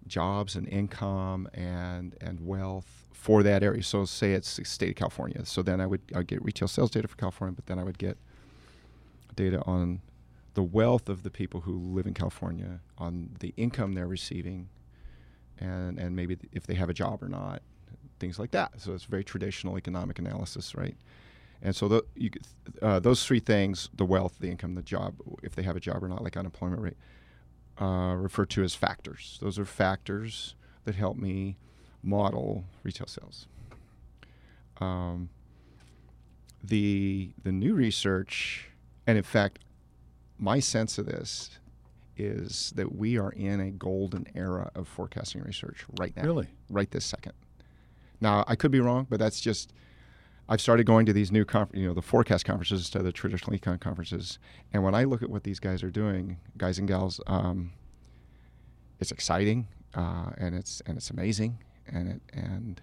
jobs 0.06 0.56
and 0.56 0.68
income 0.68 1.48
and 1.54 2.16
and 2.20 2.40
wealth 2.46 3.04
for 3.12 3.42
that 3.42 3.62
area. 3.62 3.82
So 3.82 4.04
say 4.04 4.32
it's 4.32 4.56
the 4.56 4.64
state 4.64 4.90
of 4.90 4.96
California. 4.96 5.44
So 5.46 5.62
then 5.62 5.80
I 5.80 5.86
would 5.86 6.00
I'd 6.14 6.26
get 6.26 6.44
retail 6.44 6.68
sales 6.68 6.90
data 6.90 7.08
for 7.08 7.16
California, 7.16 7.54
but 7.54 7.66
then 7.66 7.78
I 7.78 7.84
would 7.84 7.98
get 7.98 8.18
data 9.34 9.62
on 9.64 10.00
the 10.54 10.62
wealth 10.62 11.08
of 11.08 11.22
the 11.22 11.30
people 11.30 11.60
who 11.60 11.78
live 11.94 12.06
in 12.06 12.14
California, 12.14 12.80
on 12.98 13.30
the 13.40 13.54
income 13.56 13.92
they're 13.92 14.06
receiving, 14.08 14.68
and 15.58 15.98
and 15.98 16.14
maybe 16.14 16.36
if 16.52 16.66
they 16.66 16.74
have 16.74 16.90
a 16.90 16.94
job 16.94 17.22
or 17.22 17.28
not, 17.28 17.62
things 18.18 18.38
like 18.38 18.50
that. 18.52 18.80
So 18.80 18.92
it's 18.94 19.04
very 19.04 19.24
traditional 19.24 19.78
economic 19.78 20.18
analysis, 20.18 20.74
right? 20.74 20.96
And 21.62 21.74
so 21.76 21.86
the, 21.88 22.04
you, 22.16 22.30
uh, 22.82 22.98
those 22.98 23.24
three 23.24 23.38
things, 23.38 23.88
the 23.94 24.04
wealth, 24.04 24.34
the 24.40 24.50
income, 24.50 24.74
the 24.74 24.82
job, 24.82 25.14
if 25.42 25.54
they 25.54 25.62
have 25.62 25.76
a 25.76 25.80
job 25.80 26.02
or 26.02 26.08
not, 26.08 26.22
like 26.22 26.36
unemployment 26.36 26.82
rate, 26.82 26.96
uh, 27.80 28.14
referred 28.18 28.50
to 28.50 28.62
as 28.62 28.74
factors. 28.74 29.38
Those 29.42 29.58
are 29.58 29.64
factors 29.64 30.54
that 30.84 30.94
help 30.94 31.16
me 31.16 31.56
model 32.02 32.64
retail 32.82 33.06
sales. 33.06 33.46
Um, 34.80 35.28
the 36.62 37.30
the 37.42 37.52
new 37.52 37.74
research, 37.74 38.68
and 39.06 39.16
in 39.18 39.24
fact, 39.24 39.60
my 40.38 40.60
sense 40.60 40.98
of 40.98 41.06
this 41.06 41.58
is 42.16 42.72
that 42.76 42.94
we 42.94 43.18
are 43.18 43.30
in 43.32 43.60
a 43.60 43.70
golden 43.70 44.26
era 44.34 44.70
of 44.74 44.86
forecasting 44.86 45.42
research 45.42 45.84
right 45.98 46.14
now 46.16 46.24
Really? 46.24 46.46
right 46.68 46.90
this 46.90 47.04
second. 47.06 47.32
Now, 48.20 48.44
I 48.46 48.54
could 48.54 48.70
be 48.70 48.80
wrong, 48.80 49.06
but 49.08 49.18
that's 49.18 49.40
just. 49.40 49.72
I've 50.52 50.60
started 50.60 50.84
going 50.84 51.06
to 51.06 51.14
these 51.14 51.32
new, 51.32 51.46
conf- 51.46 51.70
you 51.72 51.86
know, 51.88 51.94
the 51.94 52.02
forecast 52.02 52.44
conferences 52.44 52.80
instead 52.80 52.98
of 52.98 53.06
the 53.06 53.12
traditional 53.12 53.56
econ 53.56 53.80
conferences, 53.80 54.38
and 54.74 54.84
when 54.84 54.94
I 54.94 55.04
look 55.04 55.22
at 55.22 55.30
what 55.30 55.44
these 55.44 55.58
guys 55.58 55.82
are 55.82 55.90
doing, 55.90 56.36
guys 56.58 56.78
and 56.78 56.86
gals, 56.86 57.22
um, 57.26 57.72
it's 59.00 59.10
exciting, 59.10 59.66
uh, 59.94 60.32
and 60.36 60.54
it's 60.54 60.82
and 60.84 60.98
it's 60.98 61.08
amazing, 61.08 61.56
and 61.86 62.06
it 62.06 62.20
and 62.34 62.82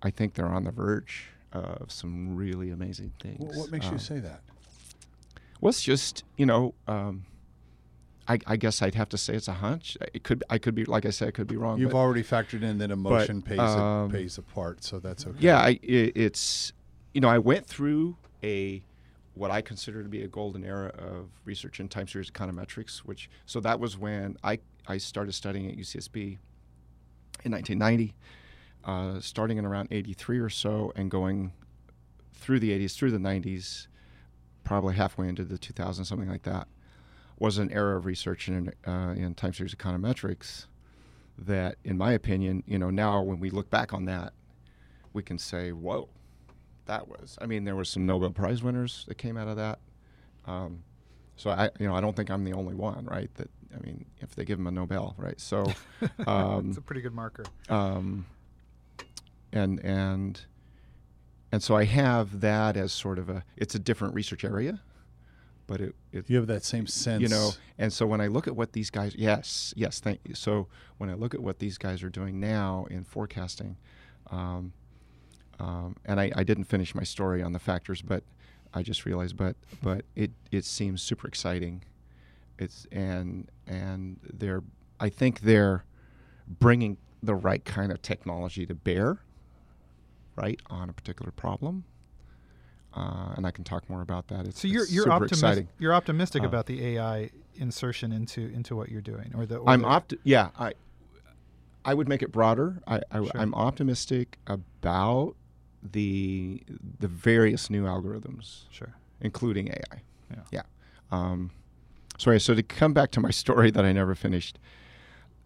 I 0.00 0.10
think 0.10 0.34
they're 0.34 0.46
on 0.46 0.62
the 0.62 0.70
verge 0.70 1.30
of 1.52 1.90
some 1.90 2.36
really 2.36 2.70
amazing 2.70 3.14
things. 3.20 3.38
Wh- 3.52 3.58
What 3.58 3.72
makes 3.72 3.86
you 3.86 3.92
Um, 3.94 3.98
say 3.98 4.20
that? 4.20 4.40
well, 5.60 5.70
it's 5.70 5.82
just 5.82 6.22
you 6.36 6.46
know, 6.46 6.74
um, 6.86 7.24
I, 8.30 8.38
I 8.46 8.56
guess 8.56 8.80
I'd 8.80 8.94
have 8.94 9.08
to 9.08 9.18
say 9.18 9.34
it's 9.34 9.48
a 9.48 9.54
hunch. 9.54 9.98
It 10.14 10.22
could 10.22 10.44
I 10.48 10.58
could 10.58 10.74
be 10.76 10.84
like 10.84 11.04
I 11.04 11.10
said, 11.10 11.28
I 11.28 11.30
could 11.32 11.48
be 11.48 11.56
wrong. 11.56 11.80
You've 11.80 11.90
but- 11.90 11.98
already 11.98 12.22
factored 12.22 12.62
in 12.62 12.78
that 12.78 12.92
emotion 12.92 13.42
pays 13.42 13.58
um, 13.58 14.08
a, 14.08 14.12
pays 14.12 14.38
a 14.38 14.42
part, 14.42 14.84
so 14.84 15.00
that's 15.00 15.26
okay. 15.26 15.36
Yeah, 15.40 15.58
I, 15.58 15.80
it, 15.82 16.12
it's 16.16 16.72
you 17.12 17.20
know 17.20 17.28
I 17.28 17.38
went 17.38 17.66
through 17.66 18.16
a 18.44 18.84
what 19.34 19.50
I 19.50 19.62
consider 19.62 20.04
to 20.04 20.08
be 20.08 20.22
a 20.22 20.28
golden 20.28 20.64
era 20.64 20.92
of 20.96 21.30
research 21.44 21.80
in 21.80 21.88
time 21.88 22.06
series 22.06 22.30
econometrics, 22.30 22.98
which 22.98 23.28
so 23.46 23.58
that 23.60 23.80
was 23.80 23.98
when 23.98 24.36
I 24.44 24.60
I 24.86 24.98
started 24.98 25.32
studying 25.32 25.68
at 25.68 25.76
UCSB 25.76 26.38
in 27.44 27.52
1990, 27.52 28.14
uh, 28.84 29.18
starting 29.18 29.58
in 29.58 29.64
around 29.64 29.88
83 29.90 30.38
or 30.38 30.50
so, 30.50 30.92
and 30.94 31.10
going 31.10 31.52
through 32.34 32.60
the 32.60 32.70
80s 32.70 32.94
through 32.94 33.10
the 33.10 33.18
90s, 33.18 33.88
probably 34.62 34.94
halfway 34.94 35.28
into 35.28 35.44
the 35.44 35.58
2000s, 35.58 36.06
something 36.06 36.28
like 36.28 36.44
that, 36.44 36.68
was 37.40 37.58
an 37.58 37.72
era 37.72 37.96
of 37.96 38.06
research 38.06 38.48
in 38.48 38.72
uh, 38.86 39.14
in 39.16 39.34
time 39.34 39.52
series 39.52 39.74
econometrics 39.74 40.66
that, 41.36 41.76
in 41.82 41.98
my 41.98 42.12
opinion, 42.12 42.62
you 42.66 42.78
know, 42.78 42.90
now 42.90 43.22
when 43.22 43.40
we 43.40 43.50
look 43.50 43.70
back 43.70 43.92
on 43.92 44.04
that, 44.04 44.34
we 45.12 45.22
can 45.22 45.38
say, 45.38 45.72
whoa, 45.72 46.08
that 46.84 47.08
was. 47.08 47.36
I 47.40 47.46
mean, 47.46 47.64
there 47.64 47.74
were 47.74 47.84
some 47.84 48.06
Nobel 48.06 48.30
Prize 48.30 48.62
winners 48.62 49.04
that 49.08 49.16
came 49.16 49.36
out 49.36 49.48
of 49.48 49.56
that. 49.56 49.78
Um, 50.46 50.84
so 51.36 51.50
I, 51.50 51.70
you 51.78 51.88
know, 51.88 51.94
I 51.94 52.00
don't 52.02 52.14
think 52.14 52.30
I'm 52.30 52.44
the 52.44 52.52
only 52.52 52.74
one, 52.74 53.06
right? 53.06 53.34
That 53.36 53.50
I 53.74 53.80
mean, 53.80 54.04
if 54.18 54.34
they 54.34 54.44
give 54.44 54.58
him 54.58 54.66
a 54.66 54.70
Nobel, 54.70 55.14
right? 55.16 55.40
So, 55.40 55.64
um, 56.26 56.68
it's 56.68 56.78
a 56.78 56.82
pretty 56.82 57.00
good 57.00 57.14
marker. 57.14 57.44
um, 57.70 58.26
and 59.52 59.82
and 59.82 60.40
and 61.50 61.62
so 61.62 61.74
I 61.74 61.84
have 61.84 62.40
that 62.40 62.76
as 62.76 62.92
sort 62.92 63.18
of 63.18 63.30
a. 63.30 63.44
It's 63.56 63.74
a 63.74 63.78
different 63.78 64.14
research 64.14 64.44
area, 64.44 64.80
but 65.70 65.80
it, 65.80 65.94
it 66.10 66.28
You 66.28 66.36
have 66.38 66.48
that 66.48 66.64
same 66.64 66.88
sense. 66.88 67.22
you 67.22 67.28
know 67.28 67.52
and 67.78 67.92
so 67.92 68.04
when 68.04 68.20
i 68.20 68.26
look 68.26 68.48
at 68.48 68.56
what 68.56 68.72
these 68.72 68.90
guys 68.90 69.14
yes 69.16 69.72
yes 69.76 70.00
thank 70.00 70.18
you. 70.26 70.34
So 70.34 70.66
when 70.98 71.08
i 71.08 71.14
look 71.14 71.32
at 71.32 71.40
what 71.40 71.60
these 71.60 71.78
guys 71.78 72.02
are 72.02 72.10
doing 72.10 72.40
now 72.40 72.86
in 72.90 73.04
forecasting 73.04 73.76
um, 74.32 74.72
um, 75.60 75.96
and 76.04 76.18
I, 76.20 76.30
I 76.34 76.42
didn't 76.42 76.64
finish 76.64 76.94
my 76.94 77.04
story 77.04 77.40
on 77.40 77.52
the 77.52 77.60
factors 77.60 78.02
but 78.02 78.24
i 78.74 78.82
just 78.82 79.06
realized 79.06 79.36
but 79.36 79.54
but 79.80 80.04
it 80.16 80.32
it 80.50 80.64
seems 80.64 81.02
super 81.02 81.28
exciting. 81.28 81.84
It's 82.58 82.86
and 82.92 83.48
and 83.68 84.18
they're 84.24 84.64
i 84.98 85.08
think 85.08 85.40
they're 85.42 85.84
bringing 86.48 86.96
the 87.22 87.34
right 87.36 87.64
kind 87.64 87.92
of 87.92 88.02
technology 88.02 88.66
to 88.66 88.74
bear 88.74 89.20
right 90.34 90.60
on 90.68 90.90
a 90.90 90.92
particular 90.92 91.30
problem 91.30 91.84
uh, 92.94 93.34
and 93.36 93.46
I 93.46 93.50
can 93.50 93.64
talk 93.64 93.88
more 93.88 94.02
about 94.02 94.28
that. 94.28 94.46
It's, 94.46 94.60
So 94.60 94.68
you're 94.68 94.86
you're 94.86 95.24
exciting. 95.24 95.68
You're 95.78 95.94
optimistic 95.94 96.42
Uh, 96.42 96.46
about 96.46 96.66
the 96.66 96.84
AI 96.96 97.30
insertion 97.56 98.12
into 98.12 98.40
into 98.52 98.74
what 98.76 98.90
you're 98.90 99.00
doing, 99.02 99.32
or 99.36 99.46
the. 99.46 99.56
Or 99.58 99.68
I'm 99.70 99.82
the, 99.82 99.88
opt. 99.88 100.14
Yeah, 100.24 100.50
I 100.58 100.72
I 101.84 101.94
would 101.94 102.08
make 102.08 102.22
it 102.22 102.32
broader. 102.32 102.82
I, 102.86 103.00
I 103.10 103.18
Sure. 103.18 103.30
I'm 103.34 103.54
optimistic 103.54 104.38
about 104.46 105.34
the 105.82 106.62
the 106.98 107.08
various 107.08 107.70
new 107.70 107.84
algorithms, 107.84 108.64
Sure. 108.70 108.94
including 109.20 109.68
AI. 109.68 110.02
Yeah. 110.30 110.42
Yeah. 110.52 110.62
Um, 111.10 111.50
sorry. 112.18 112.38
So 112.40 112.54
to 112.54 112.62
come 112.62 112.92
back 112.92 113.10
to 113.12 113.20
my 113.20 113.30
story 113.42 113.70
that 113.70 113.84
I 113.84 113.92
never 113.92 114.14
finished, 114.14 114.58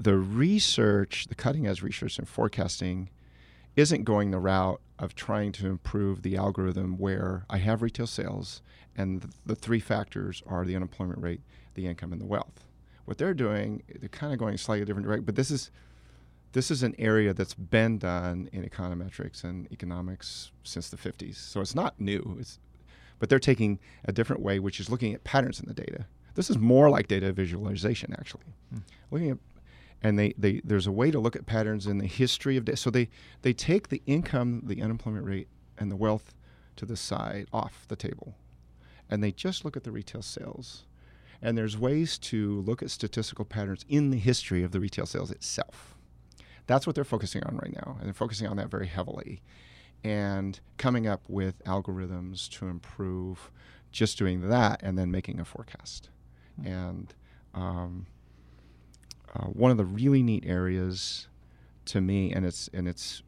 the 0.00 0.16
research, 0.16 1.26
the 1.28 1.34
cutting 1.34 1.66
edge 1.66 1.82
research 1.82 2.18
in 2.18 2.24
forecasting, 2.24 3.10
isn't 3.76 4.04
going 4.04 4.30
the 4.32 4.38
route 4.40 4.80
of 5.04 5.14
trying 5.14 5.52
to 5.52 5.66
improve 5.66 6.22
the 6.22 6.36
algorithm 6.36 6.98
where 6.98 7.44
I 7.48 7.58
have 7.58 7.82
retail 7.82 8.06
sales 8.06 8.62
and 8.96 9.20
the, 9.20 9.28
the 9.46 9.54
three 9.54 9.80
factors 9.80 10.42
are 10.46 10.64
the 10.64 10.74
unemployment 10.74 11.20
rate, 11.20 11.42
the 11.74 11.86
income, 11.86 12.12
and 12.12 12.20
the 12.20 12.26
wealth. 12.26 12.64
What 13.04 13.18
they're 13.18 13.34
doing, 13.34 13.82
they're 14.00 14.08
kind 14.08 14.32
of 14.32 14.38
going 14.38 14.56
slightly 14.56 14.84
different 14.84 15.06
direction, 15.06 15.24
but 15.24 15.36
this 15.36 15.50
is 15.50 15.70
this 16.52 16.70
is 16.70 16.84
an 16.84 16.94
area 17.00 17.34
that's 17.34 17.52
been 17.52 17.98
done 17.98 18.48
in 18.52 18.62
econometrics 18.62 19.42
and 19.42 19.70
economics 19.72 20.52
since 20.62 20.88
the 20.88 20.96
50s. 20.96 21.34
So 21.34 21.60
it's 21.60 21.74
not 21.74 22.00
new. 22.00 22.36
It's, 22.38 22.60
but 23.18 23.28
they're 23.28 23.40
taking 23.40 23.80
a 24.04 24.12
different 24.12 24.40
way, 24.40 24.60
which 24.60 24.78
is 24.78 24.88
looking 24.88 25.12
at 25.14 25.24
patterns 25.24 25.58
in 25.58 25.66
the 25.66 25.74
data. 25.74 26.06
This 26.36 26.50
is 26.50 26.56
more 26.56 26.88
like 26.90 27.08
data 27.08 27.32
visualization, 27.32 28.12
actually. 28.12 28.44
Hmm. 28.72 28.78
Looking 29.10 29.30
at, 29.30 29.38
and 30.02 30.18
they, 30.18 30.34
they 30.36 30.60
there's 30.64 30.86
a 30.86 30.92
way 30.92 31.10
to 31.10 31.18
look 31.18 31.36
at 31.36 31.46
patterns 31.46 31.86
in 31.86 31.98
the 31.98 32.06
history 32.06 32.56
of 32.56 32.64
data. 32.64 32.76
So 32.76 32.90
they 32.90 33.08
they 33.42 33.52
take 33.52 33.88
the 33.88 34.02
income, 34.06 34.62
the 34.64 34.82
unemployment 34.82 35.24
rate, 35.24 35.48
and 35.78 35.90
the 35.90 35.96
wealth 35.96 36.34
to 36.76 36.86
the 36.86 36.96
side 36.96 37.46
off 37.52 37.86
the 37.88 37.96
table, 37.96 38.34
and 39.08 39.22
they 39.22 39.32
just 39.32 39.64
look 39.64 39.76
at 39.76 39.84
the 39.84 39.92
retail 39.92 40.22
sales. 40.22 40.84
And 41.42 41.58
there's 41.58 41.76
ways 41.76 42.16
to 42.18 42.60
look 42.62 42.82
at 42.82 42.90
statistical 42.90 43.44
patterns 43.44 43.84
in 43.88 44.10
the 44.10 44.18
history 44.18 44.62
of 44.62 44.72
the 44.72 44.80
retail 44.80 45.04
sales 45.04 45.30
itself 45.30 45.94
that's 46.66 46.86
what 46.86 46.94
they're 46.94 47.04
focusing 47.04 47.42
on 47.44 47.56
right 47.56 47.74
now, 47.74 47.96
and 47.98 48.06
they're 48.06 48.14
focusing 48.14 48.46
on 48.48 48.56
that 48.56 48.70
very 48.70 48.86
heavily, 48.86 49.42
and 50.02 50.60
coming 50.76 51.06
up 51.06 51.22
with 51.28 51.62
algorithms 51.64 52.48
to 52.50 52.66
improve 52.66 53.50
just 53.92 54.18
doing 54.18 54.48
that 54.48 54.82
and 54.82 54.98
then 54.98 55.10
making 55.10 55.40
a 55.40 55.44
forecast. 55.44 56.10
Mm-hmm. 56.60 56.72
And 56.72 57.14
um, 57.54 58.06
uh, 59.34 59.46
one 59.46 59.70
of 59.70 59.76
the 59.76 59.84
really 59.84 60.22
neat 60.22 60.44
areas 60.46 61.28
to 61.86 62.00
me, 62.00 62.32
and 62.32 62.46
it's 62.46 62.68
and 62.72 62.88
it's 62.88 63.22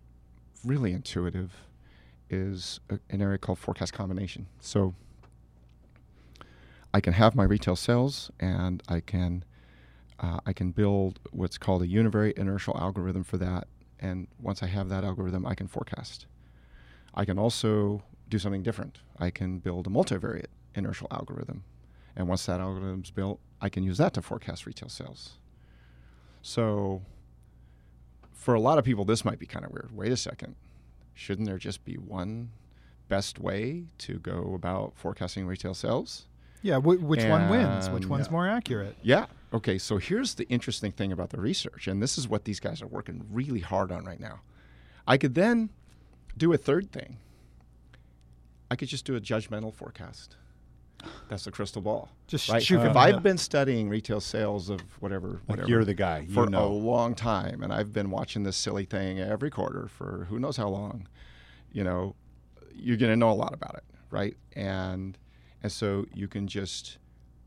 really 0.65 0.93
intuitive, 0.93 1.53
is 2.31 2.81
a, 2.91 2.99
an 3.11 3.21
area 3.23 3.39
called 3.39 3.59
forecast 3.59 3.93
combination. 3.93 4.47
So 4.61 4.95
I 6.95 7.01
can 7.01 7.13
have 7.13 7.35
my 7.35 7.45
retail 7.45 7.77
sales, 7.77 8.31
and 8.41 8.83
I 8.89 9.01
can 9.01 9.45
uh, 10.21 10.39
I 10.47 10.53
can 10.53 10.71
build 10.71 11.21
what's 11.31 11.59
called 11.59 11.83
a 11.83 11.87
univariate 11.87 12.39
inertial 12.39 12.77
algorithm 12.79 13.25
for 13.25 13.37
that. 13.39 13.67
And 13.99 14.29
once 14.41 14.63
I 14.63 14.67
have 14.67 14.89
that 14.89 15.05
algorithm, 15.05 15.47
I 15.47 15.55
can 15.55 15.67
forecast. 15.67 16.27
I 17.15 17.25
can 17.25 17.39
also 17.39 18.03
do 18.29 18.39
something 18.39 18.63
different. 18.63 19.01
I 19.19 19.31
can 19.31 19.59
build 19.59 19.87
a 19.87 19.91
multivariate 19.91 20.47
inertial 20.75 21.09
algorithm. 21.11 21.65
And 22.15 22.29
once 22.29 22.47
that 22.47 22.61
algorithm's 22.61 23.11
built, 23.11 23.41
I 23.61 23.69
can 23.69 23.83
use 23.83 23.99
that 23.99 24.15
to 24.15 24.23
forecast 24.23 24.67
retail 24.67 24.89
sales. 24.89 25.39
So 26.47 27.03
for 28.33 28.55
a 28.55 28.61
lot 28.61 28.79
of 28.79 28.85
people, 28.85 29.05
this 29.05 29.25
might 29.25 29.41
be 29.41 29.47
kind 29.47 29.65
of 29.65 29.73
weird. 29.73 29.91
Wait 29.91 30.13
a 30.13 30.17
second. 30.17 30.55
Shouldn't 31.13 31.49
there 31.49 31.59
just 31.59 31.85
be 31.85 31.95
one 31.95 32.51
best 33.09 33.41
way 33.41 33.87
to 33.99 34.21
go 34.21 34.53
about 34.55 34.93
forecasting 34.97 35.45
retail 35.49 35.75
sales? 35.75 36.27
Yeah, 36.63 36.77
which 36.77 37.21
and 37.21 37.31
one 37.31 37.49
wins? 37.49 37.91
Which 37.91 38.07
one's 38.07 38.27
yeah. 38.27 38.33
more 38.33 38.49
accurate? 38.49 38.97
Yeah. 39.03 39.27
Okay, 39.53 39.77
so 39.77 39.99
here's 39.99 40.35
the 40.35 40.49
interesting 40.49 40.93
thing 40.93 41.11
about 41.11 41.31
the 41.31 41.41
research, 41.41 41.89
and 41.89 42.01
this 42.01 42.17
is 42.17 42.29
what 42.29 42.45
these 42.45 42.61
guys 42.61 42.81
are 42.81 42.87
working 42.87 43.27
really 43.29 43.61
hard 43.61 43.91
on 43.91 44.05
right 44.05 44.21
now. 44.21 44.41
I 45.05 45.17
could 45.17 45.35
then 45.35 45.71
do 46.37 46.53
a 46.53 46.57
third 46.57 46.93
thing. 46.93 47.19
I 48.71 48.77
could 48.77 48.89
just 48.89 49.05
do 49.05 49.17
a 49.17 49.21
judgmental 49.21 49.75
forecast. 49.75 50.37
That's 51.29 51.45
the 51.45 51.51
crystal 51.51 51.83
ball. 51.83 52.09
Just 52.27 52.49
right? 52.49 52.63
shoot. 52.63 52.81
Uh, 52.81 52.91
if 52.91 52.97
I've 52.97 53.23
been 53.23 53.39
studying 53.39 53.89
retail 53.89 54.21
sales 54.21 54.71
of 54.71 54.81
whatever, 55.01 55.41
whatever 55.47 55.63
like 55.63 55.69
you're 55.69 55.85
the 55.85 55.95
guy 55.95 56.21
you 56.21 56.35
for 56.35 56.47
know. 56.47 56.67
a 56.67 56.69
long 56.69 57.15
time, 57.15 57.63
and 57.63 57.73
I've 57.73 57.93
been 57.93 58.11
watching 58.11 58.43
this 58.43 58.57
silly 58.57 58.85
thing 58.85 59.21
every 59.21 59.51
quarter 59.51 59.89
for 59.89 60.27
who 60.29 60.39
knows 60.39 60.57
how 60.57 60.69
long. 60.69 61.09
You 61.73 61.85
know, 61.85 62.15
you're 62.75 62.97
going 62.97 63.13
to 63.13 63.17
know 63.17 63.31
a 63.31 63.35
lot 63.35 63.53
about 63.53 63.75
it, 63.75 63.85
right? 64.11 64.37
And 64.55 65.19
and 65.63 65.71
so 65.71 66.07
you 66.15 66.29
can 66.29 66.47
just 66.47 66.99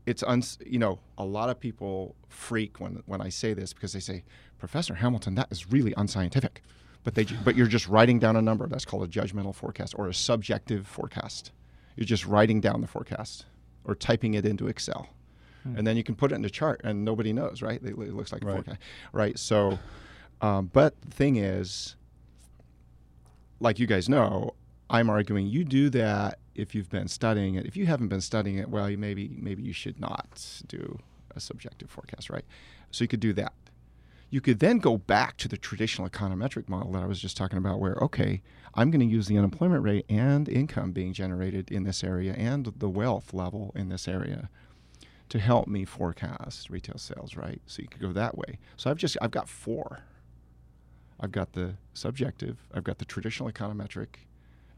it's 0.06 0.22
uns 0.22 0.58
you 0.64 0.78
know 0.78 0.98
a 1.18 1.24
lot 1.24 1.50
of 1.50 1.60
people 1.60 2.16
freak 2.28 2.80
when 2.80 3.02
when 3.06 3.20
I 3.20 3.28
say 3.28 3.54
this 3.54 3.72
because 3.72 3.92
they 3.92 4.00
say 4.00 4.24
Professor 4.58 4.94
Hamilton 4.94 5.34
that 5.36 5.48
is 5.50 5.70
really 5.70 5.94
unscientific 5.96 6.62
but 7.04 7.14
they 7.14 7.24
but 7.44 7.56
you're 7.56 7.66
just 7.66 7.88
writing 7.88 8.18
down 8.18 8.36
a 8.36 8.42
number 8.42 8.66
that's 8.66 8.84
called 8.84 9.04
a 9.04 9.08
judgmental 9.08 9.54
forecast 9.54 9.94
or 9.96 10.08
a 10.08 10.14
subjective 10.14 10.86
forecast 10.86 11.52
you're 12.00 12.06
just 12.06 12.26
writing 12.26 12.60
down 12.60 12.80
the 12.80 12.88
forecast 12.88 13.46
or 13.84 13.94
typing 13.94 14.34
it 14.34 14.44
into 14.44 14.66
Excel 14.66 15.08
hmm. 15.62 15.76
and 15.76 15.86
then 15.86 15.96
you 15.96 16.02
can 16.02 16.16
put 16.16 16.32
it 16.32 16.34
in 16.34 16.42
the 16.42 16.50
chart 16.50 16.80
and 16.82 17.04
nobody 17.04 17.32
knows 17.32 17.62
right 17.62 17.80
it, 17.82 17.90
it 17.90 18.14
looks 18.14 18.32
like 18.32 18.42
right. 18.42 18.52
a 18.52 18.54
forecast 18.56 18.80
right 19.12 19.38
so 19.38 19.78
um, 20.40 20.70
but 20.72 21.00
the 21.02 21.10
thing 21.12 21.36
is 21.36 21.94
like 23.60 23.78
you 23.78 23.86
guys 23.86 24.08
know 24.08 24.54
I'm 24.90 25.08
arguing 25.08 25.46
you 25.46 25.64
do 25.64 25.88
that 25.90 26.40
if 26.56 26.74
you've 26.74 26.90
been 26.90 27.08
studying 27.08 27.54
it. 27.54 27.64
If 27.64 27.76
you 27.76 27.86
haven't 27.86 28.08
been 28.08 28.20
studying 28.20 28.58
it, 28.58 28.68
well, 28.68 28.90
you 28.90 28.98
maybe 28.98 29.30
maybe 29.40 29.62
you 29.62 29.72
should 29.72 30.00
not 30.00 30.44
do 30.66 30.98
a 31.34 31.40
subjective 31.40 31.88
forecast, 31.90 32.28
right? 32.28 32.44
So 32.90 33.04
you 33.04 33.08
could 33.08 33.20
do 33.20 33.32
that. 33.34 33.52
You 34.30 34.40
could 34.40 34.60
then 34.60 34.78
go 34.78 34.96
back 34.96 35.36
to 35.38 35.48
the 35.48 35.56
traditional 35.56 36.08
econometric 36.08 36.68
model 36.68 36.92
that 36.92 37.02
I 37.02 37.06
was 37.06 37.20
just 37.20 37.36
talking 37.36 37.58
about, 37.58 37.80
where 37.80 37.94
okay, 37.94 38.42
I'm 38.74 38.90
going 38.90 39.00
to 39.00 39.12
use 39.12 39.26
the 39.26 39.36
unemployment 39.36 39.82
rate 39.82 40.06
and 40.08 40.48
income 40.48 40.92
being 40.92 41.12
generated 41.12 41.70
in 41.70 41.82
this 41.82 42.04
area 42.04 42.32
and 42.34 42.66
the 42.76 42.88
wealth 42.88 43.34
level 43.34 43.72
in 43.74 43.88
this 43.88 44.06
area 44.06 44.48
to 45.28 45.38
help 45.38 45.66
me 45.66 45.84
forecast 45.84 46.70
retail 46.70 46.98
sales, 46.98 47.36
right? 47.36 47.60
So 47.66 47.82
you 47.82 47.88
could 47.88 48.00
go 48.00 48.12
that 48.12 48.38
way. 48.38 48.58
So 48.76 48.90
I've 48.90 48.96
just 48.96 49.16
I've 49.20 49.30
got 49.30 49.48
four. 49.48 50.04
I've 51.18 51.32
got 51.32 51.52
the 51.52 51.74
subjective, 51.92 52.56
I've 52.72 52.84
got 52.84 52.98
the 52.98 53.04
traditional 53.04 53.50
econometric, 53.50 54.24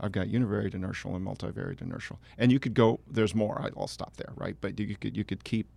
I've 0.00 0.12
got 0.12 0.26
univariate 0.26 0.74
inertial 0.74 1.14
and 1.14 1.24
multivariate 1.24 1.80
inertial. 1.80 2.18
And 2.36 2.50
you 2.50 2.58
could 2.58 2.74
go. 2.74 3.00
There's 3.08 3.34
more. 3.34 3.70
I'll 3.76 3.86
stop 3.86 4.16
there, 4.16 4.32
right? 4.34 4.56
But 4.60 4.78
you 4.78 4.96
could 4.96 5.16
you 5.16 5.24
could 5.24 5.44
keep. 5.44 5.68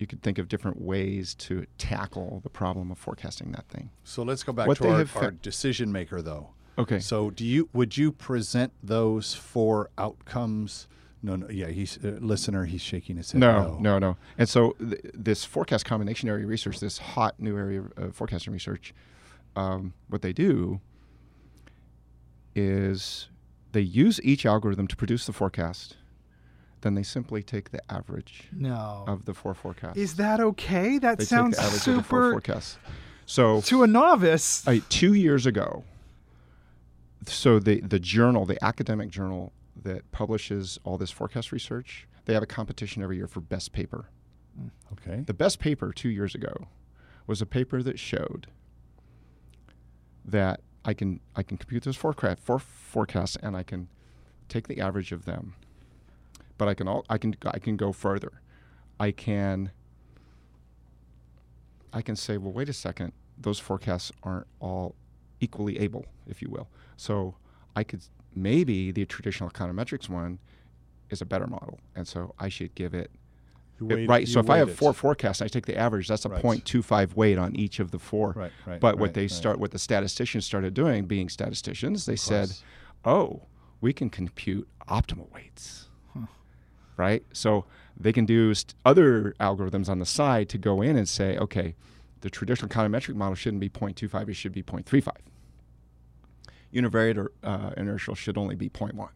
You 0.00 0.06
could 0.06 0.22
think 0.22 0.38
of 0.38 0.48
different 0.48 0.80
ways 0.80 1.34
to 1.34 1.66
tackle 1.76 2.40
the 2.42 2.48
problem 2.48 2.90
of 2.90 2.96
forecasting 2.96 3.52
that 3.52 3.68
thing. 3.68 3.90
So 4.02 4.22
let's 4.22 4.42
go 4.42 4.50
back 4.50 4.66
what 4.66 4.78
to 4.78 4.88
our, 4.88 5.06
our 5.16 5.30
decision 5.30 5.92
maker, 5.92 6.22
though. 6.22 6.48
Okay. 6.78 7.00
So 7.00 7.28
do 7.28 7.44
you 7.44 7.68
would 7.74 7.98
you 7.98 8.10
present 8.10 8.72
those 8.82 9.34
four 9.34 9.90
outcomes? 9.98 10.88
No, 11.22 11.36
no, 11.36 11.50
yeah, 11.50 11.66
he's 11.66 11.98
uh, 12.02 12.16
listener. 12.18 12.64
He's 12.64 12.80
shaking 12.80 13.18
his 13.18 13.32
head. 13.32 13.40
No, 13.40 13.76
no, 13.78 13.78
no. 13.78 13.98
no. 13.98 14.16
And 14.38 14.48
so 14.48 14.70
th- 14.78 15.02
this 15.12 15.44
forecast 15.44 15.84
combination 15.84 16.30
area 16.30 16.46
research, 16.46 16.80
this 16.80 16.96
hot 16.96 17.38
new 17.38 17.58
area 17.58 17.82
of 17.98 18.16
forecasting 18.16 18.54
research, 18.54 18.94
um, 19.54 19.92
what 20.08 20.22
they 20.22 20.32
do 20.32 20.80
is 22.54 23.28
they 23.72 23.82
use 23.82 24.18
each 24.22 24.46
algorithm 24.46 24.86
to 24.86 24.96
produce 24.96 25.26
the 25.26 25.34
forecast. 25.34 25.98
Then 26.82 26.94
they 26.94 27.02
simply 27.02 27.42
take 27.42 27.70
the 27.70 27.92
average 27.92 28.48
no. 28.52 29.04
of 29.06 29.26
the 29.26 29.34
four 29.34 29.54
forecasts. 29.54 29.98
Is 29.98 30.16
that 30.16 30.40
okay? 30.40 30.98
That 30.98 31.18
they 31.18 31.24
sounds 31.24 31.56
take 31.56 31.62
the 31.62 31.66
average 31.66 31.82
super. 31.82 31.98
Of 31.98 32.04
the 32.04 32.08
four 32.08 32.30
forecasts. 32.32 32.78
So 33.26 33.60
to 33.62 33.82
a 33.82 33.86
novice, 33.86 34.66
I, 34.66 34.82
two 34.88 35.14
years 35.14 35.46
ago. 35.46 35.84
So 37.26 37.58
the 37.58 37.80
the 37.80 38.00
journal, 38.00 38.46
the 38.46 38.62
academic 38.64 39.10
journal 39.10 39.52
that 39.82 40.10
publishes 40.10 40.78
all 40.84 40.98
this 40.98 41.10
forecast 41.10 41.52
research, 41.52 42.08
they 42.24 42.34
have 42.34 42.42
a 42.42 42.46
competition 42.46 43.02
every 43.02 43.16
year 43.16 43.26
for 43.26 43.40
best 43.40 43.72
paper. 43.72 44.08
Hmm. 44.58 44.68
Okay. 44.92 45.20
The 45.26 45.34
best 45.34 45.58
paper 45.58 45.92
two 45.92 46.08
years 46.08 46.34
ago 46.34 46.68
was 47.26 47.40
a 47.40 47.46
paper 47.46 47.82
that 47.82 47.98
showed 47.98 48.48
that 50.24 50.60
I 50.84 50.94
can 50.94 51.20
I 51.36 51.42
can 51.42 51.56
compute 51.56 51.84
those 51.84 51.96
forecast 51.96 52.40
for 52.40 52.58
forecasts 52.58 53.36
and 53.42 53.56
I 53.56 53.62
can 53.62 53.88
take 54.48 54.66
the 54.68 54.80
average 54.80 55.12
of 55.12 55.24
them. 55.24 55.54
But 56.60 56.68
I 56.68 56.74
can 56.74 56.88
all 56.88 57.06
I 57.08 57.16
can 57.16 57.34
I 57.46 57.58
can 57.58 57.78
go 57.78 57.90
further. 57.90 58.32
I 59.00 59.12
can 59.12 59.70
I 61.90 62.02
can 62.02 62.16
say, 62.16 62.36
well, 62.36 62.52
wait 62.52 62.68
a 62.68 62.74
second, 62.74 63.14
those 63.38 63.58
forecasts 63.58 64.12
aren't 64.22 64.46
all 64.60 64.94
equally 65.40 65.78
able, 65.78 66.04
if 66.26 66.42
you 66.42 66.50
will. 66.50 66.68
So 66.98 67.34
I 67.74 67.82
could 67.82 68.02
maybe 68.34 68.90
the 68.90 69.06
traditional 69.06 69.48
econometrics 69.48 70.10
one 70.10 70.38
is 71.08 71.22
a 71.22 71.24
better 71.24 71.46
model, 71.46 71.80
and 71.96 72.06
so 72.06 72.34
I 72.38 72.50
should 72.50 72.74
give 72.74 72.92
it 72.92 73.10
Weight, 73.80 74.06
right. 74.06 74.28
So 74.28 74.40
if 74.40 74.50
I 74.50 74.58
have 74.58 74.68
it. 74.68 74.76
four 74.76 74.92
forecasts, 74.92 75.40
I 75.40 75.48
take 75.48 75.64
the 75.64 75.78
average. 75.78 76.08
That's 76.08 76.26
a 76.26 76.28
right. 76.28 76.44
0.25 76.44 77.16
weight 77.16 77.38
on 77.38 77.56
each 77.56 77.80
of 77.80 77.90
the 77.90 77.98
four. 77.98 78.34
Right. 78.36 78.52
Right. 78.66 78.78
But 78.78 78.98
what 78.98 79.14
they 79.14 79.28
start, 79.28 79.58
what 79.58 79.70
the 79.70 79.78
statisticians 79.78 80.44
started 80.44 80.74
doing, 80.74 81.06
being 81.06 81.30
statisticians, 81.30 82.04
they 82.04 82.16
said, 82.16 82.52
"Oh, 83.06 83.44
we 83.80 83.94
can 83.94 84.10
compute 84.10 84.68
optimal 84.86 85.32
weights." 85.32 85.86
Right. 87.00 87.24
So 87.32 87.64
they 87.98 88.12
can 88.12 88.26
do 88.26 88.52
st- 88.52 88.74
other 88.84 89.34
algorithms 89.40 89.88
on 89.88 89.98
the 90.00 90.06
side 90.06 90.48
to 90.50 90.58
go 90.58 90.82
in 90.82 90.96
and 90.96 91.08
say, 91.08 91.38
"Okay, 91.38 91.74
the 92.20 92.28
traditional 92.28 92.68
econometric 92.68 93.14
model 93.14 93.34
shouldn't 93.34 93.60
be 93.60 93.70
0.25; 93.70 94.28
it 94.28 94.34
should 94.34 94.52
be 94.52 94.62
0.35." 94.62 95.16
Univariate 96.74 97.26
uh, 97.42 97.70
inertial 97.76 98.14
should 98.14 98.36
only 98.36 98.54
be 98.54 98.68
0.1 98.68 99.08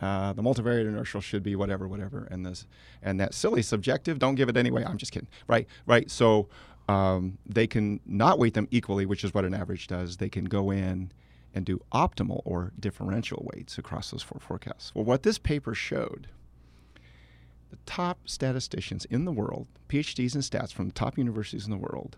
uh, 0.00 0.32
the 0.32 0.42
multivariate 0.42 0.86
inertial 0.86 1.20
should 1.20 1.42
be 1.42 1.56
whatever, 1.56 1.88
whatever, 1.88 2.28
and 2.30 2.46
this 2.46 2.66
and 3.02 3.18
that 3.20 3.34
silly 3.34 3.62
subjective. 3.62 4.18
Don't 4.18 4.36
give 4.36 4.48
it 4.48 4.56
anyway. 4.56 4.84
I'm 4.84 4.96
just 4.96 5.12
kidding. 5.12 5.28
Right, 5.46 5.66
right. 5.86 6.10
So 6.10 6.48
um, 6.88 7.38
they 7.44 7.66
can 7.66 8.00
not 8.06 8.38
weight 8.38 8.54
them 8.54 8.68
equally, 8.70 9.06
which 9.06 9.24
is 9.24 9.34
what 9.34 9.44
an 9.44 9.54
average 9.54 9.88
does. 9.88 10.18
They 10.18 10.28
can 10.28 10.44
go 10.44 10.70
in 10.70 11.10
and 11.54 11.64
do 11.64 11.80
optimal 11.92 12.42
or 12.44 12.72
differential 12.78 13.48
weights 13.52 13.78
across 13.78 14.10
those 14.10 14.22
four 14.22 14.38
forecasts. 14.40 14.94
Well, 14.94 15.04
what 15.04 15.22
this 15.24 15.38
paper 15.38 15.74
showed, 15.74 16.28
the 17.70 17.76
top 17.86 18.28
statisticians 18.28 19.04
in 19.06 19.24
the 19.24 19.32
world, 19.32 19.66
PhDs 19.88 20.34
in 20.34 20.40
stats 20.40 20.72
from 20.72 20.86
the 20.88 20.92
top 20.94 21.18
universities 21.18 21.64
in 21.64 21.70
the 21.70 21.76
world, 21.76 22.16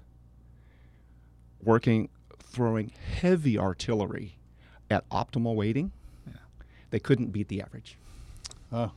working, 1.62 2.08
throwing 2.38 2.90
heavy 3.20 3.58
artillery 3.58 4.36
at 4.90 5.08
optimal 5.10 5.54
weighting, 5.54 5.92
Yeah. 6.26 6.34
they 6.90 6.98
couldn't 6.98 7.28
beat 7.32 7.48
the 7.48 7.62
average. 7.62 7.96
Oh, 8.72 8.92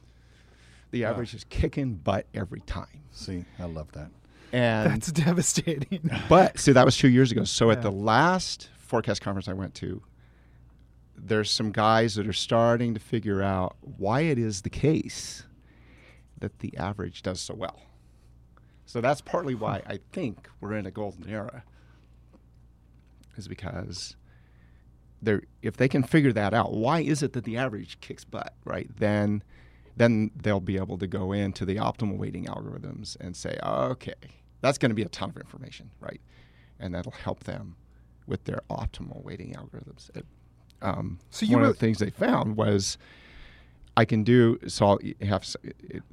The 0.92 1.04
Wow. 1.04 1.10
average 1.12 1.34
is 1.34 1.44
kicking 1.46 1.96
butt 1.96 2.28
every 2.36 2.62
time. 2.62 3.02
see, 3.12 3.46
I 3.60 3.66
love 3.66 3.92
that. 3.94 4.12
And 4.52 4.92
That's 4.92 5.12
devastating. 5.12 6.12
but 6.30 6.60
see, 6.60 6.72
that 6.72 6.86
was 6.86 6.96
two 6.96 7.10
years 7.10 7.32
ago. 7.32 7.44
So 7.44 7.72
at 7.72 7.82
the 7.82 7.92
last 7.92 8.70
forecast 8.78 9.22
conference 9.22 9.48
I 9.48 9.54
went 9.54 9.74
to, 9.76 10.04
there's 11.18 11.50
some 11.50 11.72
guys 11.72 12.14
that 12.16 12.28
are 12.28 12.34
starting 12.34 12.94
to 12.94 13.00
figure 13.00 13.42
out 13.42 13.76
why 13.82 14.22
it 14.22 14.38
is 14.38 14.62
the 14.62 14.70
case 14.70 15.44
that 16.44 16.60
the 16.60 16.76
average 16.78 17.22
does 17.22 17.40
so 17.40 17.54
well. 17.54 17.80
So 18.86 19.00
that's 19.00 19.22
partly 19.22 19.56
why 19.56 19.82
I 19.88 20.00
think 20.12 20.50
we're 20.60 20.74
in 20.74 20.86
a 20.86 20.92
golden 20.92 21.30
era, 21.30 21.64
is 23.38 23.48
because 23.48 24.18
they're 25.22 25.44
if 25.62 25.78
they 25.78 25.88
can 25.88 26.04
figure 26.04 26.34
that 26.34 26.54
out, 26.54 26.74
why 26.74 27.00
is 27.00 27.24
it 27.24 27.32
that 27.32 27.46
the 27.46 27.56
average 27.56 27.98
kicks 28.02 28.26
butt, 28.26 28.54
right? 28.66 28.90
Then 28.98 29.42
then 29.96 30.32
they'll 30.36 30.60
be 30.60 30.76
able 30.76 30.98
to 30.98 31.08
go 31.08 31.32
into 31.32 31.64
the 31.64 31.78
optimal 31.78 32.18
weighting 32.18 32.46
algorithms 32.46 33.16
and 33.22 33.38
say, 33.38 33.58
okay, 33.64 34.14
that's 34.60 34.78
going 34.78 34.90
to 34.90 34.96
be 34.96 35.04
a 35.04 35.10
ton 35.10 35.30
of 35.30 35.38
information, 35.38 35.92
right? 36.02 36.20
And 36.78 36.94
that'll 36.94 37.14
help 37.14 37.46
them 37.46 37.78
with 38.28 38.44
their 38.44 38.60
optimal 38.70 39.24
weighting 39.24 39.54
algorithms. 39.54 40.10
It, 40.14 40.26
um, 40.82 41.20
So 41.30 41.46
one 41.46 41.62
of 41.64 41.70
the 41.70 41.80
things 41.80 42.00
they 42.00 42.10
found 42.10 42.58
was 42.58 42.98
I 43.96 44.06
can 44.06 44.24
do 44.24 44.60
so. 44.68 44.88
I'll 44.88 45.00
have 45.22 45.46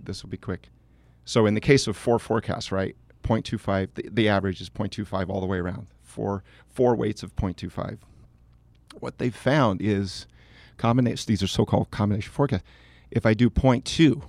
this 0.03 0.23
will 0.23 0.31
be 0.31 0.37
quick. 0.37 0.69
So 1.25 1.47
in 1.47 1.55
the 1.55 1.61
case 1.61 1.87
of 1.87 1.97
four 1.97 2.19
forecasts, 2.19 2.73
right, 2.73 2.97
0.25, 3.23 3.95
the, 3.95 4.09
the 4.11 4.29
average 4.29 4.61
is 4.61 4.69
0.25 4.71 5.29
all 5.29 5.41
the 5.41 5.47
way 5.47 5.59
around. 5.59 5.87
Four 6.03 6.43
four 6.69 6.95
weights 6.97 7.23
of 7.23 7.35
0.25. 7.37 7.99
What 8.99 9.19
they 9.19 9.31
found 9.31 9.81
is 9.81 10.27
combination. 10.77 11.25
These 11.29 11.43
are 11.43 11.47
so-called 11.47 11.91
combination 11.91 12.33
forecasts. 12.33 12.65
If 13.11 13.25
I 13.27 13.35
do 13.35 13.49
0.2, 13.51 14.23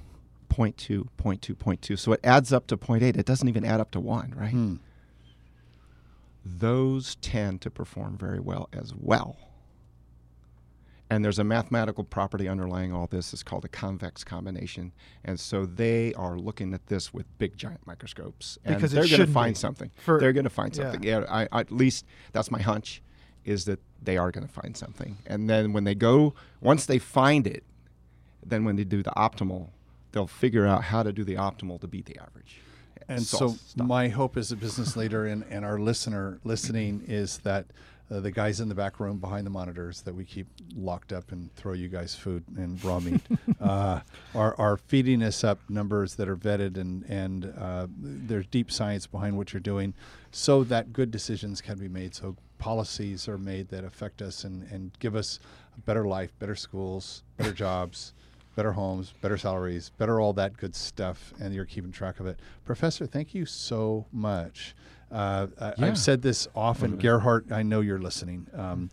0.2, 0.49 1.07
0.2, 1.17 1.55
0.2, 1.55 1.97
so 1.99 2.13
it 2.13 2.19
adds 2.23 2.53
up 2.53 2.67
to 2.67 2.77
0.8. 2.77 3.17
It 3.17 3.25
doesn't 3.25 3.47
even 3.47 3.65
add 3.65 3.79
up 3.79 3.91
to 3.91 3.99
one, 3.99 4.33
right? 4.35 4.51
Hmm. 4.51 4.75
those 6.45 7.15
tend 7.15 7.61
to 7.61 7.69
perform 7.69 8.17
very 8.17 8.39
well 8.39 8.67
as 8.73 8.93
well. 8.95 9.37
And 11.11 11.25
there's 11.25 11.39
a 11.39 11.43
mathematical 11.43 12.03
property 12.05 12.47
underlying 12.47 12.93
all 12.93 13.05
this. 13.07 13.33
It's 13.33 13.43
called 13.43 13.65
a 13.65 13.67
convex 13.67 14.23
combination. 14.23 14.93
And 15.25 15.39
so 15.39 15.65
they 15.65 16.13
are 16.13 16.37
looking 16.37 16.73
at 16.73 16.87
this 16.87 17.13
with 17.13 17.25
big 17.37 17.57
giant 17.57 17.85
microscopes. 17.85 18.57
And 18.63 18.75
Because 18.75 18.91
they're 18.91 19.01
going 19.01 19.09
to 19.09 19.15
shouldn't 19.17 19.33
find 19.33 19.57
something. 19.57 19.91
For- 19.97 20.19
they're 20.19 20.31
going 20.33 20.45
to 20.45 20.49
find 20.49 20.73
something. 20.75 21.03
Yeah, 21.03 21.25
I, 21.29 21.47
I- 21.51 21.59
at 21.59 21.71
least 21.71 22.05
that's 22.31 22.49
my 22.49 22.61
hunch, 22.61 23.01
is 23.43 23.65
that 23.65 23.79
they 24.01 24.17
are 24.17 24.31
going 24.31 24.47
to 24.47 24.53
find 24.53 24.75
something. 24.77 25.17
And 25.27 25.49
then 25.49 25.73
when 25.73 25.83
they 25.83 25.95
go, 25.95 26.33
once 26.61 26.85
they 26.85 26.97
find 26.97 27.45
it, 27.45 27.63
then 28.45 28.63
when 28.63 28.75
they 28.77 28.83
do 28.85 29.03
the 29.03 29.11
optimal, 29.11 29.69
they'll 30.13 30.27
figure 30.27 30.65
out 30.65 30.85
how 30.85 31.03
to 31.03 31.11
do 31.11 31.23
the 31.23 31.35
optimal 31.35 31.79
to 31.81 31.87
beat 31.87 32.05
the 32.05 32.17
average. 32.19 32.61
And 33.07 33.21
Solve 33.21 33.51
so, 33.53 33.57
stuff. 33.67 33.85
my 33.87 34.07
hope 34.07 34.37
as 34.37 34.51
a 34.51 34.55
business 34.55 34.95
leader 34.95 35.25
and, 35.25 35.43
and 35.49 35.65
our 35.65 35.77
listener 35.79 36.39
listening 36.45 37.03
is 37.07 37.39
that 37.39 37.65
uh, 38.11 38.19
the 38.19 38.31
guys 38.31 38.59
in 38.59 38.67
the 38.67 38.75
back 38.75 38.99
room 38.99 39.17
behind 39.17 39.45
the 39.45 39.51
monitors 39.51 40.01
that 40.01 40.13
we 40.13 40.25
keep 40.25 40.47
locked 40.75 41.13
up 41.13 41.31
and 41.31 41.53
throw 41.55 41.73
you 41.73 41.87
guys 41.87 42.13
food 42.13 42.43
and 42.57 42.83
raw 42.83 42.99
meat 42.99 43.21
uh, 43.61 43.99
are, 44.35 44.55
are 44.59 44.77
feeding 44.77 45.23
us 45.23 45.43
up 45.43 45.59
numbers 45.69 46.15
that 46.15 46.27
are 46.27 46.35
vetted 46.35 46.77
and, 46.77 47.03
and 47.05 47.53
uh, 47.57 47.87
there's 47.97 48.45
deep 48.47 48.71
science 48.71 49.07
behind 49.07 49.37
what 49.37 49.53
you're 49.53 49.59
doing 49.59 49.93
so 50.31 50.63
that 50.63 50.91
good 50.91 51.11
decisions 51.11 51.61
can 51.61 51.77
be 51.77 51.87
made. 51.87 52.13
So 52.13 52.35
policies 52.57 53.27
are 53.27 53.37
made 53.37 53.69
that 53.69 53.83
affect 53.83 54.21
us 54.21 54.43
and, 54.43 54.63
and 54.71 54.91
give 54.99 55.15
us 55.15 55.39
a 55.77 55.81
better 55.81 56.05
life, 56.05 56.31
better 56.39 56.55
schools, 56.55 57.23
better 57.37 57.53
jobs 57.53 58.13
better 58.55 58.73
homes, 58.73 59.13
better 59.21 59.37
salaries, 59.37 59.91
better 59.97 60.19
all 60.19 60.33
that 60.33 60.57
good 60.57 60.75
stuff, 60.75 61.33
and 61.39 61.53
you're 61.53 61.65
keeping 61.65 61.91
track 61.91 62.19
of 62.19 62.27
it. 62.27 62.39
Professor, 62.65 63.05
thank 63.05 63.33
you 63.33 63.45
so 63.45 64.05
much. 64.11 64.75
Uh, 65.11 65.47
Yeah. 65.77 65.85
I've 65.87 65.97
said 65.97 66.21
this 66.21 66.47
often. 66.55 66.97
Gerhard, 66.97 67.51
I 67.51 67.63
know 67.63 67.81
you're 67.81 67.99
listening. 67.99 68.47
Um, 68.53 68.89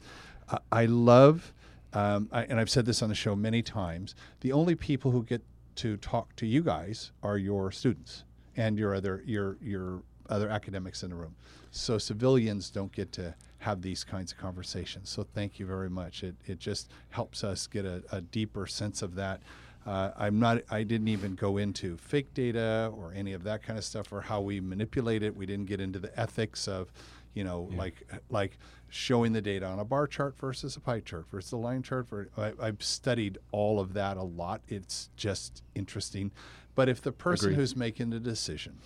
I, 0.49 0.59
I 0.73 0.87
love, 0.87 1.53
um, 1.93 2.29
I, 2.33 2.43
and 2.45 2.59
I've 2.59 2.71
said 2.71 2.87
this 2.87 3.03
on 3.03 3.09
the 3.09 3.15
show 3.15 3.37
many 3.37 3.63
times. 3.63 4.15
The 4.41 4.53
only 4.53 4.75
people 4.75 5.11
who 5.11 5.23
get 5.23 5.43
to 5.77 5.97
talk 5.99 6.35
to 6.37 6.47
you 6.47 6.63
guys 6.63 7.13
are 7.23 7.39
your 7.39 7.71
students 7.71 8.25
and 8.57 8.77
your 8.79 8.95
other 8.95 9.23
your 9.25 9.57
your 9.63 10.03
other 10.29 10.49
academics 10.49 11.03
in 11.03 11.11
the 11.11 11.17
room. 11.17 11.35
So 11.71 11.99
civilians 11.99 12.71
don't 12.71 12.93
get 12.93 13.13
to 13.13 13.35
have 13.59 13.83
these 13.83 14.05
kinds 14.05 14.33
of 14.33 14.39
conversations. 14.39 15.09
So 15.09 15.23
thank 15.35 15.59
you 15.59 15.67
very 15.67 15.91
much. 15.91 16.23
It, 16.23 16.35
it 16.47 16.59
just 16.59 16.91
helps 17.11 17.43
us 17.45 17.67
get 17.67 17.85
a, 17.85 18.03
a 18.13 18.21
deeper 18.21 18.67
sense 18.67 19.03
of 19.03 19.15
that. 19.17 19.41
Uh, 19.89 20.13
I'm 20.19 20.39
not. 20.39 20.63
I 20.71 20.83
didn't 20.83 21.09
even 21.09 21.35
go 21.35 21.57
into 21.57 21.97
fake 21.97 22.35
data 22.35 22.93
or 22.95 23.15
any 23.15 23.33
of 23.33 23.43
that 23.45 23.63
kind 23.63 23.79
of 23.79 23.85
stuff 23.87 24.13
or 24.13 24.21
how 24.21 24.43
we 24.43 24.61
manipulate 24.61 25.23
it. 25.23 25.35
We 25.35 25.47
didn't 25.47 25.65
get 25.65 25.81
into 25.81 25.99
the 25.99 26.19
ethics 26.21 26.69
of, 26.69 26.93
you 27.33 27.43
know, 27.43 27.71
like 27.75 27.95
like 28.29 28.59
showing 28.91 29.33
the 29.33 29.41
data 29.41 29.65
on 29.65 29.79
a 29.79 29.87
bar 29.87 30.07
chart 30.07 30.37
versus 30.37 30.77
a 30.77 30.81
pie 30.81 31.01
chart 31.01 31.25
versus 31.31 31.53
a 31.53 31.57
line 31.57 31.83
chart. 31.83 32.07
For 32.07 32.29
I, 32.37 32.53
I've 32.61 32.83
studied 32.83 33.39
all 33.51 33.81
of 33.81 33.95
that 33.95 34.19
a 34.19 34.23
lot. 34.23 34.61
It's 34.69 35.09
just 35.17 35.63
interesting. 35.75 36.33
But 36.75 36.91
if 36.91 37.01
the 37.01 37.13
person 37.13 37.47
Agreed. 37.47 37.57
who's 37.57 37.75
making 37.75 38.11
the 38.11 38.21
decision 38.21 38.79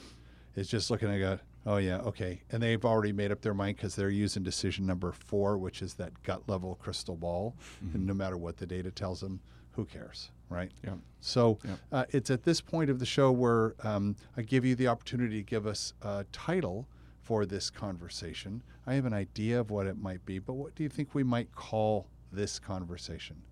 is 0.55 0.69
just 0.69 0.89
looking 0.89 1.11
at 1.11 1.19
go, 1.19 1.39
oh 1.67 1.79
yeah, 1.79 1.99
okay, 1.99 2.43
and 2.53 2.63
they've 2.63 2.85
already 2.85 3.13
made 3.13 3.33
up 3.33 3.41
their 3.41 3.55
mind 3.55 3.77
because 3.77 3.97
they're 3.97 4.09
using 4.09 4.45
decision 4.45 4.87
number 4.87 5.11
four, 5.11 5.59
which 5.59 5.83
is 5.83 5.95
that 5.95 6.23
gut 6.23 6.49
level 6.49 6.77
crystal 6.81 7.17
ball, 7.17 7.57
and 7.93 8.07
no 8.07 8.15
matter 8.15 8.37
what 8.37 8.57
the 8.57 8.67
data 8.67 8.93
tells 8.93 9.21
them, 9.21 9.41
who 9.73 9.85
cares, 9.85 10.31
right? 10.53 10.71
Yeah. 10.85 10.95
So 11.21 11.59
Yep. 11.65 11.79
uh, 11.93 12.05
it's 12.11 12.31
at 12.31 12.43
this 12.43 12.61
point 12.61 12.91
of 12.91 12.99
the 12.99 13.07
show 13.07 13.31
where 13.33 13.75
um, 13.85 14.17
I 14.37 14.43
give 14.43 14.65
you 14.65 14.75
the 14.75 14.89
opportunity 14.89 15.39
to 15.39 15.43
give 15.49 15.67
us 15.67 15.95
a 16.03 16.25
title 16.33 16.87
for 17.21 17.47
this 17.47 17.71
conversation. 17.71 18.63
I 18.87 18.95
have 18.95 19.05
an 19.07 19.13
idea 19.13 19.61
of 19.61 19.71
what 19.71 19.87
it 19.87 19.97
might 19.97 20.25
be, 20.27 20.39
but 20.39 20.55
what 20.55 20.75
do 20.75 20.83
you 20.83 20.89
think 20.89 21.15
we 21.15 21.23
might 21.23 21.55
call 21.55 22.09
this 22.33 22.59
conversation? 22.59 23.43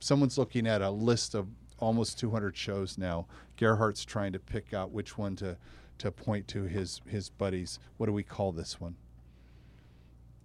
Someone's 0.00 0.38
looking 0.38 0.66
at 0.66 0.80
a 0.82 0.90
list 0.90 1.34
of 1.34 1.48
almost 1.80 2.18
200 2.20 2.56
shows 2.56 2.96
now. 2.96 3.26
Gerhard's 3.56 4.04
trying 4.04 4.32
to 4.32 4.38
pick 4.38 4.72
out 4.72 4.92
which 4.92 5.18
one 5.18 5.34
to, 5.36 5.56
to 5.98 6.12
point 6.12 6.46
to 6.48 6.62
his, 6.64 7.00
his 7.08 7.30
buddies. 7.30 7.80
What 7.96 8.06
do 8.06 8.12
we 8.12 8.22
call 8.22 8.52
this 8.52 8.80
one? 8.80 8.94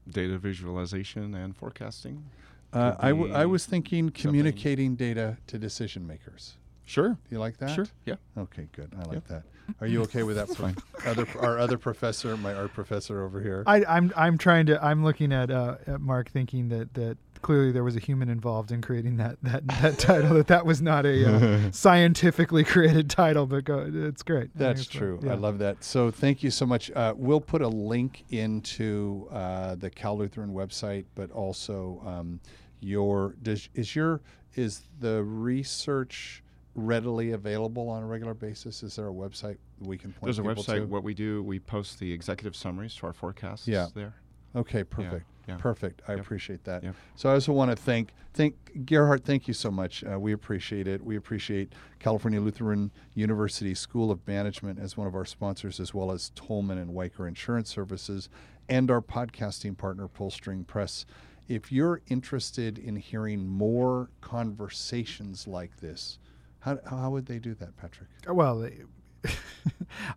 Data 0.10 0.40
visualization 0.40 1.36
and 1.36 1.56
forecasting. 1.56 2.26
Uh, 2.72 2.92
Could 2.92 3.00
I, 3.06 3.10
w- 3.10 3.34
I 3.34 3.46
was 3.46 3.66
thinking 3.66 4.10
communicating 4.12 4.96
data 4.96 5.38
to 5.48 5.58
decision 5.58 6.06
makers. 6.06 6.56
Sure. 6.86 7.10
Do 7.10 7.18
you 7.30 7.40
like 7.40 7.58
that? 7.58 7.72
Sure. 7.76 7.88
Yeah. 8.06 8.16
Okay, 8.38 8.68
good. 8.72 8.92
I 8.96 9.04
like 9.04 9.14
Yep. 9.14 9.28
that. 9.28 9.44
Are 9.82 9.86
you 9.88 10.02
okay 10.04 10.24
with 10.24 10.36
that? 10.38 10.50
fine. 10.50 10.76
Other 11.06 11.28
our 11.40 11.60
other 11.60 11.78
professor, 11.78 12.36
my 12.38 12.56
art 12.56 12.74
professor 12.74 13.24
over 13.24 13.40
here. 13.40 13.64
I, 13.68 13.86
I'm 13.86 14.12
I'm 14.18 14.38
trying 14.40 14.66
to 14.68 14.84
I'm 14.84 15.04
looking 15.04 15.32
at, 15.32 15.52
uh, 15.52 15.76
at 15.86 16.02
Mark 16.02 16.32
thinking 16.32 16.70
that 16.70 16.92
that 16.96 17.18
clearly 17.42 17.72
there 17.72 17.84
was 17.84 17.96
a 17.96 18.00
human 18.00 18.30
involved 18.30 18.72
in 18.72 18.82
creating 18.82 19.18
that 19.18 19.38
that, 19.44 19.66
that 19.82 19.98
title 20.00 20.34
that 20.36 20.48
that 20.48 20.66
was 20.66 20.82
not 20.82 21.06
a 21.06 21.36
uh, 21.68 21.72
scientifically 21.72 22.64
created 22.64 23.10
title 23.10 23.46
but 23.46 23.64
go 23.64 23.90
it's 23.92 24.24
great 24.24 24.50
I 24.56 24.60
That's 24.60 24.82
it's 24.82 24.90
true. 24.90 25.20
Yeah. 25.24 25.32
I 25.32 25.36
love 25.36 25.60
that. 25.60 25.84
So 25.84 26.12
thank 26.12 26.44
you 26.44 26.52
so 26.52 26.66
much. 26.66 26.92
Uh, 26.92 27.14
we'll 27.16 27.42
put 27.42 27.62
a 27.62 27.68
link 27.68 28.24
into 28.30 29.28
uh, 29.32 29.76
the 29.76 29.90
Cal 29.90 30.18
Lutheran 30.18 30.54
website, 30.54 31.06
but 31.16 31.32
also 31.32 32.02
um, 32.06 32.40
your 32.82 33.36
does, 33.42 33.70
is 33.74 33.96
your 33.96 34.22
is 34.56 34.84
the 35.00 35.24
research 35.24 36.44
readily 36.76 37.32
available 37.32 37.90
on 37.90 38.04
a 38.04 38.06
regular 38.06 38.34
basis? 38.34 38.84
Is 38.84 38.96
there 38.96 39.08
a 39.08 39.14
website 39.14 39.58
we 39.80 39.98
can 39.98 40.12
point 40.12 40.24
There's 40.26 40.40
a 40.40 40.42
website. 40.42 40.80
to? 40.82 40.86
What 40.86 41.04
we 41.04 41.14
do, 41.14 41.44
we 41.44 41.60
post 41.60 42.00
the 42.00 42.12
executive 42.12 42.56
summaries 42.56 42.96
to 42.96 43.08
our 43.08 43.14
forecasts 43.14 43.68
Yeah. 43.68 43.88
there. 43.94 44.14
Okay, 44.56 44.84
perfect. 44.84 45.26
yeah. 45.28 45.39
Perfect. 45.58 46.02
I 46.08 46.12
Yep. 46.14 46.22
appreciate 46.22 46.64
that. 46.66 46.84
Yep. 46.84 46.96
So 47.16 47.30
I 47.30 47.34
also 47.34 47.52
want 47.54 47.72
to 47.72 47.76
thank 47.76 48.14
thank 48.34 48.56
Gerhard. 48.86 49.24
Thank 49.26 49.48
you 49.48 49.54
so 49.54 49.72
much. 49.72 50.04
Uh, 50.04 50.20
we 50.20 50.32
appreciate 50.34 50.88
it. 50.88 51.04
We 51.04 51.16
appreciate 51.16 51.74
California 52.00 52.40
Lutheran 52.40 52.92
University 53.16 53.74
School 53.74 54.12
of 54.12 54.26
Management 54.28 54.80
as 54.80 54.96
one 54.96 55.08
of 55.08 55.16
our 55.16 55.26
sponsors, 55.26 55.80
as 55.80 55.94
well 55.94 56.12
as 56.12 56.32
Tolman 56.36 56.78
and 56.78 56.94
Wiker 56.94 57.28
Insurance 57.28 57.70
Services, 57.70 58.30
and 58.70 58.92
our 58.92 59.02
podcasting 59.02 59.78
partner 59.78 60.08
Pullstring 60.08 60.66
Press. 60.68 61.06
If 61.48 61.72
you're 61.72 62.02
interested 62.08 62.78
in 62.78 62.96
hearing 62.98 63.48
more 63.48 64.10
conversations 64.22 65.48
like 65.48 65.78
this, 65.78 66.20
how, 66.60 66.78
how 66.86 67.10
would 67.10 67.26
they 67.26 67.40
do 67.40 67.56
that, 67.56 67.76
Patrick? 67.78 68.10
well 68.28 68.60
they- 68.60 68.84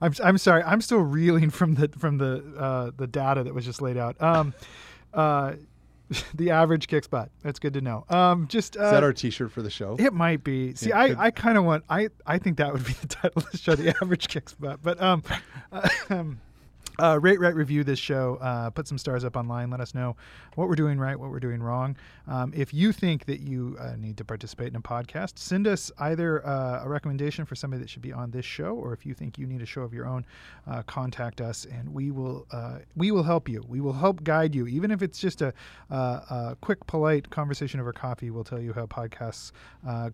I'm 0.00 0.12
I'm 0.22 0.38
sorry 0.38 0.62
I'm 0.62 0.80
still 0.80 1.00
reeling 1.00 1.50
from 1.50 1.74
the 1.74 1.88
from 1.88 2.18
the 2.18 2.40
uh, 2.56 2.90
the 2.96 3.08
data 3.08 3.42
that 3.42 3.52
was 3.52 3.64
just 3.64 3.82
laid 3.82 3.96
out 3.96 4.20
um 4.22 4.54
uh 5.14 5.54
the 6.34 6.50
average 6.50 6.88
kicks 6.88 7.06
butt. 7.06 7.30
That's 7.42 7.58
good 7.58 7.72
to 7.74 7.80
know. 7.80 8.04
Um, 8.10 8.46
just 8.48 8.76
uh, 8.76 8.82
Is 8.84 8.90
that 8.90 9.02
our 9.02 9.14
T-shirt 9.14 9.50
for 9.50 9.62
the 9.62 9.70
show? 9.70 9.96
it 9.98 10.12
might 10.12 10.44
be. 10.44 10.74
See, 10.74 10.90
Yeah, 10.90 11.00
I, 11.00 11.08
could- 11.08 11.18
I 11.18 11.30
kind 11.30 11.56
of 11.56 11.64
want. 11.64 11.84
I, 11.88 12.08
I 12.26 12.36
think 12.38 12.58
that 12.58 12.70
would 12.72 12.84
be 12.84 12.92
the 12.92 13.06
title 13.08 13.42
of 13.42 13.50
the 13.50 13.56
show, 13.56 13.74
the 13.74 13.94
average 14.02 14.28
kicks 14.28 14.52
butt. 14.54 14.80
But 14.82 15.00
um, 15.00 15.22
um, 16.10 16.40
uh, 17.02 17.18
rate, 17.20 17.40
rate, 17.40 17.56
review 17.56 17.82
this 17.82 17.98
show. 17.98 18.38
Uh, 18.40 18.70
put 18.70 18.86
some 18.86 18.96
stars 18.96 19.24
up 19.24 19.36
online. 19.36 19.70
Let 19.70 19.80
us 19.80 19.92
know 19.92 20.14
what 20.54 20.68
we're 20.68 20.76
doing 20.76 21.00
right, 21.00 21.18
what 21.18 21.30
we're 21.30 21.40
doing 21.40 21.60
wrong. 21.60 21.96
Um, 22.28 22.52
if 22.54 22.72
you 22.72 22.92
think 22.92 23.24
that 23.24 23.40
you 23.40 23.76
uh, 23.80 23.96
need 23.96 24.16
to 24.18 24.24
participate 24.24 24.68
in 24.68 24.76
a 24.76 24.80
podcast, 24.80 25.36
send 25.36 25.66
us 25.66 25.90
either 25.98 26.46
uh, 26.46 26.84
a 26.84 26.88
recommendation 26.88 27.44
for 27.44 27.56
somebody 27.56 27.82
that 27.82 27.90
should 27.90 28.02
be 28.02 28.12
on 28.12 28.30
this 28.30 28.44
show, 28.44 28.76
or 28.76 28.92
if 28.92 29.04
you 29.04 29.14
think 29.14 29.36
you 29.36 29.48
need 29.48 29.62
a 29.62 29.66
show 29.66 29.82
of 29.82 29.92
your 29.92 30.06
own, 30.06 30.24
uh, 30.68 30.82
contact 30.84 31.40
us, 31.40 31.64
and 31.64 31.92
we 31.92 32.12
will 32.12 32.46
uh, 32.52 32.78
we 32.94 33.10
will 33.10 33.24
help 33.24 33.48
you. 33.48 33.64
We 33.66 33.80
will 33.80 33.92
help 33.92 34.22
guide 34.22 34.54
you, 34.54 34.68
even 34.68 34.92
if 34.92 35.02
it's 35.02 35.18
just 35.18 35.42
a, 35.42 35.52
a 35.90 36.56
quick, 36.60 36.86
polite 36.86 37.28
conversation 37.30 37.80
over 37.80 37.92
coffee. 37.92 38.30
We'll 38.30 38.44
tell 38.44 38.60
you 38.60 38.72
how 38.72 38.86
podcasts 38.86 39.50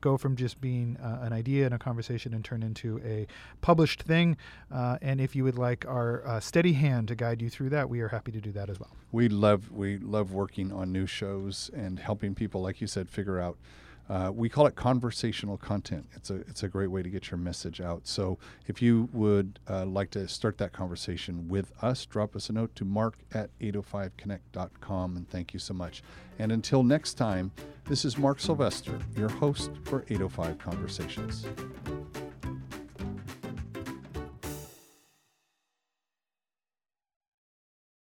go 0.00 0.16
from 0.16 0.36
just 0.36 0.58
being 0.60 0.96
an 1.02 1.34
idea 1.34 1.66
and 1.66 1.74
a 1.74 1.78
conversation 1.78 2.32
and 2.32 2.42
turn 2.42 2.62
into 2.62 2.98
a 3.04 3.26
published 3.60 4.04
thing. 4.04 4.38
And 4.70 5.20
if 5.20 5.36
you 5.36 5.44
would 5.44 5.58
like 5.58 5.84
our 5.86 6.40
steady 6.40 6.77
hand 6.78 7.08
to 7.08 7.14
guide 7.14 7.42
you 7.42 7.50
through 7.50 7.70
that, 7.70 7.88
we 7.88 8.00
are 8.00 8.08
happy 8.08 8.32
to 8.32 8.40
do 8.40 8.52
that 8.52 8.70
as 8.70 8.80
well. 8.80 8.90
we 9.12 9.28
love 9.28 9.70
we 9.70 9.98
love 9.98 10.32
working 10.32 10.72
on 10.72 10.92
new 10.92 11.06
shows 11.06 11.70
and 11.74 11.98
helping 11.98 12.34
people, 12.34 12.62
like 12.62 12.80
you 12.80 12.86
said, 12.86 13.08
figure 13.10 13.38
out. 13.38 13.56
Uh, 14.08 14.32
we 14.34 14.48
call 14.48 14.66
it 14.66 14.74
conversational 14.74 15.58
content. 15.58 16.06
It's 16.14 16.30
a 16.30 16.36
it's 16.48 16.62
a 16.62 16.68
great 16.68 16.86
way 16.86 17.02
to 17.02 17.10
get 17.10 17.30
your 17.30 17.36
message 17.36 17.78
out. 17.82 18.06
So 18.06 18.38
if 18.66 18.80
you 18.80 19.10
would 19.12 19.58
uh, 19.68 19.84
like 19.84 20.10
to 20.12 20.26
start 20.28 20.56
that 20.58 20.72
conversation 20.72 21.46
with 21.46 21.72
us, 21.82 22.06
drop 22.06 22.34
us 22.34 22.48
a 22.48 22.54
note 22.54 22.74
to 22.76 22.86
mark 22.86 23.18
at 23.34 23.50
805connect.com 23.60 25.16
and 25.16 25.28
thank 25.28 25.52
you 25.52 25.60
so 25.60 25.74
much. 25.74 26.02
And 26.38 26.52
until 26.52 26.82
next 26.82 27.14
time, 27.14 27.52
this 27.84 28.06
is 28.06 28.16
Mark 28.16 28.40
Sylvester, 28.40 28.98
your 29.16 29.28
host 29.28 29.72
for 29.84 30.04
805 30.08 30.56
Conversations. 30.58 31.44